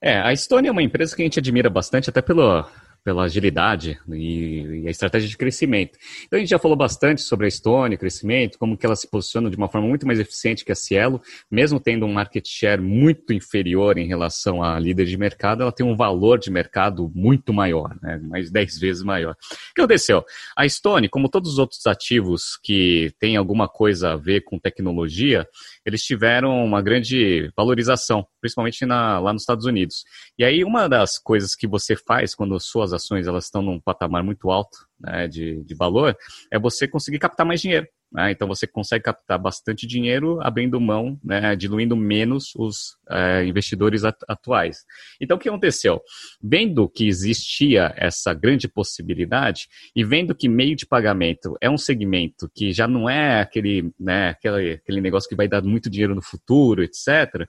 É, 0.00 0.18
a 0.18 0.34
Stone 0.34 0.68
é 0.68 0.72
uma 0.72 0.82
empresa 0.82 1.14
que 1.14 1.22
a 1.22 1.24
gente 1.24 1.38
admira 1.38 1.68
bastante, 1.68 2.08
até 2.08 2.22
pelo, 2.22 2.64
pela 3.04 3.24
agilidade 3.24 3.98
e, 4.10 4.82
e, 4.82 4.88
a 4.88 4.90
estratégia 4.90 5.28
de 5.28 5.36
crescimento. 5.36 5.98
Então 6.26 6.36
a 6.36 6.40
gente 6.40 6.50
já 6.50 6.58
falou 6.58 6.76
bastante 6.76 7.22
sobre 7.22 7.46
a 7.46 7.48
Estônia, 7.48 7.96
crescimento, 7.96 8.58
como 8.58 8.76
que 8.76 8.84
ela 8.84 8.96
se 8.96 9.08
posiciona 9.08 9.50
de 9.50 9.56
uma 9.56 9.68
forma 9.68 9.88
muito 9.88 10.06
mais 10.06 10.18
eficiente 10.18 10.64
que 10.64 10.72
a 10.72 10.74
Cielo, 10.74 11.20
mesmo 11.50 11.80
tendo 11.80 12.04
um 12.04 12.12
market 12.12 12.46
share 12.46 12.80
muito 12.80 13.32
inferior 13.32 13.98
em 13.98 14.06
relação 14.06 14.62
à 14.62 14.78
líder 14.78 15.06
de 15.06 15.16
mercado, 15.16 15.62
ela 15.62 15.72
tem 15.72 15.86
um 15.86 15.96
valor 15.96 16.38
de 16.38 16.50
mercado 16.50 17.10
muito 17.14 17.52
maior, 17.52 17.96
né, 18.02 18.20
mais 18.22 18.50
10 18.50 18.78
vezes 18.78 19.02
maior. 19.02 19.32
O 19.32 19.74
que 19.74 19.80
aconteceu? 19.80 20.24
A 20.56 20.66
Estônia, 20.66 21.08
como 21.08 21.28
todos 21.28 21.52
os 21.52 21.58
outros 21.58 21.86
ativos 21.86 22.58
que 22.62 23.12
têm 23.18 23.36
alguma 23.36 23.68
coisa 23.68 24.12
a 24.12 24.16
ver 24.16 24.42
com 24.42 24.58
tecnologia, 24.58 25.48
eles 25.84 26.02
tiveram 26.02 26.64
uma 26.64 26.82
grande 26.82 27.50
valorização, 27.56 28.26
principalmente 28.40 28.84
na, 28.84 29.18
lá 29.18 29.32
nos 29.32 29.42
Estados 29.42 29.64
Unidos. 29.64 30.04
E 30.38 30.44
aí 30.44 30.62
uma 30.62 30.88
das 30.88 31.18
coisas 31.18 31.54
que 31.54 31.66
você 31.66 31.96
faz 31.96 32.34
quando 32.34 32.58
suas 32.60 32.92
ações 33.02 33.26
elas 33.26 33.44
estão 33.44 33.62
num 33.62 33.80
patamar 33.80 34.22
muito 34.22 34.50
alto 34.50 34.88
né, 35.00 35.28
de, 35.28 35.62
de 35.64 35.74
valor 35.74 36.16
é 36.50 36.58
você 36.58 36.86
conseguir 36.88 37.18
captar 37.18 37.46
mais 37.46 37.60
dinheiro. 37.60 37.86
Né? 38.10 38.30
Então 38.30 38.48
você 38.48 38.66
consegue 38.66 39.04
captar 39.04 39.38
bastante 39.38 39.86
dinheiro 39.86 40.40
abrindo 40.40 40.80
mão, 40.80 41.18
né, 41.22 41.54
diluindo 41.54 41.94
menos 41.94 42.54
os 42.56 42.96
é, 43.10 43.44
investidores 43.44 44.02
atuais. 44.04 44.78
Então 45.20 45.36
o 45.36 45.40
que 45.40 45.48
aconteceu? 45.48 46.00
Vendo 46.42 46.88
que 46.88 47.06
existia 47.06 47.92
essa 47.96 48.32
grande 48.32 48.66
possibilidade 48.66 49.68
e 49.94 50.04
vendo 50.04 50.34
que 50.34 50.48
meio 50.48 50.74
de 50.74 50.86
pagamento 50.86 51.56
é 51.60 51.68
um 51.68 51.78
segmento 51.78 52.50
que 52.54 52.72
já 52.72 52.88
não 52.88 53.08
é 53.08 53.40
aquele, 53.40 53.92
né, 54.00 54.30
aquele, 54.30 54.72
aquele 54.72 55.00
negócio 55.00 55.28
que 55.28 55.36
vai 55.36 55.46
dar 55.46 55.62
muito 55.62 55.90
dinheiro 55.90 56.14
no 56.14 56.22
futuro, 56.22 56.82
etc., 56.82 57.46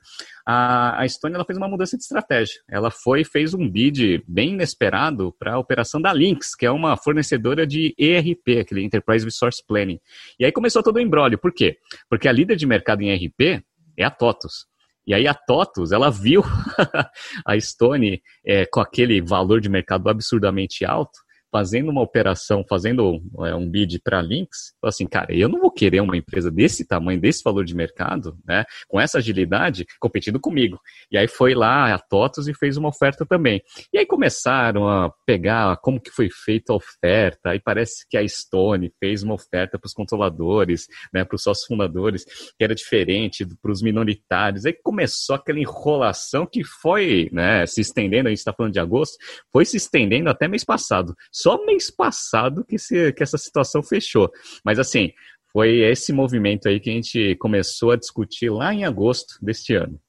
a, 0.52 1.02
a 1.02 1.06
Estônia 1.06 1.36
ela 1.36 1.44
fez 1.44 1.56
uma 1.56 1.68
mudança 1.68 1.96
de 1.96 2.02
estratégia. 2.02 2.60
Ela 2.68 2.90
foi 2.90 3.22
fez 3.22 3.54
um 3.54 3.70
bid 3.70 4.20
bem 4.26 4.54
inesperado 4.54 5.32
para 5.38 5.54
a 5.54 5.58
operação 5.58 6.00
da 6.00 6.12
Lynx, 6.12 6.56
que 6.56 6.66
é 6.66 6.70
uma 6.72 6.96
fornecedora 6.96 7.64
de 7.64 7.94
ERP, 7.96 8.58
aquele 8.58 8.82
Enterprise 8.82 9.24
Resource 9.24 9.64
Planning. 9.64 10.00
E 10.40 10.44
aí 10.44 10.50
começou 10.50 10.82
todo 10.82 10.96
o 10.96 11.00
embrólio. 11.00 11.38
Por 11.38 11.52
quê? 11.52 11.76
Porque 12.08 12.26
a 12.26 12.32
líder 12.32 12.56
de 12.56 12.66
mercado 12.66 13.00
em 13.00 13.10
ERP 13.10 13.62
é 13.96 14.04
a 14.04 14.10
TOTUS. 14.10 14.66
E 15.06 15.14
aí 15.14 15.28
a 15.28 15.34
TOTUS, 15.34 15.92
ela 15.92 16.10
viu 16.10 16.42
a 17.46 17.60
Stone 17.60 18.20
é, 18.44 18.66
com 18.66 18.80
aquele 18.80 19.20
valor 19.20 19.60
de 19.60 19.68
mercado 19.68 20.08
absurdamente 20.08 20.84
alto, 20.84 21.20
fazendo 21.50 21.90
uma 21.90 22.02
operação, 22.02 22.64
fazendo 22.68 23.20
é, 23.40 23.54
um 23.54 23.68
bid 23.68 24.00
para 24.00 24.22
links, 24.22 24.74
assim, 24.82 25.06
cara, 25.06 25.34
eu 25.34 25.48
não 25.48 25.60
vou 25.60 25.70
querer 25.70 26.00
uma 26.00 26.16
empresa 26.16 26.50
desse 26.50 26.86
tamanho, 26.86 27.20
desse 27.20 27.42
valor 27.42 27.64
de 27.64 27.74
mercado, 27.74 28.38
né, 28.46 28.64
com 28.88 29.00
essa 29.00 29.18
agilidade, 29.18 29.84
competindo 29.98 30.38
comigo. 30.38 30.78
E 31.10 31.18
aí 31.18 31.26
foi 31.26 31.54
lá 31.54 31.92
a 31.92 31.98
TOTOS 31.98 32.48
e 32.48 32.54
fez 32.54 32.76
uma 32.76 32.88
oferta 32.88 33.26
também. 33.26 33.62
E 33.92 33.98
aí 33.98 34.06
começaram 34.06 34.88
a 34.88 35.12
pegar 35.26 35.76
como 35.78 36.00
que 36.00 36.10
foi 36.10 36.28
feita 36.30 36.72
a 36.72 36.76
oferta, 36.76 37.50
aí 37.50 37.60
parece 37.60 38.06
que 38.08 38.16
a 38.16 38.26
Stone 38.26 38.92
fez 38.98 39.22
uma 39.22 39.34
oferta 39.34 39.78
para 39.78 39.86
os 39.86 39.92
controladores, 39.92 40.86
né, 41.12 41.24
para 41.24 41.36
os 41.36 41.42
sócios 41.42 41.66
fundadores, 41.66 42.24
que 42.56 42.64
era 42.64 42.74
diferente 42.74 43.46
para 43.60 43.72
os 43.72 43.82
minoritários. 43.82 44.64
Aí 44.64 44.72
começou 44.72 45.36
aquela 45.36 45.58
enrolação 45.58 46.46
que 46.46 46.62
foi, 46.64 47.28
né, 47.32 47.66
se 47.66 47.80
estendendo, 47.80 48.28
a 48.28 48.30
gente 48.30 48.38
está 48.38 48.52
falando 48.52 48.72
de 48.72 48.80
agosto, 48.80 49.16
foi 49.52 49.64
se 49.64 49.76
estendendo 49.76 50.30
até 50.30 50.46
mês 50.46 50.64
passado. 50.64 51.14
Só 51.42 51.64
mês 51.64 51.90
passado 51.90 52.64
que, 52.64 52.78
se, 52.78 53.12
que 53.12 53.22
essa 53.22 53.38
situação 53.38 53.82
fechou. 53.82 54.30
Mas 54.64 54.78
assim, 54.78 55.10
foi 55.52 55.80
esse 55.80 56.12
movimento 56.12 56.68
aí 56.68 56.78
que 56.80 56.90
a 56.90 56.92
gente 56.92 57.36
começou 57.36 57.90
a 57.90 57.96
discutir 57.96 58.50
lá 58.50 58.72
em 58.72 58.84
agosto 58.84 59.34
deste 59.42 59.74
ano. 59.74 60.00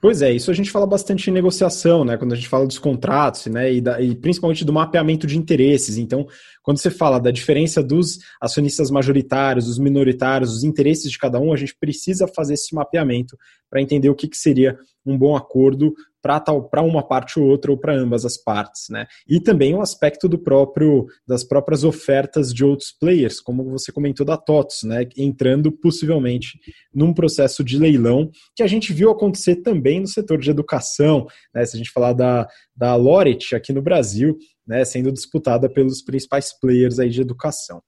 Pois 0.00 0.20
é, 0.20 0.32
isso 0.32 0.50
a 0.50 0.54
gente 0.54 0.70
fala 0.70 0.86
bastante 0.86 1.30
em 1.30 1.32
negociação, 1.32 2.04
né? 2.04 2.16
Quando 2.16 2.32
a 2.32 2.36
gente 2.36 2.48
fala 2.48 2.66
dos 2.66 2.78
contratos, 2.78 3.46
né? 3.46 3.72
E, 3.72 3.80
da, 3.80 4.00
e, 4.00 4.14
principalmente 4.14 4.64
do 4.64 4.72
mapeamento 4.72 5.26
de 5.26 5.38
interesses. 5.38 5.96
Então, 5.96 6.26
quando 6.62 6.78
você 6.78 6.90
fala 6.90 7.18
da 7.18 7.30
diferença 7.30 7.82
dos 7.82 8.18
acionistas 8.40 8.90
majoritários, 8.90 9.66
dos 9.66 9.78
minoritários, 9.78 10.54
os 10.54 10.64
interesses 10.64 11.10
de 11.10 11.18
cada 11.18 11.40
um, 11.40 11.52
a 11.52 11.56
gente 11.56 11.74
precisa 11.78 12.26
fazer 12.26 12.54
esse 12.54 12.74
mapeamento 12.74 13.36
para 13.70 13.80
entender 13.80 14.10
o 14.10 14.14
que, 14.14 14.28
que 14.28 14.36
seria 14.36 14.76
um 15.06 15.16
bom 15.16 15.36
acordo 15.36 15.94
para 16.22 16.82
uma 16.82 17.02
parte 17.02 17.38
ou 17.38 17.46
outra 17.46 17.72
ou 17.72 17.76
para 17.76 17.94
ambas 17.94 18.24
as 18.24 18.36
partes, 18.36 18.88
né? 18.88 19.06
E 19.28 19.40
também 19.40 19.74
o 19.74 19.82
aspecto 19.82 20.28
do 20.28 20.38
próprio 20.38 21.06
das 21.26 21.42
próprias 21.42 21.82
ofertas 21.82 22.54
de 22.54 22.64
outros 22.64 22.92
players, 22.92 23.40
como 23.40 23.64
você 23.64 23.90
comentou 23.90 24.24
da 24.24 24.36
TOTS, 24.36 24.84
né? 24.84 25.06
Entrando 25.16 25.72
possivelmente 25.72 26.58
num 26.94 27.12
processo 27.12 27.64
de 27.64 27.78
leilão 27.78 28.30
que 28.54 28.62
a 28.62 28.66
gente 28.66 28.92
viu 28.92 29.10
acontecer 29.10 29.56
também 29.56 30.00
no 30.00 30.06
setor 30.06 30.38
de 30.38 30.50
educação, 30.50 31.26
né? 31.52 31.64
Se 31.64 31.76
a 31.76 31.78
gente 31.78 31.90
falar 31.90 32.12
da, 32.12 32.46
da 32.76 32.94
Loret 32.94 33.54
aqui 33.54 33.72
no 33.72 33.82
Brasil, 33.82 34.38
né? 34.66 34.84
Sendo 34.84 35.10
disputada 35.10 35.68
pelos 35.68 36.02
principais 36.02 36.58
players 36.58 36.98
aí 36.98 37.10
de 37.10 37.20
educação. 37.20 37.82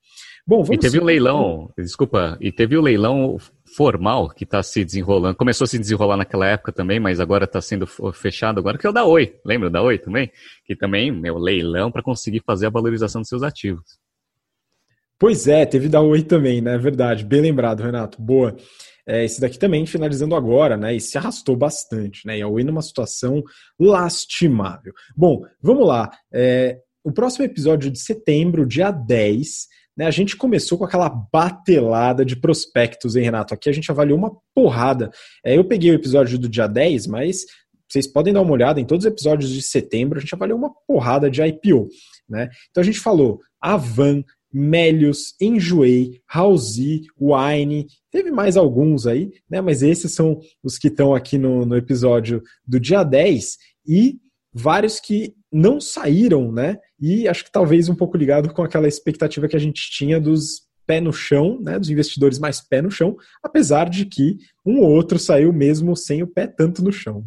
Bom, 0.46 0.62
vamos... 0.62 0.76
E 0.76 0.78
teve 0.78 1.00
um 1.00 1.04
leilão, 1.04 1.72
desculpa, 1.78 2.36
e 2.40 2.52
teve 2.52 2.76
o 2.76 2.80
um 2.80 2.82
leilão 2.82 3.38
formal 3.74 4.28
que 4.30 4.44
está 4.44 4.62
se 4.62 4.84
desenrolando. 4.84 5.36
Começou 5.36 5.64
a 5.64 5.68
se 5.68 5.78
desenrolar 5.78 6.16
naquela 6.16 6.46
época 6.46 6.72
também, 6.72 7.00
mas 7.00 7.18
agora 7.18 7.44
está 7.44 7.60
sendo 7.60 7.86
fechado 8.12 8.58
agora, 8.58 8.78
que 8.78 8.86
é 8.86 8.90
o 8.90 8.92
da 8.92 9.04
Oi. 9.04 9.34
Lembra 9.44 9.68
da 9.68 9.82
Oi 9.82 9.98
também? 9.98 10.30
Que 10.64 10.76
também 10.76 11.10
o 11.10 11.38
leilão 11.38 11.90
para 11.90 12.02
conseguir 12.02 12.42
fazer 12.46 12.66
a 12.66 12.70
valorização 12.70 13.20
dos 13.20 13.28
seus 13.28 13.42
ativos. 13.42 13.98
Pois 15.18 15.48
é, 15.48 15.66
teve 15.66 15.88
da 15.88 16.00
Oi 16.00 16.22
também, 16.22 16.60
né? 16.60 16.78
Verdade. 16.78 17.24
Bem 17.24 17.40
lembrado, 17.40 17.82
Renato. 17.82 18.20
Boa. 18.20 18.56
É, 19.06 19.24
esse 19.24 19.40
daqui 19.40 19.58
também 19.58 19.84
finalizando 19.86 20.34
agora, 20.34 20.76
né? 20.76 20.94
E 20.94 21.00
se 21.00 21.18
arrastou 21.18 21.56
bastante, 21.56 22.26
né? 22.26 22.38
E 22.38 22.42
a 22.42 22.48
Oi 22.48 22.62
numa 22.62 22.82
situação 22.82 23.42
lastimável. 23.78 24.92
Bom, 25.16 25.42
vamos 25.60 25.86
lá. 25.86 26.10
É, 26.32 26.78
o 27.02 27.12
próximo 27.12 27.44
episódio 27.44 27.90
de 27.90 27.98
setembro, 27.98 28.64
dia 28.64 28.90
10, 28.90 29.66
né, 29.96 30.06
a 30.06 30.10
gente 30.10 30.36
começou 30.36 30.76
com 30.76 30.84
aquela 30.84 31.08
batelada 31.08 32.24
de 32.24 32.36
prospectos, 32.36 33.16
hein, 33.16 33.24
Renato? 33.24 33.54
Aqui 33.54 33.68
a 33.68 33.72
gente 33.72 33.90
avaliou 33.90 34.18
uma 34.18 34.36
porrada. 34.54 35.10
É, 35.44 35.56
eu 35.56 35.64
peguei 35.64 35.90
o 35.90 35.94
episódio 35.94 36.38
do 36.38 36.48
dia 36.48 36.66
10, 36.66 37.06
mas 37.06 37.44
vocês 37.88 38.06
podem 38.06 38.32
dar 38.32 38.40
uma 38.40 38.52
olhada 38.52 38.80
em 38.80 38.84
todos 38.84 39.04
os 39.04 39.10
episódios 39.12 39.50
de 39.50 39.62
setembro, 39.62 40.18
a 40.18 40.20
gente 40.20 40.34
avaliou 40.34 40.58
uma 40.58 40.72
porrada 40.86 41.30
de 41.30 41.42
IPO. 41.42 41.88
Né? 42.28 42.48
Então 42.70 42.80
a 42.80 42.84
gente 42.84 42.98
falou 42.98 43.40
Avan, 43.60 44.24
Melius, 44.52 45.34
Enjoei, 45.40 46.20
Halsey, 46.28 47.02
Wine, 47.20 47.86
teve 48.10 48.30
mais 48.30 48.56
alguns 48.56 49.06
aí, 49.06 49.30
né? 49.50 49.60
mas 49.60 49.82
esses 49.82 50.12
são 50.12 50.40
os 50.62 50.78
que 50.78 50.88
estão 50.88 51.14
aqui 51.14 51.38
no, 51.38 51.64
no 51.66 51.76
episódio 51.76 52.42
do 52.66 52.80
dia 52.80 53.02
10 53.02 53.56
e 53.86 54.18
vários 54.52 55.00
que 55.00 55.34
não 55.54 55.80
saíram, 55.80 56.50
né? 56.50 56.78
E 57.00 57.28
acho 57.28 57.44
que 57.44 57.52
talvez 57.52 57.88
um 57.88 57.94
pouco 57.94 58.16
ligado 58.16 58.52
com 58.52 58.62
aquela 58.62 58.88
expectativa 58.88 59.46
que 59.46 59.54
a 59.54 59.60
gente 59.60 59.88
tinha 59.88 60.20
dos 60.20 60.64
pé 60.84 61.00
no 61.00 61.12
chão, 61.12 61.58
né, 61.62 61.78
dos 61.78 61.88
investidores 61.88 62.38
mais 62.38 62.60
pé 62.60 62.82
no 62.82 62.90
chão, 62.90 63.16
apesar 63.42 63.88
de 63.88 64.04
que 64.04 64.36
um 64.66 64.80
ou 64.80 64.90
outro 64.90 65.18
saiu 65.18 65.50
mesmo 65.52 65.96
sem 65.96 66.22
o 66.22 66.26
pé 66.26 66.46
tanto 66.46 66.82
no 66.82 66.92
chão. 66.92 67.24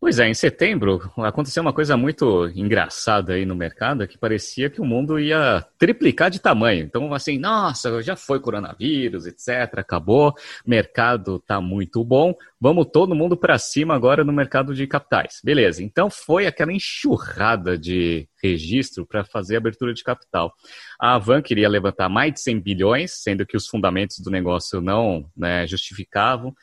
Pois 0.00 0.18
é, 0.18 0.26
em 0.26 0.32
setembro 0.32 1.12
aconteceu 1.18 1.60
uma 1.60 1.74
coisa 1.74 1.94
muito 1.94 2.48
engraçada 2.54 3.34
aí 3.34 3.44
no 3.44 3.54
mercado, 3.54 4.08
que 4.08 4.16
parecia 4.16 4.70
que 4.70 4.80
o 4.80 4.84
mundo 4.84 5.20
ia 5.20 5.62
triplicar 5.78 6.30
de 6.30 6.40
tamanho. 6.40 6.82
Então, 6.82 7.12
assim, 7.12 7.38
nossa, 7.38 8.02
já 8.02 8.16
foi 8.16 8.40
coronavírus, 8.40 9.26
etc, 9.26 9.78
acabou, 9.78 10.34
mercado 10.66 11.38
tá 11.38 11.60
muito 11.60 12.02
bom, 12.02 12.34
vamos 12.58 12.86
todo 12.90 13.14
mundo 13.14 13.36
para 13.36 13.58
cima 13.58 13.94
agora 13.94 14.24
no 14.24 14.32
mercado 14.32 14.74
de 14.74 14.86
capitais. 14.86 15.38
Beleza, 15.44 15.82
então 15.82 16.08
foi 16.08 16.46
aquela 16.46 16.72
enxurrada 16.72 17.76
de 17.76 18.26
registro 18.42 19.04
para 19.04 19.22
fazer 19.22 19.56
abertura 19.56 19.92
de 19.92 20.02
capital. 20.02 20.54
A 20.98 21.16
Avan 21.16 21.42
queria 21.42 21.68
levantar 21.68 22.08
mais 22.08 22.32
de 22.32 22.40
100 22.40 22.60
bilhões, 22.60 23.22
sendo 23.22 23.44
que 23.44 23.56
os 23.56 23.66
fundamentos 23.66 24.18
do 24.18 24.30
negócio 24.30 24.80
não 24.80 25.30
né, 25.36 25.66
justificavam. 25.66 26.54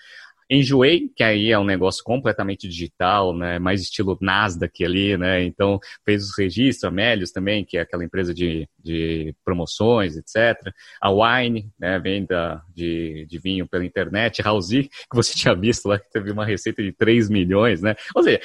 Enjoei, 0.49 1.09
que 1.13 1.23
aí 1.23 1.51
é 1.51 1.59
um 1.59 1.65
negócio 1.65 2.03
completamente 2.03 2.67
digital, 2.67 3.35
né? 3.35 3.59
Mais 3.59 3.81
estilo 3.81 4.17
Nasdaq 4.21 4.83
ali, 4.83 5.17
né? 5.17 5.43
Então 5.43 5.79
fez 6.05 6.23
os 6.23 6.37
registros, 6.37 6.85
a 6.85 6.91
Melius 6.91 7.31
também, 7.31 7.65
que 7.65 7.77
é 7.77 7.81
aquela 7.81 8.03
empresa 8.03 8.33
de, 8.33 8.67
de 8.81 9.35
promoções, 9.43 10.15
etc. 10.15 10.71
A 11.01 11.09
Wine, 11.11 11.69
né? 11.77 11.99
Venda 11.99 12.61
de, 12.73 13.25
de 13.29 13.37
vinho 13.37 13.67
pela 13.67 13.83
internet. 13.83 14.41
Housey, 14.41 14.83
que 14.83 15.15
você 15.15 15.33
tinha 15.35 15.53
visto 15.53 15.87
lá, 15.87 15.99
que 15.99 16.09
teve 16.09 16.31
uma 16.31 16.45
receita 16.45 16.81
de 16.81 16.93
3 16.93 17.29
milhões, 17.29 17.81
né? 17.81 17.95
Ou 18.15 18.23
seja, 18.23 18.39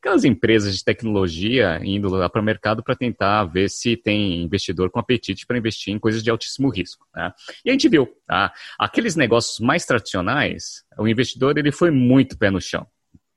aquelas 0.00 0.24
empresas 0.24 0.76
de 0.76 0.84
tecnologia 0.84 1.80
indo 1.82 2.08
lá 2.08 2.28
para 2.28 2.40
o 2.40 2.44
mercado 2.44 2.82
para 2.82 2.96
tentar 2.96 3.44
ver 3.44 3.70
se 3.70 3.96
tem 3.96 4.42
investidor 4.42 4.90
com 4.90 4.98
apetite 4.98 5.46
para 5.46 5.58
investir 5.58 5.94
em 5.94 5.98
coisas 5.98 6.22
de 6.24 6.30
altíssimo 6.30 6.68
risco, 6.70 7.06
né? 7.14 7.32
E 7.64 7.70
a 7.70 7.72
gente 7.72 7.88
viu, 7.88 8.08
tá? 8.26 8.52
Aqueles 8.78 9.14
negócios 9.14 9.60
mais 9.60 9.84
tradicionais, 9.84 10.84
o 10.98 11.08
investidor 11.08 11.58
ele 11.58 11.72
foi 11.72 11.90
muito 11.90 12.38
pé 12.38 12.50
no 12.50 12.60
chão 12.60 12.86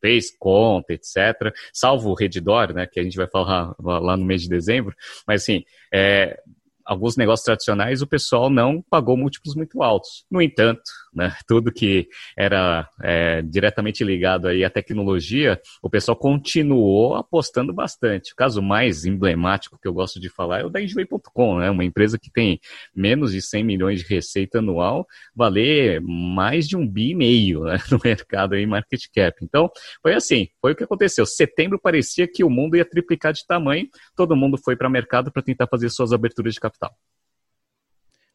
fez 0.02 0.32
conta, 0.32 0.94
etc. 0.94 1.54
Salvo 1.74 2.10
o 2.10 2.14
Redditor, 2.14 2.74
né, 2.74 2.88
que 2.88 3.00
a 3.00 3.04
gente 3.04 3.18
vai 3.18 3.28
falar 3.28 3.76
lá 3.80 4.16
no 4.16 4.26
mês 4.26 4.44
de 4.44 4.50
dezembro. 4.50 4.96
Mas 5.28 5.44
assim, 5.44 5.64
é, 5.94 6.42
alguns 6.90 7.16
negócios 7.16 7.46
tradicionais 7.46 8.02
o 8.02 8.08
pessoal 8.08 8.50
não 8.50 8.82
pagou 8.90 9.16
múltiplos 9.16 9.56
muito 9.56 9.84
altos. 9.84 10.26
No 10.30 10.42
entanto, 10.42 10.82
né, 11.14 11.36
tudo 11.48 11.72
que 11.72 12.08
era 12.36 12.90
é, 13.04 13.44
diretamente 13.44 14.04
ligado 14.04 14.48
aí 14.48 14.66
à 14.66 14.72
tecnologia, 14.72 15.62
o 15.84 15.90
pessoal 15.90 16.16
continuou 16.16 17.14
apostando 17.14 17.72
bastante. 17.72 18.34
O 18.34 18.36
caso 18.36 18.60
mais 18.60 19.06
emblemático 19.06 19.78
que 19.80 19.88
eu 19.88 19.94
gosto 19.94 20.20
de 20.20 20.30
falar 20.30 20.62
é 20.62 20.66
o 20.66 20.70
da 20.70 20.82
Enjoy.com, 20.82 21.60
né, 21.60 21.70
uma 21.70 21.86
empresa 21.86 22.18
que 22.18 22.32
tem 22.32 22.60
menos 22.96 23.34
de 23.34 23.42
100 23.42 23.64
milhões 23.64 24.00
de 24.00 24.08
receita 24.08 24.58
anual, 24.58 25.06
valer 25.36 26.02
mais 26.02 26.68
de 26.68 26.76
um 26.76 26.88
bi 26.88 27.12
e 27.12 27.16
meio 27.16 27.66
né, 27.66 27.78
no 27.92 28.00
mercado 28.04 28.56
aí, 28.56 28.66
market 28.66 29.04
cap. 29.14 29.38
Então, 29.44 29.70
foi 30.02 30.16
assim, 30.16 30.48
foi 30.60 30.72
o 30.72 30.76
que 30.76 30.84
aconteceu. 30.84 31.24
Setembro 31.24 31.80
parecia 31.80 32.28
que 32.28 32.44
o 32.44 32.50
mundo 32.50 32.76
ia 32.76 32.86
triplicar 32.86 33.32
de 33.32 33.46
tamanho, 33.46 33.88
todo 34.16 34.36
mundo 34.36 34.58
foi 34.58 34.76
para 34.76 34.88
o 34.88 34.92
mercado 34.92 35.32
para 35.32 35.44
tentar 35.44 35.68
fazer 35.68 35.92
suas 35.92 36.12
aberturas 36.12 36.56
de 36.56 36.60
capital 36.60 36.79
capital. 36.80 36.98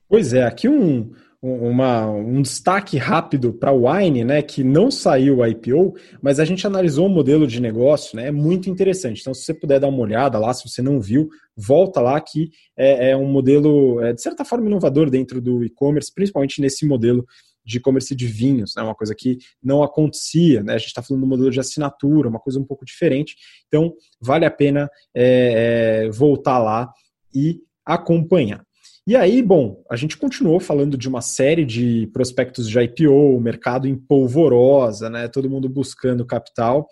Pois 0.09 0.33
é, 0.33 0.45
aqui 0.45 0.69
um, 0.69 1.13
uma, 1.43 2.07
um 2.07 2.41
destaque 2.41 2.97
rápido 2.97 3.53
para 3.53 3.71
o 3.71 3.87
Wine, 3.87 4.25
né, 4.25 4.41
que 4.41 4.65
não 4.65 4.91
saiu 4.91 5.43
a 5.43 5.49
IPO, 5.49 5.95
mas 6.23 6.41
a 6.41 6.45
gente 6.45 6.67
analisou 6.67 7.07
o 7.07 7.11
modelo 7.11 7.47
de 7.47 7.61
negócio, 7.61 8.17
né, 8.17 8.29
é 8.29 8.33
muito 8.33 8.71
interessante. 8.71 9.21
Então, 9.21 9.35
se 9.35 9.45
você 9.45 9.53
puder 9.53 9.79
dar 9.79 9.89
uma 9.89 10.01
olhada 10.01 10.39
lá, 10.39 10.55
se 10.55 10.67
você 10.67 10.81
não 10.81 11.01
viu, 11.01 11.29
volta 11.55 12.01
lá 12.01 12.19
que 12.21 12.51
é, 12.77 13.11
é 13.11 13.17
um 13.17 13.27
modelo, 13.27 14.01
é, 14.01 14.15
de 14.15 14.23
certa 14.23 14.45
forma, 14.45 14.67
inovador 14.67 15.11
dentro 15.11 15.41
do 15.41 15.63
e-commerce, 15.63 16.13
principalmente 16.15 16.63
nesse 16.63 16.87
modelo 16.87 17.27
de 17.63 17.79
e-commerce 17.79 18.15
de 18.15 18.27
vinhos, 18.27 18.75
né, 18.75 18.83
uma 18.83 18.95
coisa 18.95 19.15
que 19.15 19.37
não 19.63 19.83
acontecia, 19.83 20.63
né, 20.63 20.75
a 20.75 20.79
gente 20.79 20.89
está 20.89 21.03
falando 21.03 21.23
do 21.23 21.29
modelo 21.29 21.51
de 21.51 21.61
assinatura, 21.61 22.29
uma 22.29 22.41
coisa 22.41 22.59
um 22.59 22.65
pouco 22.65 22.87
diferente, 22.87 23.37
então 23.67 23.95
vale 24.19 24.47
a 24.47 24.51
pena 24.51 24.89
é, 25.15 26.05
é 26.07 26.11
voltar 26.11 26.59
lá 26.59 26.91
e 27.35 27.61
acompanhar. 27.85 28.65
E 29.07 29.15
aí, 29.15 29.43
bom, 29.43 29.83
a 29.91 29.97
gente 29.97 30.17
continuou 30.17 30.59
falando 30.59 30.97
de 30.97 31.09
uma 31.09 31.21
série 31.21 31.65
de 31.65 32.09
prospectos 32.13 32.69
de 32.69 32.79
IPO, 32.81 33.39
mercado 33.39 33.87
em 33.87 33.95
polvorosa, 33.95 35.11
né? 35.11 35.29
Todo 35.29 35.51
mundo 35.51 35.69
buscando 35.69 36.25
capital. 36.25 36.89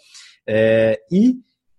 É, 0.46 1.00
e 1.10 1.36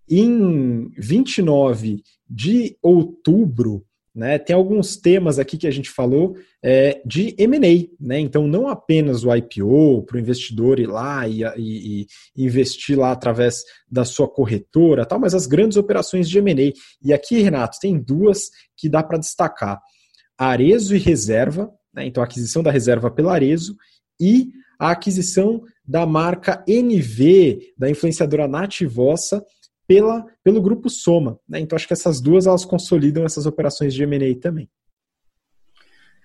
em 0.10 0.90
29 0.98 2.02
de 2.28 2.76
outubro, 2.82 3.86
né, 4.16 4.38
tem 4.38 4.56
alguns 4.56 4.96
temas 4.96 5.40
aqui 5.40 5.58
que 5.58 5.66
a 5.66 5.72
gente 5.72 5.90
falou 5.90 6.36
é, 6.62 7.02
de 7.04 7.36
M&A, 7.38 7.90
né? 8.00 8.20
Então 8.20 8.48
não 8.48 8.68
apenas 8.68 9.24
o 9.24 9.36
IPO 9.36 10.04
para 10.04 10.18
o 10.18 10.20
investidor 10.20 10.80
ir 10.80 10.86
lá 10.86 11.28
e, 11.28 11.42
e, 11.58 12.02
e, 12.36 12.46
investir 12.46 12.98
lá 12.98 13.12
através 13.12 13.64
da 13.90 14.06
sua 14.06 14.28
corretora, 14.28 15.06
tal, 15.06 15.20
mas 15.20 15.34
as 15.34 15.48
grandes 15.48 15.78
operações 15.78 16.30
de 16.30 16.38
M&A. 16.38 16.72
E 17.04 17.12
aqui, 17.12 17.42
Renato, 17.42 17.80
tem 17.82 18.00
duas 18.00 18.52
que 18.78 18.88
dá 18.88 19.02
para 19.02 19.18
destacar: 19.18 19.82
Arezo 20.38 20.96
e 20.96 21.00
Reserva, 21.00 21.72
né? 21.92 22.06
Então 22.06 22.22
a 22.22 22.26
aquisição 22.26 22.62
da 22.62 22.70
reserva 22.70 23.10
pela 23.10 23.34
Arezo 23.34 23.76
e 24.22 24.52
a 24.80 24.92
aquisição 24.92 25.64
da 25.84 26.06
marca 26.06 26.64
NV 26.68 27.74
da 27.78 27.90
influenciadora 27.90 28.48
Nativossa 28.48 29.44
pela, 29.88 30.26
pelo 30.44 30.62
grupo 30.62 30.90
Soma. 30.90 31.40
Né? 31.48 31.60
Então, 31.60 31.76
acho 31.76 31.88
que 31.88 31.94
essas 31.94 32.22
duas 32.22 32.48
elas 32.48 32.66
consolidam 32.66 33.26
essas 33.26 33.46
operações 33.46 33.94
de 33.94 34.04
M&A 34.04 34.40
também. 34.40 34.70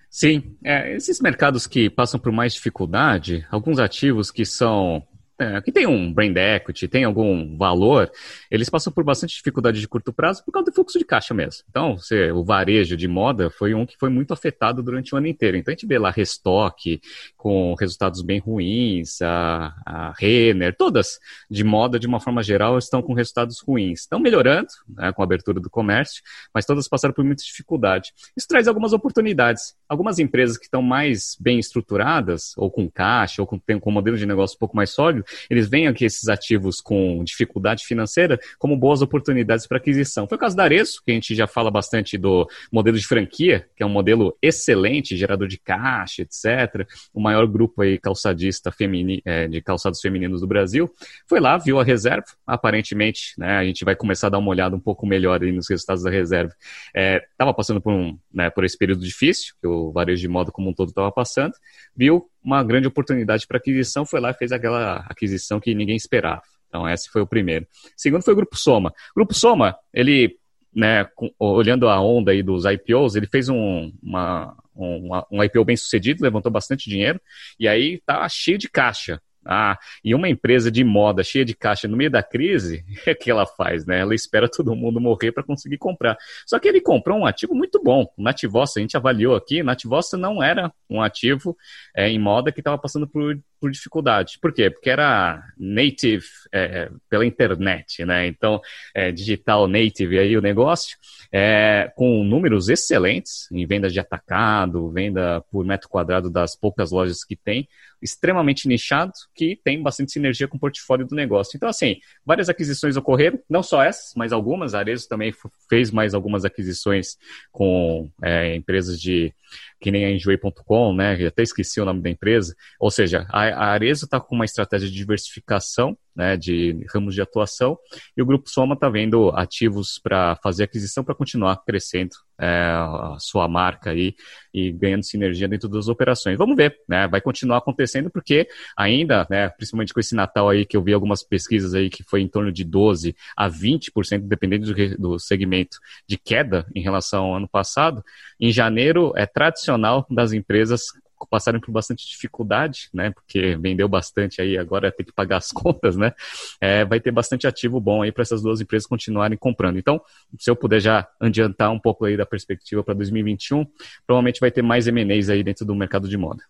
Sim, 0.09 0.57
é, 0.63 0.95
esses 0.95 1.21
mercados 1.21 1.67
que 1.67 1.89
passam 1.89 2.19
por 2.19 2.31
mais 2.31 2.53
dificuldade, 2.53 3.45
alguns 3.51 3.77
ativos 3.77 4.31
que 4.31 4.43
são 4.43 5.05
é, 5.39 5.61
que 5.61 5.71
tem 5.71 5.87
um 5.87 6.11
brand 6.11 6.35
equity, 6.35 6.87
tem 6.87 7.05
algum 7.05 7.57
valor, 7.57 8.11
eles 8.51 8.69
passam 8.69 8.91
por 8.91 9.05
bastante 9.05 9.35
dificuldade 9.35 9.79
de 9.79 9.87
curto 9.87 10.11
prazo 10.11 10.43
por 10.43 10.51
causa 10.51 10.69
do 10.69 10.73
fluxo 10.75 10.99
de 10.99 11.05
caixa 11.05 11.33
mesmo. 11.33 11.63
Então, 11.69 11.97
você, 11.97 12.29
o 12.31 12.43
varejo 12.43 12.97
de 12.97 13.07
moda 13.07 13.49
foi 13.49 13.73
um 13.73 13.85
que 13.85 13.97
foi 13.97 14.09
muito 14.09 14.33
afetado 14.33 14.83
durante 14.83 15.15
o 15.15 15.17
ano 15.17 15.27
inteiro. 15.27 15.55
Então, 15.55 15.71
a 15.71 15.75
gente 15.75 15.87
vê 15.87 15.97
lá 15.97 16.11
Restock 16.11 17.01
com 17.37 17.73
resultados 17.75 18.21
bem 18.21 18.39
ruins, 18.39 19.21
a, 19.21 19.73
a 19.85 20.13
Renner, 20.17 20.75
todas 20.75 21.19
de 21.49 21.63
moda, 21.63 21.97
de 21.97 22.05
uma 22.05 22.19
forma 22.19 22.43
geral, 22.43 22.77
estão 22.77 23.01
com 23.01 23.13
resultados 23.13 23.61
ruins. 23.61 24.01
Estão 24.01 24.19
melhorando 24.19 24.67
né, 24.89 25.13
com 25.13 25.21
a 25.21 25.25
abertura 25.25 25.59
do 25.61 25.69
comércio, 25.69 26.21
mas 26.53 26.65
todas 26.65 26.87
passaram 26.87 27.13
por 27.13 27.23
muita 27.23 27.43
dificuldade. 27.43 28.11
Isso 28.35 28.47
traz 28.47 28.67
algumas 28.67 28.91
oportunidades. 28.91 29.73
Algumas 29.89 30.19
empresas 30.19 30.55
que 30.55 30.65
estão 30.65 30.83
mais 30.83 31.35
bem 31.39 31.57
estruturadas, 31.57 32.53
ou 32.55 32.69
com 32.69 32.87
caixa, 32.87 33.41
ou 33.41 33.47
com, 33.47 33.59
com 33.59 33.89
um 33.89 33.93
modelo 33.93 34.15
de 34.15 34.25
negócio 34.25 34.55
um 34.55 34.59
pouco 34.59 34.75
mais 34.75 34.91
sólido, 34.91 35.25
eles 35.49 35.67
veem 35.67 35.87
aqui 35.87 36.05
esses 36.05 36.29
ativos 36.29 36.79
com 36.79 37.23
dificuldade 37.23 37.83
financeira 37.83 38.39
como 38.59 38.77
boas 38.77 39.01
oportunidades 39.01 39.65
para 39.65 39.77
aquisição. 39.77 40.27
Foi 40.27 40.37
o 40.37 40.39
caso 40.39 40.55
da 40.55 40.63
Arezo, 40.63 41.01
que 41.03 41.09
a 41.09 41.13
gente 41.15 41.33
já 41.33 41.47
fala 41.47 41.71
bastante 41.71 42.19
do 42.19 42.47
modelo 42.71 42.99
de 42.99 43.07
franquia, 43.07 43.67
que 43.75 43.81
é 43.81 43.85
um 43.85 43.89
modelo 43.89 44.37
excelente, 44.41 45.17
gerador 45.17 45.47
de 45.47 45.57
caixa, 45.57 46.21
etc. 46.21 46.87
O 47.11 47.19
maior 47.19 47.47
grupo 47.47 47.81
aí 47.81 47.97
calçadista 47.97 48.71
femini, 48.71 49.23
é, 49.25 49.47
de 49.47 49.59
calçados 49.59 49.99
femininos 50.01 50.41
do 50.41 50.47
Brasil. 50.47 50.87
Foi 51.27 51.39
lá, 51.39 51.57
viu 51.57 51.79
a 51.79 51.83
reserva, 51.83 52.27
aparentemente, 52.45 53.33
né, 53.39 53.57
a 53.57 53.63
gente 53.63 53.83
vai 53.83 53.95
começar 53.95 54.27
a 54.27 54.29
dar 54.29 54.37
uma 54.37 54.49
olhada 54.51 54.75
um 54.75 54.79
pouco 54.79 55.07
melhor 55.07 55.39
nos 55.39 55.67
resultados 55.67 56.03
da 56.03 56.11
reserva. 56.11 56.53
Estava 56.93 57.51
é, 57.51 57.53
passando 57.53 57.81
por, 57.81 57.91
um, 57.91 58.15
né, 58.31 58.51
por 58.51 58.63
esse 58.63 58.77
período 58.77 59.03
difícil, 59.03 59.55
que 59.59 59.67
o 59.67 59.78
varejo 59.91 60.21
de 60.21 60.27
moda 60.27 60.51
como 60.51 60.69
um 60.69 60.73
todo 60.73 60.89
estava 60.89 61.11
passando, 61.11 61.53
viu 61.95 62.29
uma 62.43 62.63
grande 62.63 62.87
oportunidade 62.87 63.47
para 63.47 63.57
aquisição, 63.57 64.05
foi 64.05 64.19
lá 64.19 64.31
e 64.31 64.33
fez 64.33 64.51
aquela 64.51 65.05
aquisição 65.09 65.59
que 65.59 65.73
ninguém 65.73 65.95
esperava. 65.95 66.41
Então, 66.67 66.87
esse 66.87 67.09
foi 67.09 67.21
o 67.21 67.27
primeiro. 67.27 67.67
Segundo 67.97 68.23
foi 68.23 68.33
o 68.33 68.37
Grupo 68.37 68.55
Soma. 68.55 68.89
O 68.89 69.15
Grupo 69.15 69.33
Soma, 69.33 69.75
ele, 69.93 70.37
né, 70.73 71.07
olhando 71.39 71.89
a 71.89 71.99
onda 71.99 72.31
aí 72.31 72.43
dos 72.43 72.63
IPOs, 72.65 73.15
ele 73.15 73.27
fez 73.27 73.49
um, 73.49 73.91
uma, 74.01 74.55
um, 74.75 75.09
um 75.31 75.43
IPO 75.43 75.65
bem 75.65 75.75
sucedido, 75.75 76.23
levantou 76.23 76.51
bastante 76.51 76.89
dinheiro, 76.89 77.19
e 77.59 77.67
aí 77.67 78.01
tá 78.05 78.27
cheio 78.29 78.57
de 78.57 78.69
caixa. 78.69 79.21
Ah, 79.51 79.79
e 80.03 80.13
uma 80.13 80.29
empresa 80.29 80.69
de 80.69 80.83
moda 80.83 81.23
cheia 81.23 81.43
de 81.43 81.55
caixa 81.55 81.87
no 81.87 81.97
meio 81.97 82.11
da 82.11 82.21
crise, 82.21 82.85
o 83.07 83.15
que 83.15 83.31
ela 83.31 83.47
faz, 83.47 83.83
né? 83.83 83.99
Ela 83.99 84.13
espera 84.13 84.47
todo 84.47 84.75
mundo 84.75 85.01
morrer 85.01 85.31
para 85.31 85.41
conseguir 85.41 85.79
comprar. 85.79 86.15
Só 86.45 86.59
que 86.59 86.67
ele 86.67 86.79
comprou 86.79 87.17
um 87.17 87.25
ativo 87.25 87.55
muito 87.55 87.81
bom. 87.81 88.05
Nativossa, 88.15 88.77
a 88.77 88.81
gente 88.81 88.95
avaliou 88.95 89.35
aqui, 89.35 89.63
Nativossa 89.63 90.15
não 90.15 90.43
era 90.43 90.71
um 90.87 91.01
ativo 91.01 91.57
é, 91.95 92.07
em 92.07 92.19
moda 92.19 92.51
que 92.51 92.59
estava 92.59 92.77
passando 92.77 93.07
por 93.07 93.39
por 93.59 93.71
dificuldade. 93.71 94.39
Por 94.41 94.53
quê? 94.53 94.69
Porque 94.69 94.89
era 94.89 95.43
native 95.57 96.25
é, 96.51 96.89
pela 97.09 97.25
internet, 97.25 98.05
né? 98.05 98.27
Então, 98.27 98.61
é, 98.93 99.11
digital 99.11 99.67
native 99.67 100.17
aí 100.17 100.37
o 100.37 100.41
negócio, 100.41 100.97
é, 101.31 101.91
com 101.95 102.23
números 102.23 102.69
excelentes 102.69 103.51
em 103.51 103.65
venda 103.65 103.89
de 103.89 103.99
atacado, 103.99 104.89
venda 104.91 105.41
por 105.51 105.65
metro 105.65 105.89
quadrado 105.89 106.29
das 106.29 106.55
poucas 106.55 106.91
lojas 106.91 107.23
que 107.23 107.35
tem, 107.35 107.67
extremamente 108.01 108.67
nichado, 108.67 109.11
que 109.35 109.59
tem 109.63 109.81
bastante 109.81 110.11
sinergia 110.11 110.47
com 110.47 110.57
o 110.57 110.59
portfólio 110.59 111.05
do 111.05 111.15
negócio. 111.15 111.55
Então, 111.57 111.69
assim, 111.69 111.97
várias 112.25 112.49
aquisições 112.49 112.95
ocorreram, 112.95 113.39
não 113.49 113.61
só 113.61 113.83
essas, 113.83 114.13
mas 114.15 114.31
algumas. 114.31 114.73
A 114.73 114.79
Arezo 114.79 115.07
também 115.07 115.33
fez 115.69 115.91
mais 115.91 116.13
algumas 116.13 116.45
aquisições 116.45 117.17
com 117.51 118.09
é, 118.23 118.55
empresas 118.55 118.99
de 118.99 119.33
que 119.79 119.91
nem 119.91 120.05
a 120.05 120.11
Enjoy.com, 120.11 120.93
né? 120.93 121.21
Eu 121.21 121.27
até 121.27 121.43
esqueci 121.43 121.79
o 121.79 121.85
nome 121.85 122.01
da 122.01 122.09
empresa. 122.09 122.55
Ou 122.79 122.91
seja, 122.91 123.25
a, 123.29 123.41
a 123.47 123.65
Arezo 123.71 124.05
está 124.05 124.19
com 124.19 124.35
uma 124.35 124.45
estratégia 124.45 124.89
de 124.89 124.95
diversificação 124.95 125.97
né, 126.15 126.35
de 126.35 126.85
ramos 126.93 127.15
de 127.15 127.21
atuação, 127.21 127.77
e 128.15 128.21
o 128.21 128.25
Grupo 128.25 128.49
Soma 128.49 128.73
está 128.73 128.89
vendo 128.89 129.29
ativos 129.31 129.99
para 130.01 130.35
fazer 130.37 130.63
aquisição 130.63 131.03
para 131.03 131.15
continuar 131.15 131.63
crescendo 131.65 132.15
é, 132.39 132.47
a 132.47 133.17
sua 133.19 133.47
marca 133.47 133.91
aí 133.91 134.15
e 134.53 134.71
ganhando 134.71 135.03
sinergia 135.03 135.47
dentro 135.47 135.67
das 135.67 135.87
operações. 135.87 136.37
Vamos 136.37 136.55
ver, 136.55 136.77
né? 136.87 137.07
Vai 137.07 137.19
continuar 137.19 137.57
acontecendo 137.57 138.09
porque 138.09 138.47
ainda, 138.77 139.27
né, 139.29 139.49
principalmente 139.49 139.93
com 139.93 139.99
esse 139.99 140.15
Natal 140.15 140.49
aí 140.49 140.65
que 140.65 140.77
eu 140.77 140.83
vi 140.83 140.93
algumas 140.93 141.21
pesquisas 141.21 141.73
aí 141.73 141.89
que 141.89 142.03
foi 142.03 142.21
em 142.21 142.27
torno 142.27 142.51
de 142.51 142.63
12 142.63 143.15
a 143.35 143.49
20%, 143.49 144.27
dependendo 144.27 144.73
do, 144.73 144.97
do 144.97 145.19
segmento, 145.19 145.77
de 146.07 146.17
queda 146.17 146.65
em 146.73 146.81
relação 146.81 147.25
ao 147.25 147.35
ano 147.35 147.47
passado. 147.47 148.03
Em 148.39 148.51
janeiro 148.51 149.11
é 149.15 149.25
tradicional 149.25 150.07
das 150.09 150.31
empresas 150.31 150.85
passaram 151.27 151.59
por 151.59 151.71
bastante 151.71 152.07
dificuldade, 152.07 152.89
né? 152.93 153.11
Porque 153.11 153.55
vendeu 153.57 153.87
bastante 153.87 154.41
aí, 154.41 154.57
agora 154.57 154.91
tem 154.91 155.05
que 155.05 155.11
pagar 155.11 155.37
as 155.37 155.51
contas, 155.53 155.97
né? 155.97 156.13
É, 156.61 156.85
vai 156.85 156.99
ter 156.99 157.11
bastante 157.11 157.47
ativo 157.47 157.79
bom 157.79 158.01
aí 158.01 158.11
para 158.11 158.21
essas 158.21 158.41
duas 158.41 158.61
empresas 158.61 158.87
continuarem 158.87 159.37
comprando. 159.37 159.77
Então, 159.77 160.01
se 160.37 160.49
eu 160.49 160.55
puder 160.55 160.79
já 160.79 161.07
adiantar 161.19 161.71
um 161.71 161.79
pouco 161.79 162.05
aí 162.05 162.15
da 162.15 162.25
perspectiva 162.25 162.83
para 162.83 162.93
2021, 162.93 163.65
provavelmente 164.05 164.39
vai 164.39 164.51
ter 164.51 164.61
mais 164.61 164.87
M&As 164.87 165.29
aí 165.29 165.43
dentro 165.43 165.65
do 165.65 165.75
mercado 165.75 166.07
de 166.07 166.17
moda. 166.17 166.43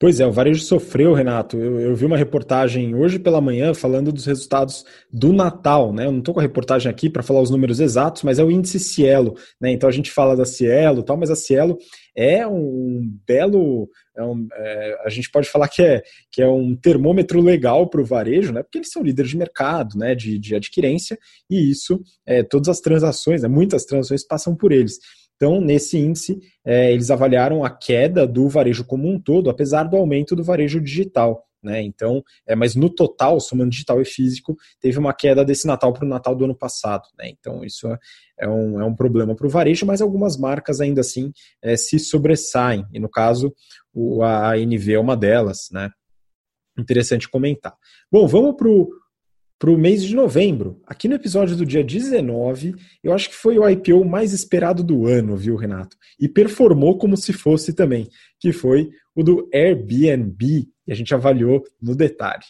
Pois 0.00 0.20
é, 0.20 0.26
o 0.26 0.30
varejo 0.30 0.62
sofreu, 0.62 1.12
Renato. 1.12 1.56
Eu, 1.56 1.80
eu, 1.80 1.96
vi 1.96 2.06
uma 2.06 2.16
reportagem 2.16 2.94
hoje 2.94 3.18
pela 3.18 3.40
manhã 3.40 3.74
falando 3.74 4.12
dos 4.12 4.26
resultados 4.26 4.84
do 5.12 5.32
Natal, 5.32 5.92
né? 5.92 6.06
Eu 6.06 6.12
não 6.12 6.20
estou 6.20 6.32
com 6.34 6.38
a 6.38 6.42
reportagem 6.42 6.88
aqui 6.88 7.10
para 7.10 7.20
falar 7.20 7.40
os 7.40 7.50
números 7.50 7.80
exatos, 7.80 8.22
mas 8.22 8.38
é 8.38 8.44
o 8.44 8.50
índice 8.50 8.78
Cielo, 8.78 9.34
né? 9.60 9.72
Então 9.72 9.88
a 9.88 9.92
gente 9.92 10.12
fala 10.12 10.36
da 10.36 10.44
Cielo, 10.44 11.02
tal, 11.02 11.16
mas 11.16 11.32
a 11.32 11.36
Cielo 11.36 11.76
é 12.18 12.44
um 12.44 13.16
belo, 13.24 13.88
é 14.16 14.24
um, 14.24 14.48
é, 14.52 14.98
a 15.04 15.08
gente 15.08 15.30
pode 15.30 15.48
falar 15.48 15.68
que 15.68 15.80
é 15.80 16.02
que 16.32 16.42
é 16.42 16.48
um 16.48 16.74
termômetro 16.74 17.40
legal 17.40 17.88
para 17.88 18.00
o 18.00 18.04
varejo, 18.04 18.52
né? 18.52 18.60
Porque 18.64 18.78
eles 18.78 18.90
são 18.90 19.04
líderes 19.04 19.30
de 19.30 19.36
mercado, 19.36 19.96
né? 19.96 20.16
De, 20.16 20.36
de 20.36 20.56
adquirência 20.56 21.16
e 21.48 21.70
isso, 21.70 22.02
é, 22.26 22.42
todas 22.42 22.68
as 22.68 22.80
transações, 22.80 23.42
né? 23.42 23.48
muitas 23.48 23.84
transações 23.84 24.26
passam 24.26 24.56
por 24.56 24.72
eles. 24.72 24.98
Então, 25.36 25.60
nesse 25.60 25.96
índice, 25.96 26.40
é, 26.66 26.92
eles 26.92 27.12
avaliaram 27.12 27.62
a 27.62 27.70
queda 27.70 28.26
do 28.26 28.48
varejo 28.48 28.84
como 28.84 29.08
um 29.08 29.20
todo, 29.20 29.48
apesar 29.48 29.84
do 29.84 29.96
aumento 29.96 30.34
do 30.34 30.42
varejo 30.42 30.80
digital. 30.80 31.47
Né? 31.62 31.82
Então, 31.82 32.22
é, 32.46 32.54
mas 32.54 32.74
no 32.74 32.88
total, 32.88 33.40
somando 33.40 33.70
digital 33.70 34.00
e 34.00 34.04
físico, 34.04 34.56
teve 34.80 34.98
uma 34.98 35.12
queda 35.12 35.44
desse 35.44 35.66
Natal 35.66 35.92
para 35.92 36.04
o 36.04 36.08
Natal 36.08 36.34
do 36.34 36.44
ano 36.44 36.54
passado. 36.56 37.08
Né? 37.18 37.30
Então, 37.30 37.64
isso 37.64 37.88
é, 37.88 37.98
é 38.40 38.48
um, 38.48 38.80
é 38.80 38.84
um 38.84 38.94
problema 38.94 39.34
para 39.34 39.46
o 39.46 39.50
varejo, 39.50 39.84
mas 39.86 40.00
algumas 40.00 40.36
marcas 40.36 40.80
ainda 40.80 41.00
assim 41.00 41.32
é, 41.62 41.76
se 41.76 41.98
sobressaem. 41.98 42.86
E 42.92 43.00
no 43.00 43.08
caso, 43.08 43.52
o, 43.92 44.22
a 44.22 44.56
NV 44.56 44.94
é 44.94 45.00
uma 45.00 45.16
delas. 45.16 45.68
Né? 45.72 45.90
Interessante 46.78 47.28
comentar. 47.28 47.74
Bom, 48.10 48.26
vamos 48.26 48.56
para 48.56 48.68
o 48.68 48.88
para 49.58 49.70
o 49.70 49.76
mês 49.76 50.04
de 50.04 50.14
novembro. 50.14 50.80
Aqui 50.86 51.08
no 51.08 51.16
episódio 51.16 51.56
do 51.56 51.66
dia 51.66 51.82
19, 51.82 52.74
eu 53.02 53.12
acho 53.12 53.28
que 53.28 53.34
foi 53.34 53.58
o 53.58 53.68
IPO 53.68 54.04
mais 54.04 54.32
esperado 54.32 54.84
do 54.84 55.06
ano, 55.06 55.36
viu, 55.36 55.56
Renato? 55.56 55.96
E 56.18 56.28
performou 56.28 56.96
como 56.96 57.16
se 57.16 57.32
fosse 57.32 57.72
também, 57.72 58.08
que 58.38 58.52
foi 58.52 58.90
o 59.14 59.22
do 59.22 59.48
Airbnb, 59.52 60.68
e 60.86 60.92
a 60.92 60.94
gente 60.94 61.12
avaliou 61.12 61.64
no 61.82 61.96
detalhe. 61.96 62.44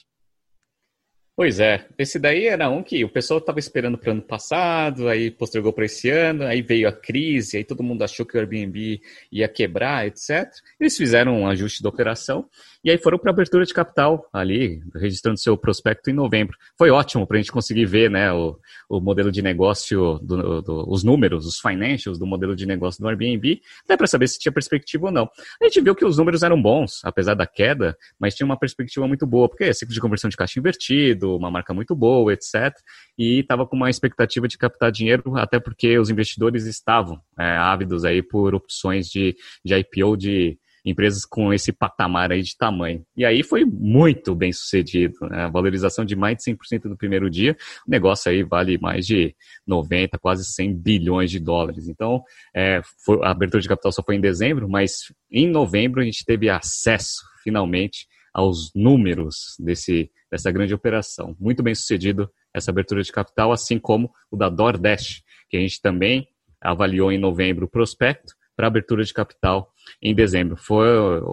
Pois 1.39 1.61
é, 1.61 1.87
esse 1.97 2.19
daí 2.19 2.47
era 2.47 2.69
um 2.69 2.83
que 2.83 3.05
o 3.05 3.09
pessoal 3.09 3.39
estava 3.39 3.61
esperando 3.61 3.97
para 3.97 4.09
o 4.09 4.13
ano 4.13 4.23
passado, 4.23 5.07
aí 5.07 5.31
postergou 5.31 5.73
para 5.73 5.85
esse 5.85 6.11
ano, 6.11 6.43
aí 6.43 6.61
veio 6.63 6.89
a 6.89 6.93
crise, 6.93 7.57
aí 7.57 7.63
todo 7.63 7.81
mundo 7.81 8.03
achou 8.03 8.27
que 8.27 8.37
o 8.37 8.41
Airbnb 8.41 9.01
ia 9.31 9.47
quebrar, 9.47 10.05
etc. 10.05 10.51
Eles 10.81 10.97
fizeram 10.97 11.43
um 11.43 11.47
ajuste 11.47 11.81
da 11.81 11.91
operação 11.91 12.49
E 12.85 12.91
aí 12.91 12.99
foram 12.99 13.19
para 13.19 13.31
abertura 13.31 13.65
de 13.65 13.75
capital 13.75 14.25
ali, 14.33 14.81
registrando 14.95 15.39
seu 15.39 15.57
prospecto 15.57 16.11
em 16.11 16.13
novembro. 16.13 16.57
Foi 16.77 16.91
ótimo 16.91 17.27
para 17.27 17.37
a 17.37 17.41
gente 17.41 17.51
conseguir 17.51 17.85
ver 17.87 18.09
né, 18.09 18.33
o, 18.33 18.57
o 18.89 19.01
modelo 19.01 19.33
de 19.33 19.43
negócio, 19.43 20.19
do, 20.23 20.63
do, 20.63 20.91
os 20.91 21.03
números, 21.03 21.45
os 21.45 21.59
financials 21.59 22.19
do 22.19 22.27
modelo 22.27 22.55
de 22.55 22.67
negócio 22.67 23.03
do 23.03 23.09
Airbnb, 23.09 23.61
até 23.85 23.97
para 23.97 24.07
saber 24.07 24.29
se 24.29 24.39
tinha 24.39 24.53
perspectiva 24.53 25.07
ou 25.07 25.13
não. 25.13 25.29
A 25.61 25.65
gente 25.65 25.81
viu 25.81 25.95
que 25.95 26.05
os 26.05 26.19
números 26.19 26.45
eram 26.45 26.61
bons, 26.61 27.01
apesar 27.03 27.35
da 27.35 27.47
queda, 27.47 27.97
mas 28.19 28.35
tinha 28.35 28.47
uma 28.47 28.59
perspectiva 28.59 29.09
muito 29.09 29.27
boa, 29.27 29.49
porque 29.49 29.65
é 29.65 29.73
ciclo 29.73 29.93
de 29.93 30.01
conversão 30.01 30.31
de 30.31 30.37
caixa 30.37 30.61
invertido, 30.61 31.37
uma 31.37 31.51
marca 31.51 31.75
muito 31.75 31.97
boa, 31.97 32.33
etc. 32.33 32.73
E 33.19 33.41
estava 33.41 33.67
com 33.67 33.75
uma 33.75 33.91
expectativa 33.91 34.47
de 34.47 34.57
captar 34.57 34.93
dinheiro, 34.93 35.37
até 35.37 35.59
porque 35.59 35.99
os 35.99 36.11
investidores 36.11 36.65
estavam 36.65 37.21
é, 37.37 37.57
ávidos 37.57 38.05
aí 38.05 38.23
por 38.23 38.55
opções 38.55 39.09
de, 39.09 39.37
de 39.65 39.75
IPO 39.75 40.17
de 40.17 40.59
empresas 40.85 41.25
com 41.25 41.53
esse 41.53 41.73
patamar 41.73 42.33
aí 42.33 42.43
de 42.43 42.57
tamanho. 42.57 43.05
E 43.17 43.25
aí 43.25 43.43
foi 43.43 43.65
muito 43.65 44.35
bem 44.35 44.53
sucedido, 44.53 45.15
né? 45.29 45.45
a 45.45 45.49
valorização 45.49 46.05
de 46.05 46.17
mais 46.17 46.39
de 46.39 46.45
100% 46.45 46.85
no 46.85 46.97
primeiro 46.97 47.29
dia, 47.29 47.57
o 47.87 47.91
negócio 47.91 48.31
aí 48.31 48.43
vale 48.43 48.79
mais 48.79 49.07
de 49.07 49.35
90, 49.67 50.19
quase 50.19 50.45
100 50.45 50.75
bilhões 50.75 51.31
de 51.31 51.39
dólares. 51.39 51.89
Então, 51.89 52.23
é, 52.55 52.81
foi, 53.05 53.19
a 53.23 53.31
abertura 53.31 53.61
de 53.61 53.69
capital 53.69 53.93
só 53.93 54.03
foi 54.03 54.17
em 54.17 54.21
dezembro, 54.21 54.69
mas 54.69 55.13
em 55.31 55.49
novembro 55.49 56.01
a 56.01 56.05
gente 56.05 56.25
teve 56.25 56.49
acesso, 56.49 57.23
finalmente, 57.43 58.07
aos 58.33 58.71
números 58.75 59.57
desse, 59.59 60.11
dessa 60.31 60.51
grande 60.51 60.75
operação. 60.75 61.37
Muito 61.41 61.63
bem 61.63 61.75
sucedido 61.75 62.31
essa 62.55 62.71
abertura 62.71 63.03
de 63.03 63.13
capital, 63.13 63.53
assim 63.53 63.79
como 63.79 64.11
o 64.31 64.37
da 64.37 64.49
DoorDash, 64.49 65.23
que 65.49 65.57
a 65.57 65.61
gente 65.61 65.81
também 65.81 66.27
avaliou 66.61 67.13
em 67.13 67.19
novembro 67.19 67.67
o 67.67 67.69
prospecto 67.69 68.38
para 68.59 68.67
abertura 68.67 69.05
de 69.05 69.15
capital 69.15 69.73
em 70.03 70.13
dezembro. 70.13 70.57
Foi, 70.57 70.85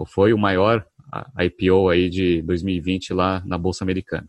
foi 0.06 0.32
o 0.32 0.38
maior 0.38 0.86
IPO 1.36 1.88
aí 1.88 2.08
de 2.08 2.40
2020 2.42 3.12
lá 3.12 3.42
na 3.44 3.58
Bolsa 3.58 3.82
Americana. 3.82 4.28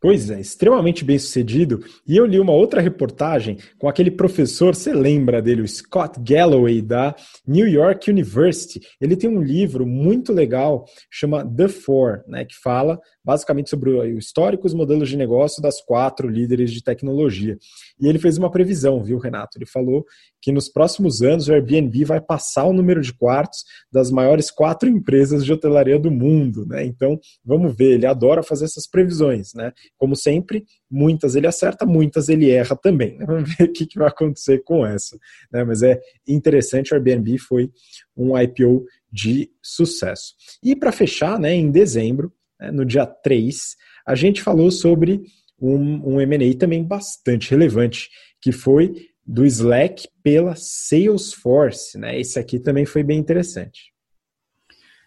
Pois 0.00 0.30
é, 0.30 0.40
extremamente 0.40 1.04
bem 1.04 1.18
sucedido. 1.18 1.84
E 2.08 2.16
eu 2.16 2.24
li 2.24 2.40
uma 2.40 2.54
outra 2.54 2.80
reportagem 2.80 3.58
com 3.78 3.86
aquele 3.86 4.10
professor, 4.10 4.74
você 4.74 4.94
lembra 4.94 5.42
dele, 5.42 5.60
o 5.60 5.68
Scott 5.68 6.18
Galloway, 6.18 6.80
da 6.80 7.14
New 7.46 7.68
York 7.68 8.10
University. 8.10 8.80
Ele 8.98 9.14
tem 9.14 9.28
um 9.28 9.42
livro 9.42 9.86
muito 9.86 10.32
legal, 10.32 10.86
chama 11.10 11.44
The 11.44 11.68
Four, 11.68 12.24
né, 12.26 12.46
que 12.46 12.56
fala 12.56 12.98
basicamente 13.30 13.70
sobre 13.70 13.90
o 13.90 14.18
histórico 14.18 14.66
os 14.66 14.74
modelos 14.74 15.08
de 15.08 15.16
negócio 15.16 15.62
das 15.62 15.80
quatro 15.80 16.28
líderes 16.28 16.72
de 16.72 16.82
tecnologia. 16.82 17.56
E 18.00 18.08
ele 18.08 18.18
fez 18.18 18.36
uma 18.36 18.50
previsão, 18.50 19.04
viu, 19.04 19.18
Renato? 19.18 19.56
Ele 19.56 19.66
falou 19.66 20.04
que 20.42 20.50
nos 20.50 20.68
próximos 20.68 21.22
anos 21.22 21.46
o 21.46 21.52
Airbnb 21.52 22.04
vai 22.04 22.20
passar 22.20 22.64
o 22.64 22.72
número 22.72 23.00
de 23.00 23.12
quartos 23.12 23.62
das 23.92 24.10
maiores 24.10 24.50
quatro 24.50 24.88
empresas 24.88 25.44
de 25.44 25.52
hotelaria 25.52 25.96
do 25.96 26.10
mundo, 26.10 26.66
né? 26.66 26.84
Então, 26.84 27.20
vamos 27.44 27.76
ver, 27.76 27.92
ele 27.92 28.06
adora 28.06 28.42
fazer 28.42 28.64
essas 28.64 28.88
previsões, 28.88 29.54
né? 29.54 29.72
Como 29.96 30.16
sempre, 30.16 30.64
muitas 30.90 31.36
ele 31.36 31.46
acerta, 31.46 31.86
muitas 31.86 32.28
ele 32.28 32.50
erra 32.50 32.74
também. 32.74 33.16
Né? 33.16 33.26
Vamos 33.30 33.54
ver 33.54 33.64
o 33.66 33.72
que, 33.72 33.86
vai 33.96 34.08
acontecer 34.08 34.64
com 34.64 34.84
essa. 34.84 35.16
Né? 35.52 35.62
Mas 35.62 35.84
é 35.84 36.00
interessante, 36.26 36.92
o 36.92 36.96
Airbnb 36.96 37.38
foi 37.38 37.70
um 38.16 38.36
IPO 38.36 38.84
de 39.12 39.50
sucesso. 39.62 40.34
E 40.62 40.74
para 40.74 40.90
fechar, 40.90 41.38
né, 41.38 41.54
em 41.54 41.70
dezembro, 41.70 42.32
no 42.72 42.84
dia 42.84 43.06
3, 43.06 43.76
a 44.06 44.14
gente 44.14 44.42
falou 44.42 44.70
sobre 44.70 45.22
um, 45.60 46.14
um 46.14 46.20
M&A 46.20 46.56
também 46.56 46.82
bastante 46.82 47.50
relevante, 47.50 48.08
que 48.40 48.52
foi 48.52 49.08
do 49.26 49.44
Slack 49.44 50.08
pela 50.22 50.54
Salesforce. 50.56 51.98
Né? 51.98 52.18
Esse 52.18 52.38
aqui 52.38 52.58
também 52.58 52.84
foi 52.84 53.02
bem 53.02 53.18
interessante. 53.18 53.90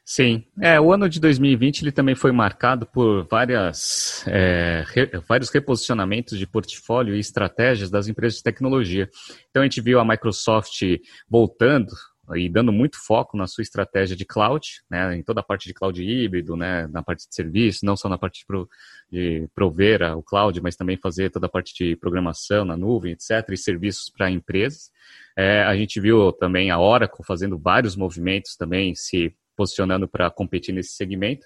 Sim, 0.05 0.43
é, 0.61 0.79
o 0.81 0.91
ano 0.91 1.07
de 1.07 1.17
2020 1.17 1.81
ele 1.81 1.91
também 1.91 2.13
foi 2.13 2.33
marcado 2.33 2.85
por 2.85 3.25
várias, 3.25 4.25
é, 4.27 4.83
re, 4.85 5.09
vários 5.25 5.49
reposicionamentos 5.49 6.37
de 6.37 6.45
portfólio 6.45 7.15
e 7.15 7.19
estratégias 7.19 7.89
das 7.89 8.09
empresas 8.09 8.37
de 8.37 8.43
tecnologia. 8.43 9.09
Então 9.49 9.61
a 9.61 9.65
gente 9.65 9.79
viu 9.79 10.01
a 10.01 10.05
Microsoft 10.05 10.81
voltando 11.29 11.93
e 12.35 12.47
dando 12.47 12.71
muito 12.71 12.97
foco 12.97 13.35
na 13.35 13.47
sua 13.47 13.61
estratégia 13.61 14.15
de 14.15 14.23
cloud, 14.23 14.81
né, 14.89 15.17
em 15.17 15.23
toda 15.23 15.41
a 15.41 15.43
parte 15.43 15.67
de 15.67 15.73
cloud 15.73 16.01
híbrido, 16.01 16.55
né, 16.55 16.87
na 16.87 17.03
parte 17.03 17.27
de 17.27 17.35
serviço, 17.35 17.85
não 17.85 17.97
só 17.97 18.07
na 18.07 18.17
parte 18.17 18.39
de, 18.39 18.45
pro, 18.45 18.69
de 19.11 19.47
prover 19.53 20.01
o 20.17 20.23
cloud, 20.23 20.59
mas 20.61 20.75
também 20.75 20.95
fazer 20.97 21.29
toda 21.29 21.47
a 21.47 21.49
parte 21.49 21.73
de 21.75 21.95
programação 21.97 22.63
na 22.63 22.77
nuvem, 22.77 23.11
etc., 23.11 23.49
e 23.51 23.57
serviços 23.57 24.09
para 24.09 24.31
empresas. 24.31 24.89
É, 25.37 25.63
a 25.63 25.75
gente 25.75 25.99
viu 25.99 26.31
também 26.31 26.71
a 26.71 26.79
Oracle 26.79 27.25
fazendo 27.25 27.57
vários 27.57 27.95
movimentos 27.95 28.55
também, 28.55 28.95
se 28.95 29.35
posicionando 29.55 30.07
para 30.07 30.31
competir 30.31 30.73
nesse 30.73 30.93
segmento. 30.93 31.45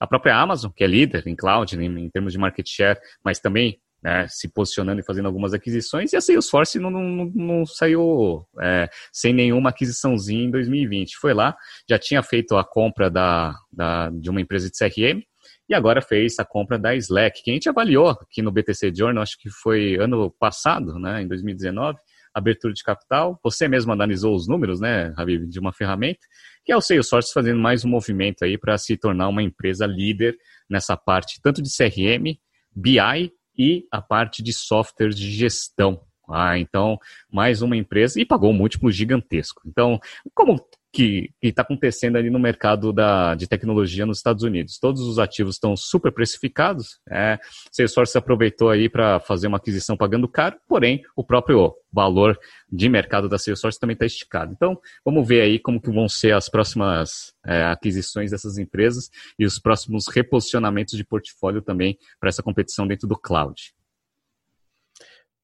A 0.00 0.06
própria 0.06 0.36
Amazon, 0.36 0.70
que 0.74 0.84
é 0.84 0.86
líder 0.86 1.26
em 1.26 1.34
cloud, 1.34 1.74
em, 1.74 1.98
em 1.98 2.10
termos 2.10 2.32
de 2.32 2.38
market 2.38 2.68
share, 2.68 2.98
mas 3.24 3.38
também 3.38 3.80
né, 4.02 4.26
se 4.28 4.48
posicionando 4.48 5.00
e 5.00 5.04
fazendo 5.04 5.26
algumas 5.26 5.52
aquisições, 5.52 6.12
e 6.12 6.16
a 6.16 6.20
Salesforce 6.20 6.78
não, 6.78 6.90
não, 6.90 7.32
não 7.34 7.66
saiu 7.66 8.46
é, 8.60 8.88
sem 9.12 9.32
nenhuma 9.32 9.70
aquisiçãozinha 9.70 10.44
em 10.44 10.50
2020. 10.50 11.16
Foi 11.16 11.34
lá, 11.34 11.56
já 11.88 11.98
tinha 11.98 12.22
feito 12.22 12.56
a 12.56 12.64
compra 12.64 13.10
da, 13.10 13.54
da, 13.72 14.10
de 14.10 14.30
uma 14.30 14.40
empresa 14.40 14.70
de 14.70 14.76
CRM, 14.76 15.22
e 15.68 15.74
agora 15.74 16.00
fez 16.00 16.38
a 16.38 16.44
compra 16.44 16.78
da 16.78 16.94
Slack, 16.94 17.42
que 17.42 17.50
a 17.50 17.54
gente 17.54 17.68
avaliou 17.68 18.10
aqui 18.10 18.40
no 18.40 18.52
BTC 18.52 18.92
Journal, 18.94 19.22
acho 19.22 19.38
que 19.38 19.50
foi 19.50 19.96
ano 19.96 20.30
passado, 20.38 20.98
né, 20.98 21.22
em 21.22 21.28
2019, 21.28 21.98
abertura 22.32 22.72
de 22.72 22.82
capital. 22.82 23.40
Você 23.42 23.66
mesmo 23.66 23.92
analisou 23.92 24.34
os 24.34 24.46
números, 24.46 24.80
né, 24.80 25.12
Habib, 25.16 25.48
de 25.48 25.58
uma 25.58 25.72
ferramenta, 25.72 26.20
que 26.64 26.70
é 26.70 26.76
o 26.76 26.80
Salesforce 26.80 27.32
fazendo 27.32 27.58
mais 27.58 27.84
um 27.84 27.88
movimento 27.88 28.44
aí 28.44 28.56
para 28.56 28.76
se 28.78 28.96
tornar 28.96 29.28
uma 29.28 29.42
empresa 29.42 29.86
líder 29.86 30.36
nessa 30.68 30.96
parte, 30.96 31.40
tanto 31.42 31.62
de 31.62 31.70
CRM, 31.74 32.38
BI 32.74 33.32
e 33.58 33.86
a 33.90 34.00
parte 34.00 34.42
de 34.42 34.52
software 34.52 35.10
de 35.10 35.30
gestão. 35.30 36.00
Ah, 36.28 36.58
então, 36.58 36.98
mais 37.30 37.62
uma 37.62 37.76
empresa 37.76 38.20
e 38.20 38.24
pagou 38.24 38.50
um 38.50 38.54
múltiplo 38.54 38.90
gigantesco. 38.90 39.62
Então, 39.64 40.00
como 40.34 40.60
que 40.96 41.30
está 41.42 41.60
acontecendo 41.60 42.16
ali 42.16 42.30
no 42.30 42.38
mercado 42.38 42.90
da, 42.90 43.34
de 43.34 43.46
tecnologia 43.46 44.06
nos 44.06 44.16
Estados 44.16 44.42
Unidos. 44.42 44.78
Todos 44.78 45.02
os 45.02 45.18
ativos 45.18 45.56
estão 45.56 45.76
super 45.76 46.10
precificados. 46.10 46.98
É, 47.06 47.38
Salesforce 47.70 48.16
aproveitou 48.16 48.70
aí 48.70 48.88
para 48.88 49.20
fazer 49.20 49.46
uma 49.46 49.58
aquisição 49.58 49.94
pagando 49.94 50.26
caro, 50.26 50.56
porém 50.66 51.02
o 51.14 51.22
próprio 51.22 51.74
valor 51.92 52.38
de 52.72 52.88
mercado 52.88 53.28
da 53.28 53.36
Salesforce 53.36 53.78
também 53.78 53.92
está 53.92 54.06
esticado. 54.06 54.54
Então, 54.54 54.80
vamos 55.04 55.28
ver 55.28 55.42
aí 55.42 55.58
como 55.58 55.78
que 55.78 55.90
vão 55.90 56.08
ser 56.08 56.32
as 56.32 56.48
próximas 56.48 57.34
é, 57.44 57.64
aquisições 57.64 58.30
dessas 58.30 58.56
empresas 58.56 59.10
e 59.38 59.44
os 59.44 59.58
próximos 59.58 60.06
reposicionamentos 60.08 60.96
de 60.96 61.04
portfólio 61.04 61.60
também 61.60 61.98
para 62.18 62.30
essa 62.30 62.42
competição 62.42 62.86
dentro 62.86 63.06
do 63.06 63.18
cloud. 63.18 63.74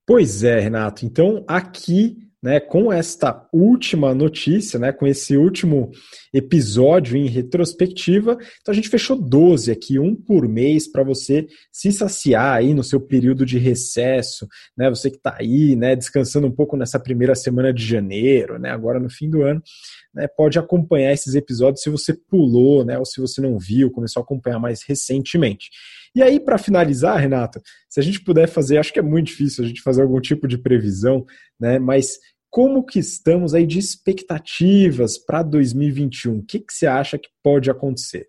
Pois 0.07 0.43
é, 0.45 0.59
Renato. 0.59 1.05
Então, 1.05 1.45
aqui 1.47 2.32
né, 2.43 2.59
com 2.59 2.93
esta 2.93 3.47
última 3.53 4.13
notícia, 4.15 4.79
né, 4.79 4.93
com 4.93 5.07
esse 5.07 5.37
último 5.37 5.93
episódio 6.35 7.17
em 7.17 7.29
retrospectiva. 7.29 8.37
Então 8.61 8.73
a 8.73 8.75
gente 8.75 8.89
fechou 8.89 9.17
12 9.17 9.71
aqui, 9.71 9.99
um 9.99 10.15
por 10.15 10.49
mês, 10.49 10.91
para 10.91 11.05
você 11.05 11.47
se 11.71 11.93
saciar 11.93 12.57
aí 12.57 12.75
no 12.75 12.83
seu 12.83 13.01
período 13.01 13.47
de 13.47 13.59
recesso, 13.59 14.49
né, 14.77 14.91
você 14.91 15.11
que 15.11 15.19
está 15.19 15.37
aí, 15.39 15.77
né, 15.77 15.95
descansando 15.95 16.47
um 16.47 16.53
pouco 16.53 16.77
nessa 16.77 16.99
primeira 16.99 17.35
semana 17.35 17.73
de 17.73 17.85
janeiro, 17.85 18.59
né, 18.59 18.71
agora 18.71 18.99
no 18.99 19.09
fim 19.09 19.31
do 19.31 19.43
ano, 19.43 19.63
né, 20.15 20.27
pode 20.29 20.59
acompanhar 20.59 21.13
esses 21.13 21.35
episódios 21.35 21.83
se 21.83 21.91
você 21.91 22.13
pulou, 22.15 22.85
né, 22.85 22.99
ou 22.99 23.05
se 23.05 23.21
você 23.21 23.41
não 23.41 23.59
viu, 23.59 23.91
começou 23.91 24.21
a 24.21 24.25
acompanhar 24.25 24.59
mais 24.59 24.83
recentemente. 24.83 25.71
E 26.15 26.23
aí, 26.23 26.39
para 26.39 26.59
finalizar, 26.59 27.19
Renato, 27.19 27.61
se 27.89 27.99
a 27.99 28.03
gente 28.03 28.23
puder 28.23 28.47
fazer, 28.47 28.79
acho 28.79 28.93
que 28.93 28.99
é 28.99 29.03
muito 29.03 29.29
difícil 29.29 29.65
a 29.65 29.67
gente 29.67 29.81
fazer 29.81 30.03
algum 30.03 30.21
tipo 30.21 30.47
de 30.47 30.59
previsão, 30.59 31.25
né? 31.59 31.79
Mas 31.79 32.19
como 32.51 32.85
que 32.85 32.99
estamos 32.99 33.55
aí 33.55 33.67
de 33.67 33.79
expectativas 33.79 35.17
para 35.17 35.43
2021? 35.43 36.39
O 36.39 36.45
que, 36.45 36.61
que 36.61 36.73
você 36.73 36.87
acha 36.87 37.19
que 37.19 37.31
pode 37.43 37.71
acontecer? 37.71 38.29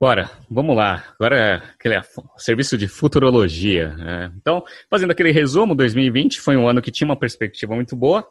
Bora, 0.00 0.28
vamos 0.50 0.76
lá. 0.76 1.04
Agora 1.14 1.38
é 1.38 1.54
aquele 1.54 1.94
serviço 2.36 2.76
de 2.76 2.88
futurologia. 2.88 3.94
Né? 3.94 4.32
Então, 4.36 4.64
fazendo 4.90 5.12
aquele 5.12 5.30
resumo, 5.30 5.76
2020 5.76 6.40
foi 6.40 6.56
um 6.56 6.68
ano 6.68 6.82
que 6.82 6.90
tinha 6.90 7.06
uma 7.06 7.16
perspectiva 7.16 7.74
muito 7.74 7.94
boa, 7.94 8.28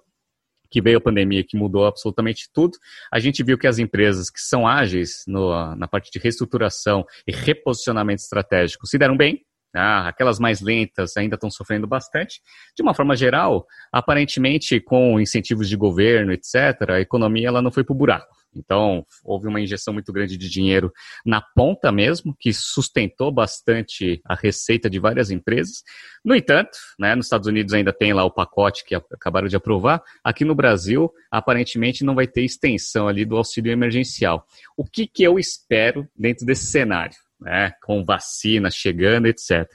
que 0.74 0.82
veio 0.82 0.98
a 0.98 1.02
pandemia 1.02 1.44
que 1.48 1.56
mudou 1.56 1.86
absolutamente 1.86 2.50
tudo. 2.52 2.80
A 3.14 3.20
gente 3.20 3.44
viu 3.44 3.60
que 3.60 3.68
as 3.68 3.78
empresas 3.78 4.32
que 4.32 4.40
são 4.40 4.68
ágeis 4.68 5.24
no, 5.28 5.76
na 5.76 5.88
parte 5.88 6.10
de 6.12 6.18
reestruturação 6.18 7.06
e 7.28 7.32
reposicionamento 7.32 8.24
estratégico 8.24 8.88
se 8.88 8.98
deram 8.98 9.16
bem, 9.16 9.46
ah, 9.76 10.08
aquelas 10.08 10.40
mais 10.40 10.62
lentas 10.62 11.16
ainda 11.16 11.36
estão 11.36 11.52
sofrendo 11.52 11.86
bastante. 11.86 12.42
De 12.76 12.82
uma 12.82 12.96
forma 12.96 13.16
geral, 13.16 13.68
aparentemente, 13.92 14.80
com 14.80 15.20
incentivos 15.20 15.70
de 15.70 15.78
governo, 15.78 16.34
etc., 16.34 16.90
a 16.90 17.00
economia 17.00 17.50
ela 17.50 17.62
não 17.62 17.72
foi 17.72 17.84
para 17.84 17.94
o 17.94 17.98
buraco. 17.98 18.43
Então, 18.56 19.06
houve 19.24 19.48
uma 19.48 19.60
injeção 19.60 19.94
muito 19.94 20.12
grande 20.12 20.38
de 20.38 20.50
dinheiro 20.50 20.92
na 21.26 21.42
ponta 21.42 21.92
mesmo, 21.92 22.36
que 22.40 22.54
sustentou 22.54 23.32
bastante 23.32 24.22
a 24.26 24.36
receita 24.36 24.90
de 24.90 25.00
várias 25.00 25.32
empresas. 25.32 25.84
No 26.24 26.36
entanto, 26.36 26.78
né, 27.00 27.16
nos 27.16 27.26
Estados 27.26 27.48
Unidos 27.48 27.74
ainda 27.74 27.92
tem 27.92 28.14
lá 28.14 28.24
o 28.24 28.32
pacote 28.32 28.84
que 28.86 28.96
acabaram 28.96 29.48
de 29.48 29.56
aprovar. 29.56 30.02
Aqui 30.24 30.46
no 30.46 30.56
Brasil, 30.56 31.12
aparentemente, 31.32 32.04
não 32.04 32.16
vai 32.16 32.28
ter 32.28 32.44
extensão 32.44 33.08
ali 33.08 33.26
do 33.26 33.38
auxílio 33.38 33.72
emergencial. 33.72 34.46
O 34.78 34.86
que, 34.86 35.08
que 35.08 35.24
eu 35.24 35.38
espero 35.40 36.08
dentro 36.18 36.46
desse 36.46 36.66
cenário? 36.68 37.23
Né, 37.44 37.74
com 37.84 38.04
vacina 38.04 38.72
chegando, 38.72 39.28
etc. 39.28 39.70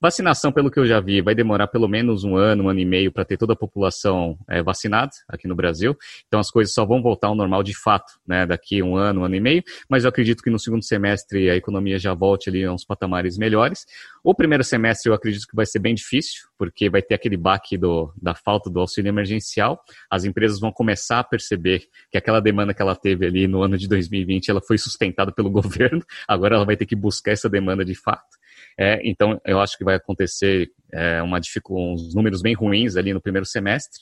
Vacinação, 0.00 0.52
pelo 0.52 0.70
que 0.70 0.78
eu 0.78 0.86
já 0.86 1.00
vi, 1.00 1.22
vai 1.22 1.34
demorar 1.34 1.68
pelo 1.68 1.88
menos 1.88 2.24
um 2.24 2.36
ano, 2.36 2.64
um 2.64 2.68
ano 2.68 2.80
e 2.80 2.84
meio 2.84 3.12
para 3.12 3.24
ter 3.24 3.36
toda 3.36 3.54
a 3.54 3.56
população 3.56 4.36
é, 4.48 4.62
vacinada 4.62 5.12
aqui 5.28 5.48
no 5.48 5.54
Brasil. 5.54 5.96
Então 6.26 6.40
as 6.40 6.50
coisas 6.50 6.74
só 6.74 6.84
vão 6.84 7.00
voltar 7.00 7.28
ao 7.28 7.34
normal 7.34 7.62
de 7.62 7.74
fato, 7.74 8.12
né, 8.26 8.44
daqui 8.44 8.82
um 8.82 8.96
ano, 8.96 9.20
um 9.20 9.24
ano 9.24 9.36
e 9.36 9.40
meio. 9.40 9.62
Mas 9.88 10.04
eu 10.04 10.08
acredito 10.08 10.42
que 10.42 10.50
no 10.50 10.58
segundo 10.58 10.84
semestre 10.84 11.48
a 11.48 11.56
economia 11.56 11.98
já 11.98 12.12
volte 12.12 12.50
ali 12.50 12.64
a 12.64 12.72
uns 12.72 12.84
patamares 12.84 13.38
melhores. 13.38 13.86
O 14.22 14.34
primeiro 14.34 14.64
semestre 14.64 15.08
eu 15.08 15.14
acredito 15.14 15.46
que 15.46 15.54
vai 15.54 15.64
ser 15.66 15.78
bem 15.78 15.94
difícil, 15.94 16.48
porque 16.58 16.90
vai 16.90 17.00
ter 17.00 17.14
aquele 17.14 17.36
baque 17.36 17.78
do, 17.78 18.12
da 18.20 18.34
falta 18.34 18.68
do 18.68 18.80
auxílio 18.80 19.08
emergencial. 19.08 19.80
As 20.10 20.24
empresas 20.24 20.58
vão 20.58 20.72
começar 20.72 21.20
a 21.20 21.24
perceber 21.24 21.84
que 22.10 22.18
aquela 22.18 22.40
demanda 22.40 22.74
que 22.74 22.82
ela 22.82 22.96
teve 22.96 23.26
ali 23.26 23.46
no 23.46 23.62
ano 23.62 23.78
de 23.78 23.88
2020, 23.88 24.50
ela 24.50 24.60
foi 24.60 24.78
sustentada 24.78 25.32
pelo 25.32 25.50
governo. 25.52 26.04
Agora 26.26 26.56
ela 26.56 26.64
vai 26.64 26.76
ter 26.76 26.86
que 26.86 26.96
buscar 27.04 27.32
essa 27.32 27.48
demanda 27.48 27.84
de 27.84 27.94
fato. 27.94 28.34
É, 28.78 29.00
então, 29.08 29.40
eu 29.46 29.60
acho 29.60 29.76
que 29.78 29.84
vai 29.84 29.94
acontecer 29.94 30.70
é, 30.92 31.22
uma 31.22 31.38
uns 31.70 32.14
números 32.14 32.42
bem 32.42 32.54
ruins 32.54 32.96
ali 32.96 33.12
no 33.12 33.20
primeiro 33.20 33.46
semestre. 33.46 34.00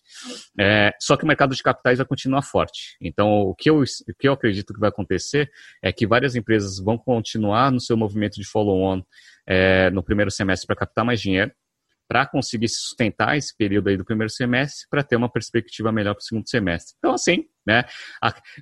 É, 0.58 0.92
só 1.00 1.16
que 1.16 1.24
o 1.24 1.26
mercado 1.26 1.54
de 1.54 1.62
capitais 1.62 1.98
vai 1.98 2.06
continuar 2.06 2.42
forte. 2.42 2.96
Então, 3.00 3.28
o 3.42 3.54
que, 3.54 3.68
eu, 3.68 3.80
o 3.80 4.14
que 4.18 4.28
eu 4.28 4.32
acredito 4.32 4.72
que 4.72 4.80
vai 4.80 4.88
acontecer 4.88 5.50
é 5.82 5.92
que 5.92 6.06
várias 6.06 6.34
empresas 6.36 6.78
vão 6.78 6.96
continuar 6.96 7.70
no 7.70 7.80
seu 7.80 7.96
movimento 7.96 8.34
de 8.34 8.46
follow-on 8.46 9.02
é, 9.46 9.90
no 9.90 10.02
primeiro 10.02 10.30
semestre 10.30 10.66
para 10.66 10.76
captar 10.76 11.04
mais 11.04 11.20
dinheiro 11.20 11.52
para 12.08 12.26
conseguir 12.26 12.68
sustentar 12.68 13.38
esse 13.38 13.56
período 13.56 13.88
aí 13.88 13.96
do 13.96 14.04
primeiro 14.04 14.30
semestre 14.30 14.86
para 14.90 15.02
ter 15.02 15.16
uma 15.16 15.32
perspectiva 15.32 15.90
melhor 15.90 16.12
para 16.12 16.20
o 16.20 16.24
segundo 16.24 16.46
semestre. 16.46 16.94
Então, 16.98 17.14
assim, 17.14 17.46
né? 17.66 17.84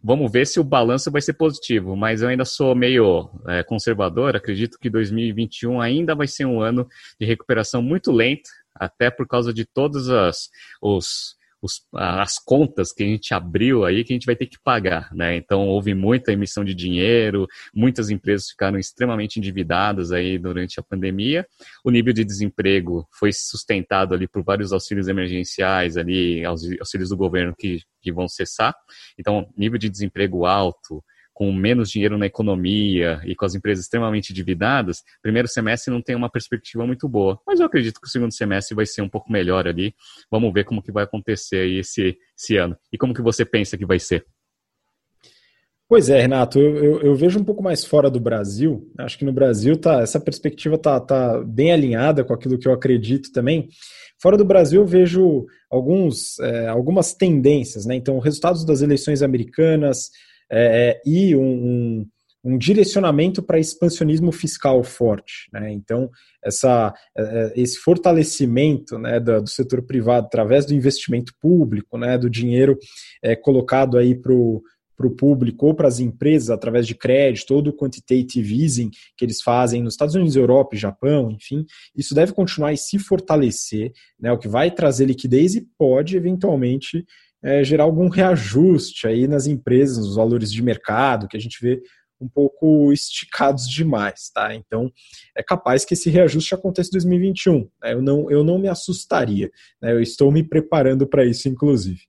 Vamos 0.02 0.30
ver 0.30 0.46
se 0.46 0.60
o 0.60 0.64
balanço 0.64 1.10
vai 1.10 1.20
ser 1.20 1.34
positivo, 1.34 1.96
mas 1.96 2.22
eu 2.22 2.28
ainda 2.28 2.44
sou 2.44 2.74
meio 2.74 3.30
é, 3.48 3.62
conservador. 3.62 4.36
Acredito 4.36 4.78
que 4.78 4.90
2021 4.90 5.80
ainda 5.80 6.14
vai 6.14 6.26
ser 6.26 6.44
um 6.44 6.60
ano 6.60 6.86
de 7.18 7.26
recuperação 7.26 7.82
muito 7.82 8.12
lenta, 8.12 8.50
até 8.74 9.10
por 9.10 9.26
causa 9.26 9.52
de 9.52 9.64
todos 9.64 10.10
as, 10.10 10.50
os 10.80 11.36
os, 11.62 11.82
as 11.94 12.38
contas 12.38 12.92
que 12.92 13.02
a 13.02 13.06
gente 13.06 13.34
abriu 13.34 13.84
aí 13.84 14.02
que 14.02 14.12
a 14.12 14.16
gente 14.16 14.26
vai 14.26 14.36
ter 14.36 14.46
que 14.46 14.58
pagar, 14.62 15.12
né? 15.14 15.36
Então 15.36 15.68
houve 15.68 15.94
muita 15.94 16.32
emissão 16.32 16.64
de 16.64 16.74
dinheiro, 16.74 17.46
muitas 17.74 18.10
empresas 18.10 18.50
ficaram 18.50 18.78
extremamente 18.78 19.38
endividadas 19.38 20.12
aí 20.12 20.38
durante 20.38 20.80
a 20.80 20.82
pandemia. 20.82 21.46
O 21.84 21.90
nível 21.90 22.12
de 22.12 22.24
desemprego 22.24 23.06
foi 23.12 23.30
sustentado 23.32 24.14
ali 24.14 24.26
por 24.26 24.42
vários 24.42 24.72
auxílios 24.72 25.08
emergenciais 25.08 25.96
ali, 25.96 26.44
auxílios 26.44 27.10
do 27.10 27.16
governo 27.16 27.54
que, 27.56 27.80
que 28.00 28.12
vão 28.12 28.28
cessar. 28.28 28.74
Então, 29.18 29.46
nível 29.56 29.78
de 29.78 29.88
desemprego 29.88 30.46
alto, 30.46 31.04
com 31.40 31.50
menos 31.54 31.90
dinheiro 31.90 32.18
na 32.18 32.26
economia 32.26 33.18
e 33.24 33.34
com 33.34 33.46
as 33.46 33.54
empresas 33.54 33.86
extremamente 33.86 34.28
endividadas, 34.28 34.98
primeiro 35.22 35.48
semestre 35.48 35.90
não 35.90 36.02
tem 36.02 36.14
uma 36.14 36.28
perspectiva 36.28 36.86
muito 36.86 37.08
boa. 37.08 37.40
Mas 37.46 37.60
eu 37.60 37.64
acredito 37.64 37.98
que 37.98 38.06
o 38.06 38.10
segundo 38.10 38.30
semestre 38.30 38.76
vai 38.76 38.84
ser 38.84 39.00
um 39.00 39.08
pouco 39.08 39.32
melhor 39.32 39.66
ali. 39.66 39.94
Vamos 40.30 40.52
ver 40.52 40.64
como 40.64 40.82
que 40.82 40.92
vai 40.92 41.04
acontecer 41.04 41.56
aí 41.56 41.78
esse, 41.78 42.14
esse 42.38 42.58
ano. 42.58 42.76
E 42.92 42.98
como 42.98 43.14
que 43.14 43.22
você 43.22 43.42
pensa 43.42 43.78
que 43.78 43.86
vai 43.86 43.98
ser? 43.98 44.26
Pois 45.88 46.10
é, 46.10 46.20
Renato, 46.20 46.58
eu, 46.58 46.76
eu, 46.76 47.00
eu, 47.00 47.14
vejo 47.14 47.40
um 47.40 47.44
pouco 47.44 47.62
mais 47.62 47.86
fora 47.86 48.10
do 48.10 48.20
Brasil. 48.20 48.92
Acho 48.98 49.16
que 49.16 49.24
no 49.24 49.32
Brasil 49.32 49.78
tá, 49.78 50.02
essa 50.02 50.20
perspectiva 50.20 50.74
está 50.74 51.00
tá 51.00 51.42
bem 51.42 51.72
alinhada 51.72 52.22
com 52.22 52.34
aquilo 52.34 52.58
que 52.58 52.68
eu 52.68 52.74
acredito 52.74 53.32
também. 53.32 53.66
Fora 54.20 54.36
do 54.36 54.44
Brasil, 54.44 54.82
eu 54.82 54.86
vejo 54.86 55.46
alguns, 55.70 56.38
é, 56.38 56.68
algumas 56.68 57.14
tendências. 57.14 57.86
Né? 57.86 57.94
Então, 57.94 58.18
resultados 58.18 58.62
das 58.62 58.82
eleições 58.82 59.22
americanas, 59.22 60.10
é, 60.50 60.90
é, 60.90 61.02
e 61.06 61.36
um, 61.36 61.42
um, 61.42 62.06
um 62.42 62.58
direcionamento 62.58 63.42
para 63.42 63.58
expansionismo 63.58 64.32
fiscal 64.32 64.82
forte. 64.82 65.48
Né? 65.52 65.72
Então, 65.72 66.10
essa, 66.44 66.92
é, 67.16 67.22
é, 67.22 67.52
esse 67.60 67.78
fortalecimento 67.78 68.98
né, 68.98 69.20
do, 69.20 69.42
do, 69.42 69.48
setor 69.48 69.82
privado 69.82 70.26
através 70.26 70.66
do 70.66 70.74
investimento 70.74 71.32
público, 71.40 71.96
né, 71.96 72.18
do 72.18 72.28
dinheiro 72.28 72.78
é, 73.22 73.36
colocado 73.36 73.96
aí 73.96 74.14
para 74.14 74.32
o 74.32 74.62
para 75.00 75.06
o 75.06 75.16
público 75.16 75.64
ou 75.64 75.74
para 75.74 75.88
as 75.88 75.98
empresas 75.98 76.50
através 76.50 76.86
de 76.86 76.94
crédito, 76.94 77.46
todo 77.46 77.68
o 77.68 77.72
quantitative 77.72 78.62
easing 78.62 78.90
que 79.16 79.24
eles 79.24 79.40
fazem 79.40 79.82
nos 79.82 79.94
Estados 79.94 80.14
Unidos, 80.14 80.36
Europa 80.36 80.76
e 80.76 80.78
Japão, 80.78 81.30
enfim, 81.30 81.64
isso 81.96 82.14
deve 82.14 82.34
continuar 82.34 82.74
e 82.74 82.76
se 82.76 82.98
fortalecer, 82.98 83.92
né, 84.20 84.30
o 84.30 84.36
que 84.36 84.46
vai 84.46 84.70
trazer 84.70 85.06
liquidez 85.06 85.54
e 85.54 85.66
pode 85.78 86.18
eventualmente 86.18 87.02
é, 87.42 87.64
gerar 87.64 87.84
algum 87.84 88.08
reajuste 88.08 89.06
aí 89.06 89.26
nas 89.26 89.46
empresas, 89.46 89.98
nos 89.98 90.16
valores 90.16 90.52
de 90.52 90.62
mercado, 90.62 91.28
que 91.28 91.36
a 91.36 91.40
gente 91.40 91.58
vê 91.60 91.82
um 92.20 92.28
pouco 92.28 92.92
esticados 92.92 93.66
demais, 93.66 94.30
tá? 94.32 94.54
Então, 94.54 94.92
é 95.34 95.42
capaz 95.42 95.84
que 95.84 95.94
esse 95.94 96.10
reajuste 96.10 96.54
aconteça 96.54 96.90
em 96.90 96.92
2021. 96.92 97.68
Né? 97.82 97.94
Eu, 97.94 98.02
não, 98.02 98.30
eu 98.30 98.44
não 98.44 98.58
me 98.58 98.68
assustaria, 98.68 99.50
né? 99.80 99.92
eu 99.92 100.00
estou 100.00 100.30
me 100.30 100.42
preparando 100.42 101.06
para 101.06 101.24
isso, 101.24 101.48
inclusive. 101.48 102.00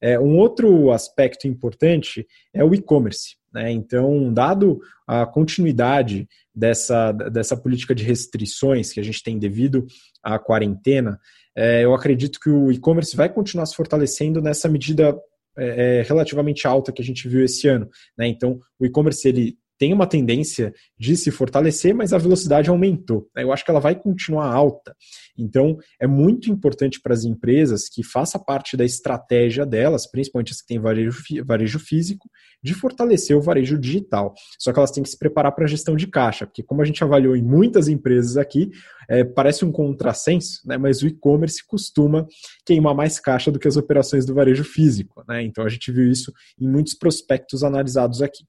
É, 0.00 0.18
um 0.18 0.36
outro 0.36 0.90
aspecto 0.90 1.46
importante 1.46 2.26
é 2.52 2.64
o 2.64 2.74
e-commerce. 2.74 3.36
Né? 3.54 3.70
Então, 3.70 4.32
dado 4.32 4.80
a 5.06 5.24
continuidade 5.24 6.26
dessa, 6.52 7.12
dessa 7.12 7.56
política 7.56 7.94
de 7.94 8.02
restrições 8.02 8.92
que 8.92 8.98
a 8.98 9.02
gente 9.02 9.22
tem 9.22 9.38
devido 9.38 9.86
à 10.22 10.40
quarentena, 10.40 11.20
é, 11.56 11.84
eu 11.84 11.94
acredito 11.94 12.40
que 12.40 12.50
o 12.50 12.72
e-commerce 12.72 13.16
vai 13.16 13.28
continuar 13.28 13.66
se 13.66 13.74
fortalecendo 13.74 14.40
nessa 14.40 14.68
medida 14.68 15.16
é, 15.56 15.98
é, 15.98 16.02
relativamente 16.02 16.66
alta 16.66 16.92
que 16.92 17.02
a 17.02 17.04
gente 17.04 17.28
viu 17.28 17.44
esse 17.44 17.68
ano. 17.68 17.88
Né? 18.16 18.26
Então, 18.28 18.58
o 18.78 18.86
e-commerce 18.86 19.28
ele 19.28 19.56
tem 19.82 19.92
uma 19.92 20.06
tendência 20.06 20.72
de 20.96 21.16
se 21.16 21.32
fortalecer, 21.32 21.92
mas 21.92 22.12
a 22.12 22.18
velocidade 22.18 22.70
aumentou. 22.70 23.28
Eu 23.36 23.52
acho 23.52 23.64
que 23.64 23.70
ela 23.72 23.80
vai 23.80 23.96
continuar 23.96 24.46
alta. 24.46 24.94
Então, 25.36 25.76
é 26.00 26.06
muito 26.06 26.48
importante 26.52 27.00
para 27.00 27.12
as 27.12 27.24
empresas 27.24 27.88
que 27.88 28.04
faça 28.04 28.38
parte 28.38 28.76
da 28.76 28.84
estratégia 28.84 29.66
delas, 29.66 30.08
principalmente 30.08 30.52
as 30.52 30.60
que 30.60 30.68
têm 30.68 30.78
varejo, 30.78 31.20
varejo 31.44 31.80
físico, 31.80 32.30
de 32.62 32.74
fortalecer 32.74 33.36
o 33.36 33.42
varejo 33.42 33.76
digital. 33.76 34.32
Só 34.56 34.72
que 34.72 34.78
elas 34.78 34.92
têm 34.92 35.02
que 35.02 35.08
se 35.08 35.18
preparar 35.18 35.50
para 35.50 35.64
a 35.64 35.68
gestão 35.68 35.96
de 35.96 36.06
caixa, 36.06 36.46
porque 36.46 36.62
como 36.62 36.80
a 36.80 36.84
gente 36.84 37.02
avaliou 37.02 37.34
em 37.34 37.42
muitas 37.42 37.88
empresas 37.88 38.36
aqui, 38.36 38.70
é, 39.10 39.24
parece 39.24 39.64
um 39.64 39.72
contrassenso, 39.72 40.60
né, 40.64 40.78
mas 40.78 41.02
o 41.02 41.08
e-commerce 41.08 41.60
costuma 41.66 42.24
queimar 42.64 42.94
mais 42.94 43.18
caixa 43.18 43.50
do 43.50 43.58
que 43.58 43.66
as 43.66 43.76
operações 43.76 44.24
do 44.24 44.32
varejo 44.32 44.62
físico. 44.62 45.24
Né? 45.26 45.42
Então, 45.42 45.64
a 45.64 45.68
gente 45.68 45.90
viu 45.90 46.08
isso 46.08 46.32
em 46.56 46.68
muitos 46.68 46.94
prospectos 46.94 47.64
analisados 47.64 48.22
aqui 48.22 48.44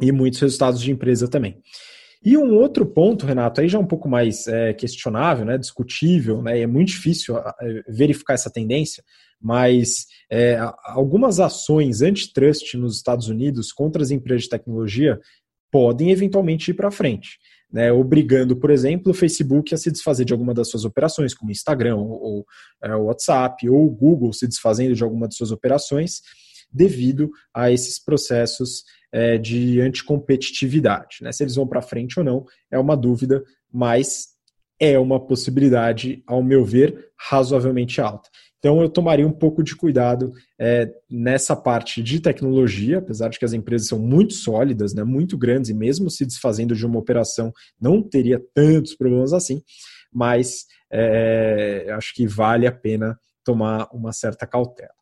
e 0.00 0.12
muitos 0.12 0.40
resultados 0.40 0.80
de 0.80 0.90
empresa 0.90 1.28
também. 1.28 1.60
E 2.22 2.36
um 2.36 2.54
outro 2.54 2.84
ponto, 2.84 3.24
Renato, 3.24 3.60
aí 3.60 3.68
já 3.68 3.78
um 3.78 3.86
pouco 3.86 4.06
mais 4.08 4.46
é, 4.46 4.74
questionável, 4.74 5.44
né, 5.44 5.56
discutível, 5.56 6.42
né, 6.42 6.60
é 6.60 6.66
muito 6.66 6.88
difícil 6.88 7.34
verificar 7.88 8.34
essa 8.34 8.50
tendência, 8.50 9.02
mas 9.40 10.04
é, 10.30 10.58
algumas 10.84 11.40
ações 11.40 12.02
antitrust 12.02 12.74
nos 12.74 12.96
Estados 12.96 13.28
Unidos 13.28 13.72
contra 13.72 14.02
as 14.02 14.10
empresas 14.10 14.42
de 14.42 14.50
tecnologia 14.50 15.18
podem 15.70 16.10
eventualmente 16.10 16.72
ir 16.72 16.74
para 16.74 16.90
frente. 16.90 17.38
Né, 17.72 17.90
obrigando, 17.90 18.56
por 18.56 18.70
exemplo, 18.70 19.12
o 19.12 19.14
Facebook 19.14 19.72
a 19.72 19.78
se 19.78 19.90
desfazer 19.90 20.24
de 20.24 20.32
alguma 20.32 20.52
das 20.52 20.68
suas 20.68 20.84
operações, 20.84 21.32
como 21.32 21.52
Instagram, 21.52 21.96
ou, 21.96 22.10
ou 22.10 22.46
é, 22.82 22.94
WhatsApp, 22.94 23.66
ou 23.70 23.86
o 23.86 23.90
Google 23.90 24.32
se 24.34 24.46
desfazendo 24.46 24.94
de 24.94 25.02
alguma 25.02 25.26
de 25.26 25.36
suas 25.36 25.52
operações, 25.52 26.20
devido 26.70 27.30
a 27.54 27.70
esses 27.70 27.98
processos 27.98 28.84
é, 29.12 29.38
de 29.38 29.80
anticompetitividade. 29.80 31.18
Né? 31.22 31.32
Se 31.32 31.42
eles 31.42 31.54
vão 31.54 31.66
para 31.66 31.82
frente 31.82 32.18
ou 32.18 32.24
não 32.24 32.44
é 32.70 32.78
uma 32.78 32.96
dúvida, 32.96 33.42
mas 33.72 34.28
é 34.78 34.98
uma 34.98 35.20
possibilidade, 35.20 36.22
ao 36.26 36.42
meu 36.42 36.64
ver, 36.64 37.10
razoavelmente 37.18 38.00
alta. 38.00 38.30
Então 38.58 38.80
eu 38.82 38.90
tomaria 38.90 39.26
um 39.26 39.32
pouco 39.32 39.62
de 39.62 39.74
cuidado 39.74 40.32
é, 40.58 40.90
nessa 41.10 41.56
parte 41.56 42.02
de 42.02 42.20
tecnologia, 42.20 42.98
apesar 42.98 43.28
de 43.28 43.38
que 43.38 43.44
as 43.44 43.54
empresas 43.54 43.88
são 43.88 43.98
muito 43.98 44.34
sólidas, 44.34 44.94
né, 44.94 45.02
muito 45.02 45.36
grandes, 45.36 45.70
e 45.70 45.74
mesmo 45.74 46.10
se 46.10 46.26
desfazendo 46.26 46.74
de 46.74 46.84
uma 46.84 46.98
operação, 46.98 47.52
não 47.80 48.02
teria 48.02 48.40
tantos 48.54 48.94
problemas 48.94 49.32
assim, 49.32 49.62
mas 50.12 50.66
é, 50.92 51.86
acho 51.92 52.14
que 52.14 52.26
vale 52.26 52.66
a 52.66 52.72
pena 52.72 53.18
tomar 53.42 53.88
uma 53.92 54.12
certa 54.12 54.46
cautela. 54.46 54.99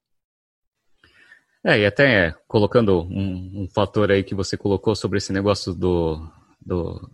É, 1.65 1.81
e 1.81 1.87
até 1.87 2.35
colocando 2.47 3.03
um, 3.03 3.63
um, 3.63 3.69
fator 3.75 4.11
aí 4.11 4.23
que 4.23 4.35
você 4.35 4.57
colocou 4.57 4.95
sobre 4.95 5.19
esse 5.19 5.33
negócio 5.33 5.75
do, 5.75 6.19
do 6.65 7.11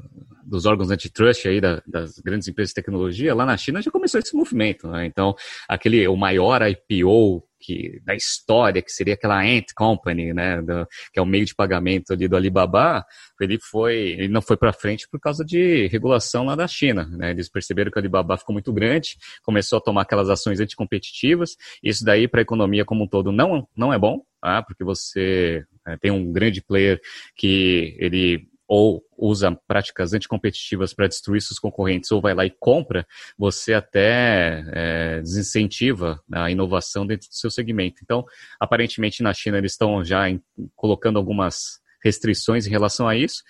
dos 0.46 0.66
órgãos 0.66 0.90
antitrust 0.90 1.48
aí 1.48 1.60
da, 1.60 1.82
das 1.86 2.18
grandes 2.18 2.46
empresas 2.46 2.70
de 2.70 2.74
tecnologia, 2.74 3.34
lá 3.34 3.46
na 3.46 3.56
China 3.56 3.80
já 3.80 3.90
começou 3.90 4.20
esse 4.20 4.36
movimento. 4.36 4.86
Né? 4.88 5.06
Então, 5.06 5.34
aquele 5.68 6.06
o 6.06 6.16
maior 6.16 6.60
IPO 6.62 7.42
que, 7.64 8.00
da 8.04 8.14
história, 8.14 8.82
que 8.82 8.92
seria 8.92 9.14
aquela 9.14 9.40
Ant 9.40 9.72
Company, 9.74 10.34
né, 10.34 10.60
do, 10.60 10.86
que 11.12 11.18
é 11.18 11.22
o 11.22 11.26
meio 11.26 11.46
de 11.46 11.54
pagamento 11.54 12.12
ali 12.12 12.28
do 12.28 12.36
Alibaba, 12.36 13.04
ele 13.40 13.58
foi, 13.58 13.96
ele 14.18 14.28
não 14.28 14.42
foi 14.42 14.56
para 14.56 14.72
frente 14.72 15.08
por 15.10 15.18
causa 15.18 15.42
de 15.42 15.86
regulação 15.86 16.44
lá 16.44 16.54
da 16.54 16.68
China, 16.68 17.06
né? 17.06 17.30
Eles 17.30 17.48
perceberam 17.48 17.90
que 17.90 17.96
o 17.96 18.00
Alibaba 18.00 18.36
ficou 18.36 18.52
muito 18.52 18.72
grande, 18.72 19.16
começou 19.42 19.78
a 19.78 19.80
tomar 19.80 20.02
aquelas 20.02 20.28
ações 20.28 20.60
anticompetitivas. 20.60 21.56
Isso 21.82 22.04
daí 22.04 22.28
para 22.28 22.40
a 22.40 22.42
economia 22.42 22.84
como 22.84 23.04
um 23.04 23.08
todo 23.08 23.32
não 23.32 23.66
não 23.76 23.92
é 23.92 23.98
bom, 23.98 24.22
tá? 24.44 24.62
Porque 24.62 24.84
você 24.84 25.64
é, 25.86 25.96
tem 25.96 26.10
um 26.10 26.30
grande 26.30 26.60
player 26.60 27.00
que 27.34 27.96
ele 27.98 28.46
ou 28.66 29.02
usa 29.18 29.54
práticas 29.66 30.14
anticompetitivas 30.14 30.94
para 30.94 31.06
destruir 31.06 31.40
seus 31.40 31.58
concorrentes 31.58 32.10
ou 32.10 32.20
vai 32.20 32.34
lá 32.34 32.46
e 32.46 32.50
compra, 32.50 33.06
você 33.38 33.74
até 33.74 34.64
é, 34.72 35.20
desincentiva 35.20 36.20
a 36.32 36.50
inovação 36.50 37.06
dentro 37.06 37.28
do 37.28 37.34
seu 37.34 37.50
segmento. 37.50 38.00
Então, 38.02 38.24
aparentemente 38.58 39.22
na 39.22 39.34
China 39.34 39.58
eles 39.58 39.72
estão 39.72 40.02
já 40.02 40.28
em, 40.30 40.42
colocando 40.74 41.18
algumas 41.18 41.78
restrições 42.02 42.66
em 42.66 42.70
relação 42.70 43.06
a 43.06 43.16
isso, 43.16 43.42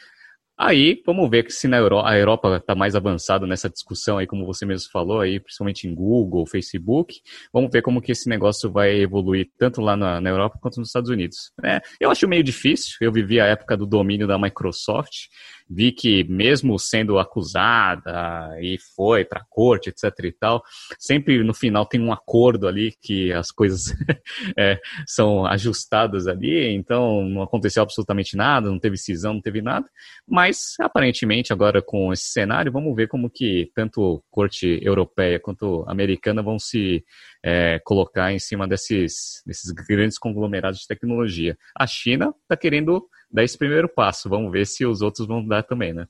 Aí, 0.57 1.03
vamos 1.05 1.29
ver 1.29 1.51
se 1.51 1.67
na 1.67 1.79
Europa, 1.79 2.09
a 2.09 2.17
Europa 2.17 2.57
está 2.59 2.77
mais 2.77 2.95
avançada 2.95 3.45
nessa 3.45 3.69
discussão 3.69 4.19
aí, 4.19 4.27
como 4.27 4.47
você 4.47 4.65
mesmo 4.65 4.89
falou, 4.93 5.21
aí, 5.21 5.41
principalmente 5.41 5.89
em 5.89 5.95
Google, 5.95 6.47
Facebook, 6.47 7.21
vamos 7.53 7.71
ver 7.73 7.83
como 7.83 8.01
que 8.01 8.13
esse 8.13 8.29
negócio 8.29 8.71
vai 8.71 9.01
evoluir 9.01 9.51
tanto 9.59 9.81
lá 9.81 9.97
na, 9.97 10.21
na 10.21 10.31
Europa 10.31 10.57
quanto 10.61 10.79
nos 10.79 10.91
Estados 10.91 11.11
Unidos. 11.11 11.51
É, 11.65 11.81
eu 11.99 12.09
acho 12.09 12.29
meio 12.29 12.45
difícil, 12.45 12.97
eu 13.01 13.11
vivi 13.11 13.41
a 13.41 13.47
época 13.47 13.77
do 13.77 13.85
domínio 13.85 14.29
da 14.29 14.39
Microsoft, 14.39 15.27
vi 15.69 15.93
que 15.93 16.25
mesmo 16.25 16.79
sendo 16.79 17.19
acusada 17.19 18.57
e 18.61 18.79
foi 18.95 19.25
para 19.25 19.41
a 19.41 19.47
corte, 19.49 19.89
etc 19.89 20.13
e 20.25 20.33
tal, 20.33 20.63
sempre 20.99 21.43
no 21.43 21.55
final 21.55 21.87
tem 21.87 22.01
um 22.01 22.13
acordo 22.13 22.69
ali 22.69 22.95
que 23.01 23.33
as 23.33 23.51
coisas 23.51 23.85
é, 24.59 24.79
são 25.07 25.47
ajustadas 25.47 26.27
ali, 26.27 26.69
então 26.75 27.25
não 27.25 27.43
aconteceu 27.43 27.83
absolutamente 27.83 28.37
nada, 28.37 28.69
não 28.69 28.79
teve 28.79 28.97
cisão, 28.97 29.35
não 29.35 29.41
teve 29.41 29.63
nada, 29.63 29.87
mas 30.27 30.75
aparentemente 30.81 31.53
agora 31.53 31.83
com 31.83 32.13
esse 32.13 32.25
cenário, 32.25 32.73
vamos 32.73 32.95
ver 32.95 33.09
como 33.09 33.31
que 33.31 33.71
tanto 33.75 34.23
corte 34.31 34.79
europeia 34.83 35.41
quanto 35.41 35.85
americana 35.89 36.43
vão 36.43 36.59
se 36.59 37.05
é, 37.47 37.79
colocar 37.85 38.33
em 38.33 38.39
cima 38.39 38.67
desses, 38.67 39.43
desses 39.45 39.71
grandes 39.71 40.17
conglomerados 40.17 40.81
de 40.81 40.87
tecnologia. 40.87 41.59
A 41.79 41.87
China 41.87 42.35
está 42.43 42.57
querendo 42.57 43.07
dar 43.31 43.45
esse 43.45 43.59
primeiro 43.59 43.87
passo, 43.87 44.31
vamos 44.31 44.51
ver 44.51 44.67
se 44.67 44.87
os 44.87 45.03
outros 45.03 45.27
vão 45.29 45.47
dar 45.47 45.63
também, 45.63 45.93
né? 45.93 46.07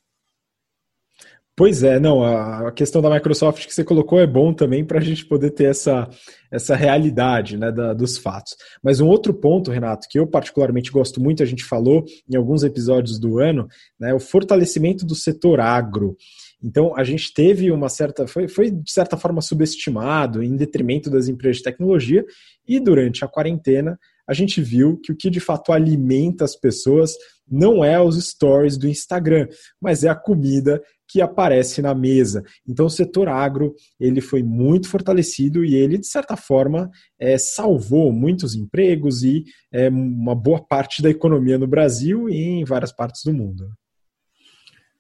Pois 1.57 1.85
é, 1.85 2.01
não, 2.01 2.25
a 2.25 2.73
questão 2.73 3.01
da 3.01 3.09
Microsoft 3.09 3.67
que 3.67 3.75
você 3.75 3.85
colocou 3.85 4.19
é 4.19 4.27
bom 4.27 4.53
também 4.53 4.85
para 4.85 4.99
a 4.99 5.03
gente 5.03 5.25
poder 5.25 5.51
ter 5.51 5.65
essa, 5.65 6.09
essa 6.51 6.75
realidade 6.75 7.57
né, 7.57 7.71
da, 7.71 7.93
dos 7.95 8.19
fatos. 8.19 8.57
Mas 8.83 9.01
um 9.01 9.07
outro 9.07 9.33
ponto, 9.33 9.71
Renato, 9.71 10.09
que 10.11 10.19
eu 10.19 10.27
particularmente 10.27 10.91
gosto 10.91 11.21
muito, 11.21 11.45
a 11.45 11.47
gente 11.47 11.65
falou 11.65 12.05
em 12.29 12.37
alguns 12.37 12.65
episódios 12.65 13.21
do 13.21 13.39
ano, 13.39 13.69
né, 13.99 14.13
o 14.13 14.19
fortalecimento 14.19 15.07
do 15.07 15.15
setor 15.15 15.61
agro. 15.61 16.17
Então, 16.65 16.97
a 16.97 17.05
gente 17.05 17.35
teve 17.35 17.71
uma 17.71 17.91
certa. 17.91 18.27
Foi, 18.27 18.49
foi, 18.49 18.71
de 18.71 18.91
certa 18.91 19.19
forma 19.19 19.43
subestimado 19.43 20.43
em 20.43 20.57
detrimento 20.57 21.11
das 21.11 21.29
empresas 21.29 21.59
de 21.59 21.63
tecnologia, 21.63 22.25
e 22.67 22.81
durante 22.81 23.23
a 23.23 23.29
quarentena 23.29 23.99
a 24.27 24.33
gente 24.33 24.63
viu 24.63 24.99
que 24.99 25.13
o 25.13 25.17
que 25.17 25.29
de 25.29 25.39
fato 25.39 25.71
alimenta 25.71 26.45
as 26.45 26.57
pessoas 26.57 27.13
não 27.47 27.85
é 27.85 28.01
os 28.01 28.17
stories 28.27 28.79
do 28.79 28.89
Instagram, 28.89 29.47
mas 29.79 30.03
é 30.03 30.09
a 30.09 30.15
comida 30.15 30.83
que 31.07 31.21
aparece 31.21 31.83
na 31.83 31.95
mesa. 31.95 32.43
Então, 32.67 32.87
o 32.87 32.91
setor 32.91 33.29
agro 33.29 33.75
ele 34.01 34.23
foi 34.23 34.43
muito 34.43 34.89
fortalecido 34.89 35.63
e 35.63 35.75
ele, 35.75 35.99
de 35.99 36.07
certa 36.07 36.35
forma, 36.39 36.91
é, 37.21 37.37
salvou 37.37 38.11
muitos 38.11 38.55
empregos 38.55 39.23
e 39.23 39.45
é, 39.71 39.91
uma 39.91 40.35
boa 40.35 40.65
parte 40.67 41.03
da 41.03 41.11
economia 41.11 41.59
no 41.59 41.67
Brasil 41.67 42.31
e 42.31 42.37
em 42.37 42.65
várias 42.65 42.91
partes 42.91 43.23
do 43.23 43.35
mundo. 43.35 43.69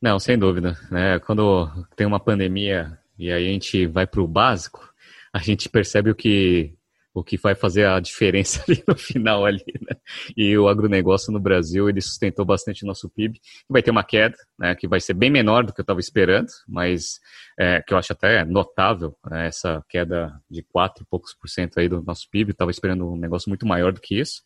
Não, 0.04 0.18
sem 0.18 0.38
dúvida. 0.38 0.76
Né? 0.90 1.18
Quando 1.20 1.66
tem 1.96 2.06
uma 2.06 2.20
pandemia 2.20 2.98
e 3.18 3.32
aí 3.32 3.48
a 3.48 3.50
gente 3.50 3.86
vai 3.86 4.06
para 4.06 4.20
o 4.20 4.28
básico, 4.28 4.92
a 5.32 5.38
gente 5.38 5.66
percebe 5.66 6.10
o 6.10 6.14
que 6.14 6.74
o 7.14 7.22
que 7.22 7.38
vai 7.38 7.54
fazer 7.54 7.86
a 7.86 8.00
diferença 8.00 8.62
ali 8.68 8.82
no 8.86 8.96
final 8.96 9.46
ali, 9.46 9.64
né? 9.80 9.96
E 10.36 10.58
o 10.58 10.68
agronegócio 10.68 11.32
no 11.32 11.40
Brasil, 11.40 11.88
ele 11.88 12.00
sustentou 12.00 12.44
bastante 12.44 12.82
o 12.82 12.86
nosso 12.86 13.08
PIB. 13.08 13.40
Vai 13.66 13.82
ter 13.82 13.92
uma 13.92 14.02
queda, 14.02 14.36
né, 14.58 14.74
que 14.74 14.88
vai 14.88 15.00
ser 15.00 15.14
bem 15.14 15.30
menor 15.30 15.64
do 15.64 15.72
que 15.72 15.80
eu 15.80 15.84
estava 15.84 16.00
esperando, 16.00 16.48
mas 16.68 17.20
é, 17.58 17.82
que 17.82 17.94
eu 17.94 17.98
acho 17.98 18.12
até 18.12 18.44
notável, 18.44 19.16
né, 19.30 19.46
essa 19.46 19.84
queda 19.88 20.32
de 20.50 20.62
4 20.62 21.02
e 21.02 21.06
poucos 21.06 21.34
por 21.34 21.48
cento 21.48 21.78
aí 21.78 21.88
do 21.88 22.02
nosso 22.02 22.28
PIB, 22.30 22.52
estava 22.52 22.70
esperando 22.70 23.10
um 23.10 23.16
negócio 23.16 23.48
muito 23.48 23.66
maior 23.66 23.92
do 23.92 24.00
que 24.00 24.18
isso. 24.18 24.42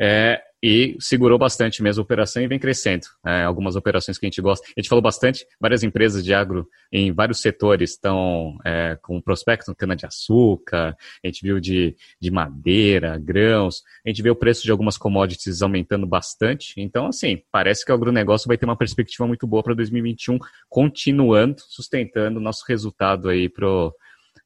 É, 0.00 0.42
e 0.62 0.96
segurou 1.00 1.38
bastante 1.38 1.82
mesmo 1.82 2.02
a 2.02 2.04
operação 2.04 2.42
e 2.42 2.46
vem 2.46 2.58
crescendo. 2.58 3.06
É, 3.26 3.42
algumas 3.42 3.76
operações 3.76 4.18
que 4.18 4.26
a 4.26 4.28
gente 4.28 4.42
gosta. 4.42 4.66
A 4.76 4.80
gente 4.80 4.88
falou 4.88 5.02
bastante, 5.02 5.46
várias 5.58 5.82
empresas 5.82 6.22
de 6.22 6.34
agro 6.34 6.68
em 6.92 7.12
vários 7.12 7.40
setores 7.40 7.92
estão 7.92 8.58
é, 8.64 8.98
com 9.00 9.20
prospecto 9.20 9.74
cana-de-açúcar, 9.74 10.96
a 11.24 11.26
gente 11.26 11.42
viu 11.42 11.60
de, 11.60 11.96
de 12.20 12.30
madeira, 12.30 13.16
grãos, 13.18 13.82
a 14.04 14.08
gente 14.08 14.22
vê 14.22 14.30
o 14.30 14.36
preço 14.36 14.62
de 14.62 14.70
algumas 14.70 14.98
commodities 14.98 15.62
aumentando 15.62 16.06
bastante. 16.06 16.74
Então, 16.76 17.06
assim, 17.06 17.42
parece 17.50 17.84
que 17.84 17.92
o 17.92 17.94
agronegócio 17.94 18.48
vai 18.48 18.58
ter 18.58 18.66
uma 18.66 18.76
perspectiva 18.76 19.26
muito 19.26 19.46
boa 19.46 19.62
para 19.62 19.74
2021, 19.74 20.38
continuando, 20.68 21.62
sustentando 21.68 22.40
nosso 22.50 22.64
resultado 22.66 23.28
aí 23.28 23.48
pro, 23.48 23.94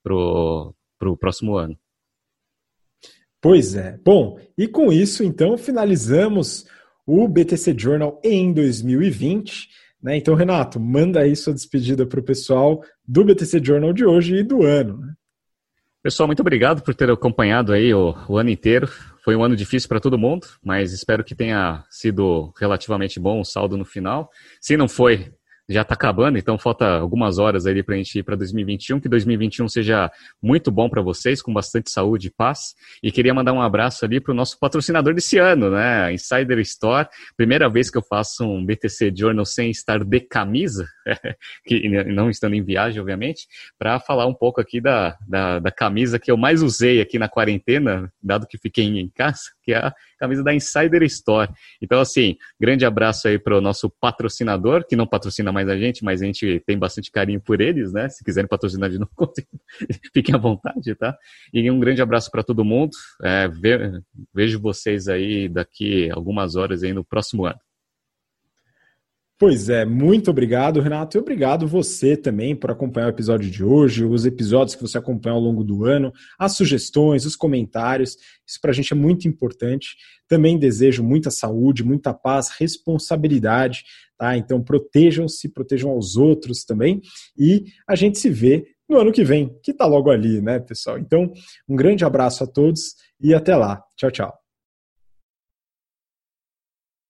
pro, 0.03 0.75
pro 0.99 1.17
próximo 1.17 1.57
ano. 1.57 1.77
Pois 3.41 3.75
é. 3.75 3.99
Bom, 4.05 4.39
e 4.57 4.69
com 4.69 4.93
isso, 4.93 5.25
então, 5.25 5.59
finalizamos 5.59 6.67
o 7.07 7.27
BTC 7.29 7.75
Journal 7.79 8.21
em 8.23 8.53
2020. 8.53 9.69
Né? 10.03 10.17
Então, 10.17 10.35
Renato, 10.35 10.79
manda 10.79 11.21
aí 11.21 11.35
sua 11.35 11.53
despedida 11.53 12.07
para 12.07 12.21
o 12.21 12.25
pessoal 12.25 12.83
do 13.07 13.25
BTC 13.25 13.63
Journal 13.63 13.93
de 13.93 14.05
hoje 14.05 14.37
e 14.37 14.43
do 14.43 14.63
ano. 14.63 14.99
Né? 14.99 15.13
Pessoal, 16.03 16.27
muito 16.27 16.41
obrigado 16.41 16.83
por 16.83 16.95
ter 16.95 17.11
acompanhado 17.11 17.73
aí 17.73 17.93
o, 17.95 18.15
o 18.29 18.37
ano 18.37 18.51
inteiro. 18.51 18.87
Foi 19.23 19.35
um 19.35 19.43
ano 19.43 19.57
difícil 19.57 19.89
para 19.89 20.01
todo 20.01 20.19
mundo, 20.19 20.47
mas 20.63 20.93
espero 20.93 21.25
que 21.25 21.35
tenha 21.35 21.83
sido 21.89 22.53
relativamente 22.59 23.19
bom 23.19 23.41
o 23.41 23.45
saldo 23.45 23.77
no 23.77 23.87
final. 23.87 24.29
Se 24.61 24.77
não 24.77 24.87
foi, 24.87 25.33
já 25.69 25.81
está 25.83 25.95
acabando, 25.95 26.37
então 26.37 26.59
falta 26.59 26.99
algumas 26.99 27.39
horas 27.39 27.65
aí 27.65 27.83
para 27.83 27.95
a 27.95 27.99
gente 27.99 28.19
ir 28.19 28.23
para 28.23 28.37
2021. 28.37 29.01
Que 29.01 29.09
2021 29.09 29.69
seja 29.69 30.11
muito 30.43 30.71
bom 30.71 30.89
para 30.91 31.01
vocês, 31.01 31.41
com 31.41 31.53
bastante 31.53 31.91
saúde 31.91 32.29
e 32.29 32.31
paz. 32.31 32.75
E 33.03 33.11
queria 33.11 33.33
mandar 33.33 33.53
um 33.53 33.63
abraço 33.63 34.05
ali 34.05 34.21
para 34.21 34.33
o 34.33 34.35
nosso 34.35 34.59
patrocinador 34.59 35.15
desse 35.15 35.39
ano, 35.39 35.71
né? 35.71 36.13
Insider 36.13 36.59
Store. 36.59 37.09
Primeira 37.37 37.69
vez 37.69 37.91
que 37.91 37.97
eu 37.97 38.03
faço 38.03 38.45
um 38.45 38.65
BTC 38.65 39.13
Journal 39.17 39.45
sem 39.47 39.71
estar 39.71 40.05
de 40.05 40.21
camisa, 40.21 40.87
que 41.65 41.89
não 41.89 42.29
estando 42.29 42.55
em 42.55 42.63
viagem, 42.63 43.01
obviamente, 43.01 43.47
para 43.79 43.99
falar 43.99 44.27
um 44.27 44.35
pouco 44.35 44.61
aqui 44.61 44.81
da, 44.81 45.17
da, 45.27 45.59
da 45.61 45.71
camisa 45.71 46.19
que 46.19 46.31
eu 46.31 46.37
mais 46.37 46.63
usei 46.63 47.01
aqui 47.01 47.19
na 47.19 47.29
quarentena, 47.29 48.13
dado 48.23 48.47
que 48.47 48.59
fiquei 48.59 48.85
em 48.85 49.09
casa, 49.09 49.45
que 49.63 49.73
é 49.73 49.79
a 49.79 49.95
camisa 50.19 50.45
da 50.45 50.55
Insider 50.55 51.03
Store. 51.05 51.51
Então, 51.81 52.01
assim, 52.01 52.37
grande 52.61 52.85
abraço 52.85 53.29
aí 53.29 53.39
para 53.39 53.57
o 53.57 53.61
nosso 53.63 53.89
patrocinador, 53.89 54.87
que 54.87 54.97
não 54.97 55.07
patrocina 55.07 55.54
mais 55.55 55.69
a 55.69 55.77
gente, 55.79 56.05
mas 56.05 56.21
a 56.21 56.27
gente 56.27 56.63
tem 56.67 56.79
bastante 56.79 57.11
carinho 57.11 57.41
por 57.41 57.61
eles, 57.61 57.93
né? 57.93 58.09
Se 58.09 58.23
quiserem 58.23 58.49
patrocinar 58.49 58.91
de 58.91 58.99
novo, 58.99 59.11
fiquem 60.13 60.35
à 60.35 60.39
vontade, 60.39 60.95
tá? 60.95 61.17
E 61.53 61.71
um 61.71 61.81
grande 61.81 62.03
abraço 62.03 62.31
para 62.31 62.43
todo 62.43 62.65
mundo. 62.65 62.91
É, 63.23 63.49
vejo 64.35 64.61
vocês 64.61 65.09
aí 65.09 65.49
daqui 65.49 66.11
algumas 66.11 66.57
horas 66.57 66.83
aí 66.83 66.93
no 66.93 67.05
próximo 67.05 67.47
ano. 67.47 67.59
Pois 69.37 69.69
é, 69.69 69.85
muito 69.85 70.31
obrigado, 70.31 70.81
Renato, 70.81 71.17
e 71.17 71.21
obrigado 71.21 71.67
você 71.67 72.17
também 72.17 72.55
por 72.55 72.71
acompanhar 72.71 73.07
o 73.07 73.11
episódio 73.11 73.51
de 73.51 73.65
hoje, 73.65 74.05
os 74.05 74.25
episódios 74.25 74.77
que 74.77 74.83
você 74.83 74.97
acompanha 74.97 75.35
ao 75.35 75.41
longo 75.41 75.65
do 75.65 75.85
ano, 75.85 76.13
as 76.39 76.53
sugestões, 76.53 77.27
os 77.27 77.35
comentários. 77.35 78.17
Isso 78.47 78.61
para 78.61 78.71
a 78.71 78.75
gente 78.75 78.93
é 78.93 78.97
muito 78.97 79.27
importante. 79.27 79.97
Também 80.29 80.57
desejo 80.57 81.03
muita 81.03 81.33
saúde, 81.33 81.83
muita 81.83 82.15
paz, 82.15 82.51
responsabilidade, 82.61 83.83
tá? 84.17 84.37
Então 84.37 84.63
protejam-se, 84.63 85.49
protejam 85.49 85.91
aos 85.91 86.17
outros 86.17 86.65
também, 86.65 87.01
e 87.37 87.65
a 87.89 87.97
gente 87.97 88.19
se 88.21 88.31
vê 88.31 88.65
no 88.89 88.99
ano 88.99 89.11
que 89.11 89.25
vem, 89.25 89.59
que 89.65 89.73
está 89.73 89.85
logo 89.85 90.11
ali, 90.11 90.41
né, 90.41 90.61
pessoal? 90.61 90.97
Então, 90.97 91.33
um 91.69 91.75
grande 91.75 92.05
abraço 92.05 92.45
a 92.45 92.47
todos 92.47 92.95
e 93.21 93.35
até 93.35 93.57
lá. 93.57 93.83
Tchau, 93.97 94.11
tchau. 94.13 94.44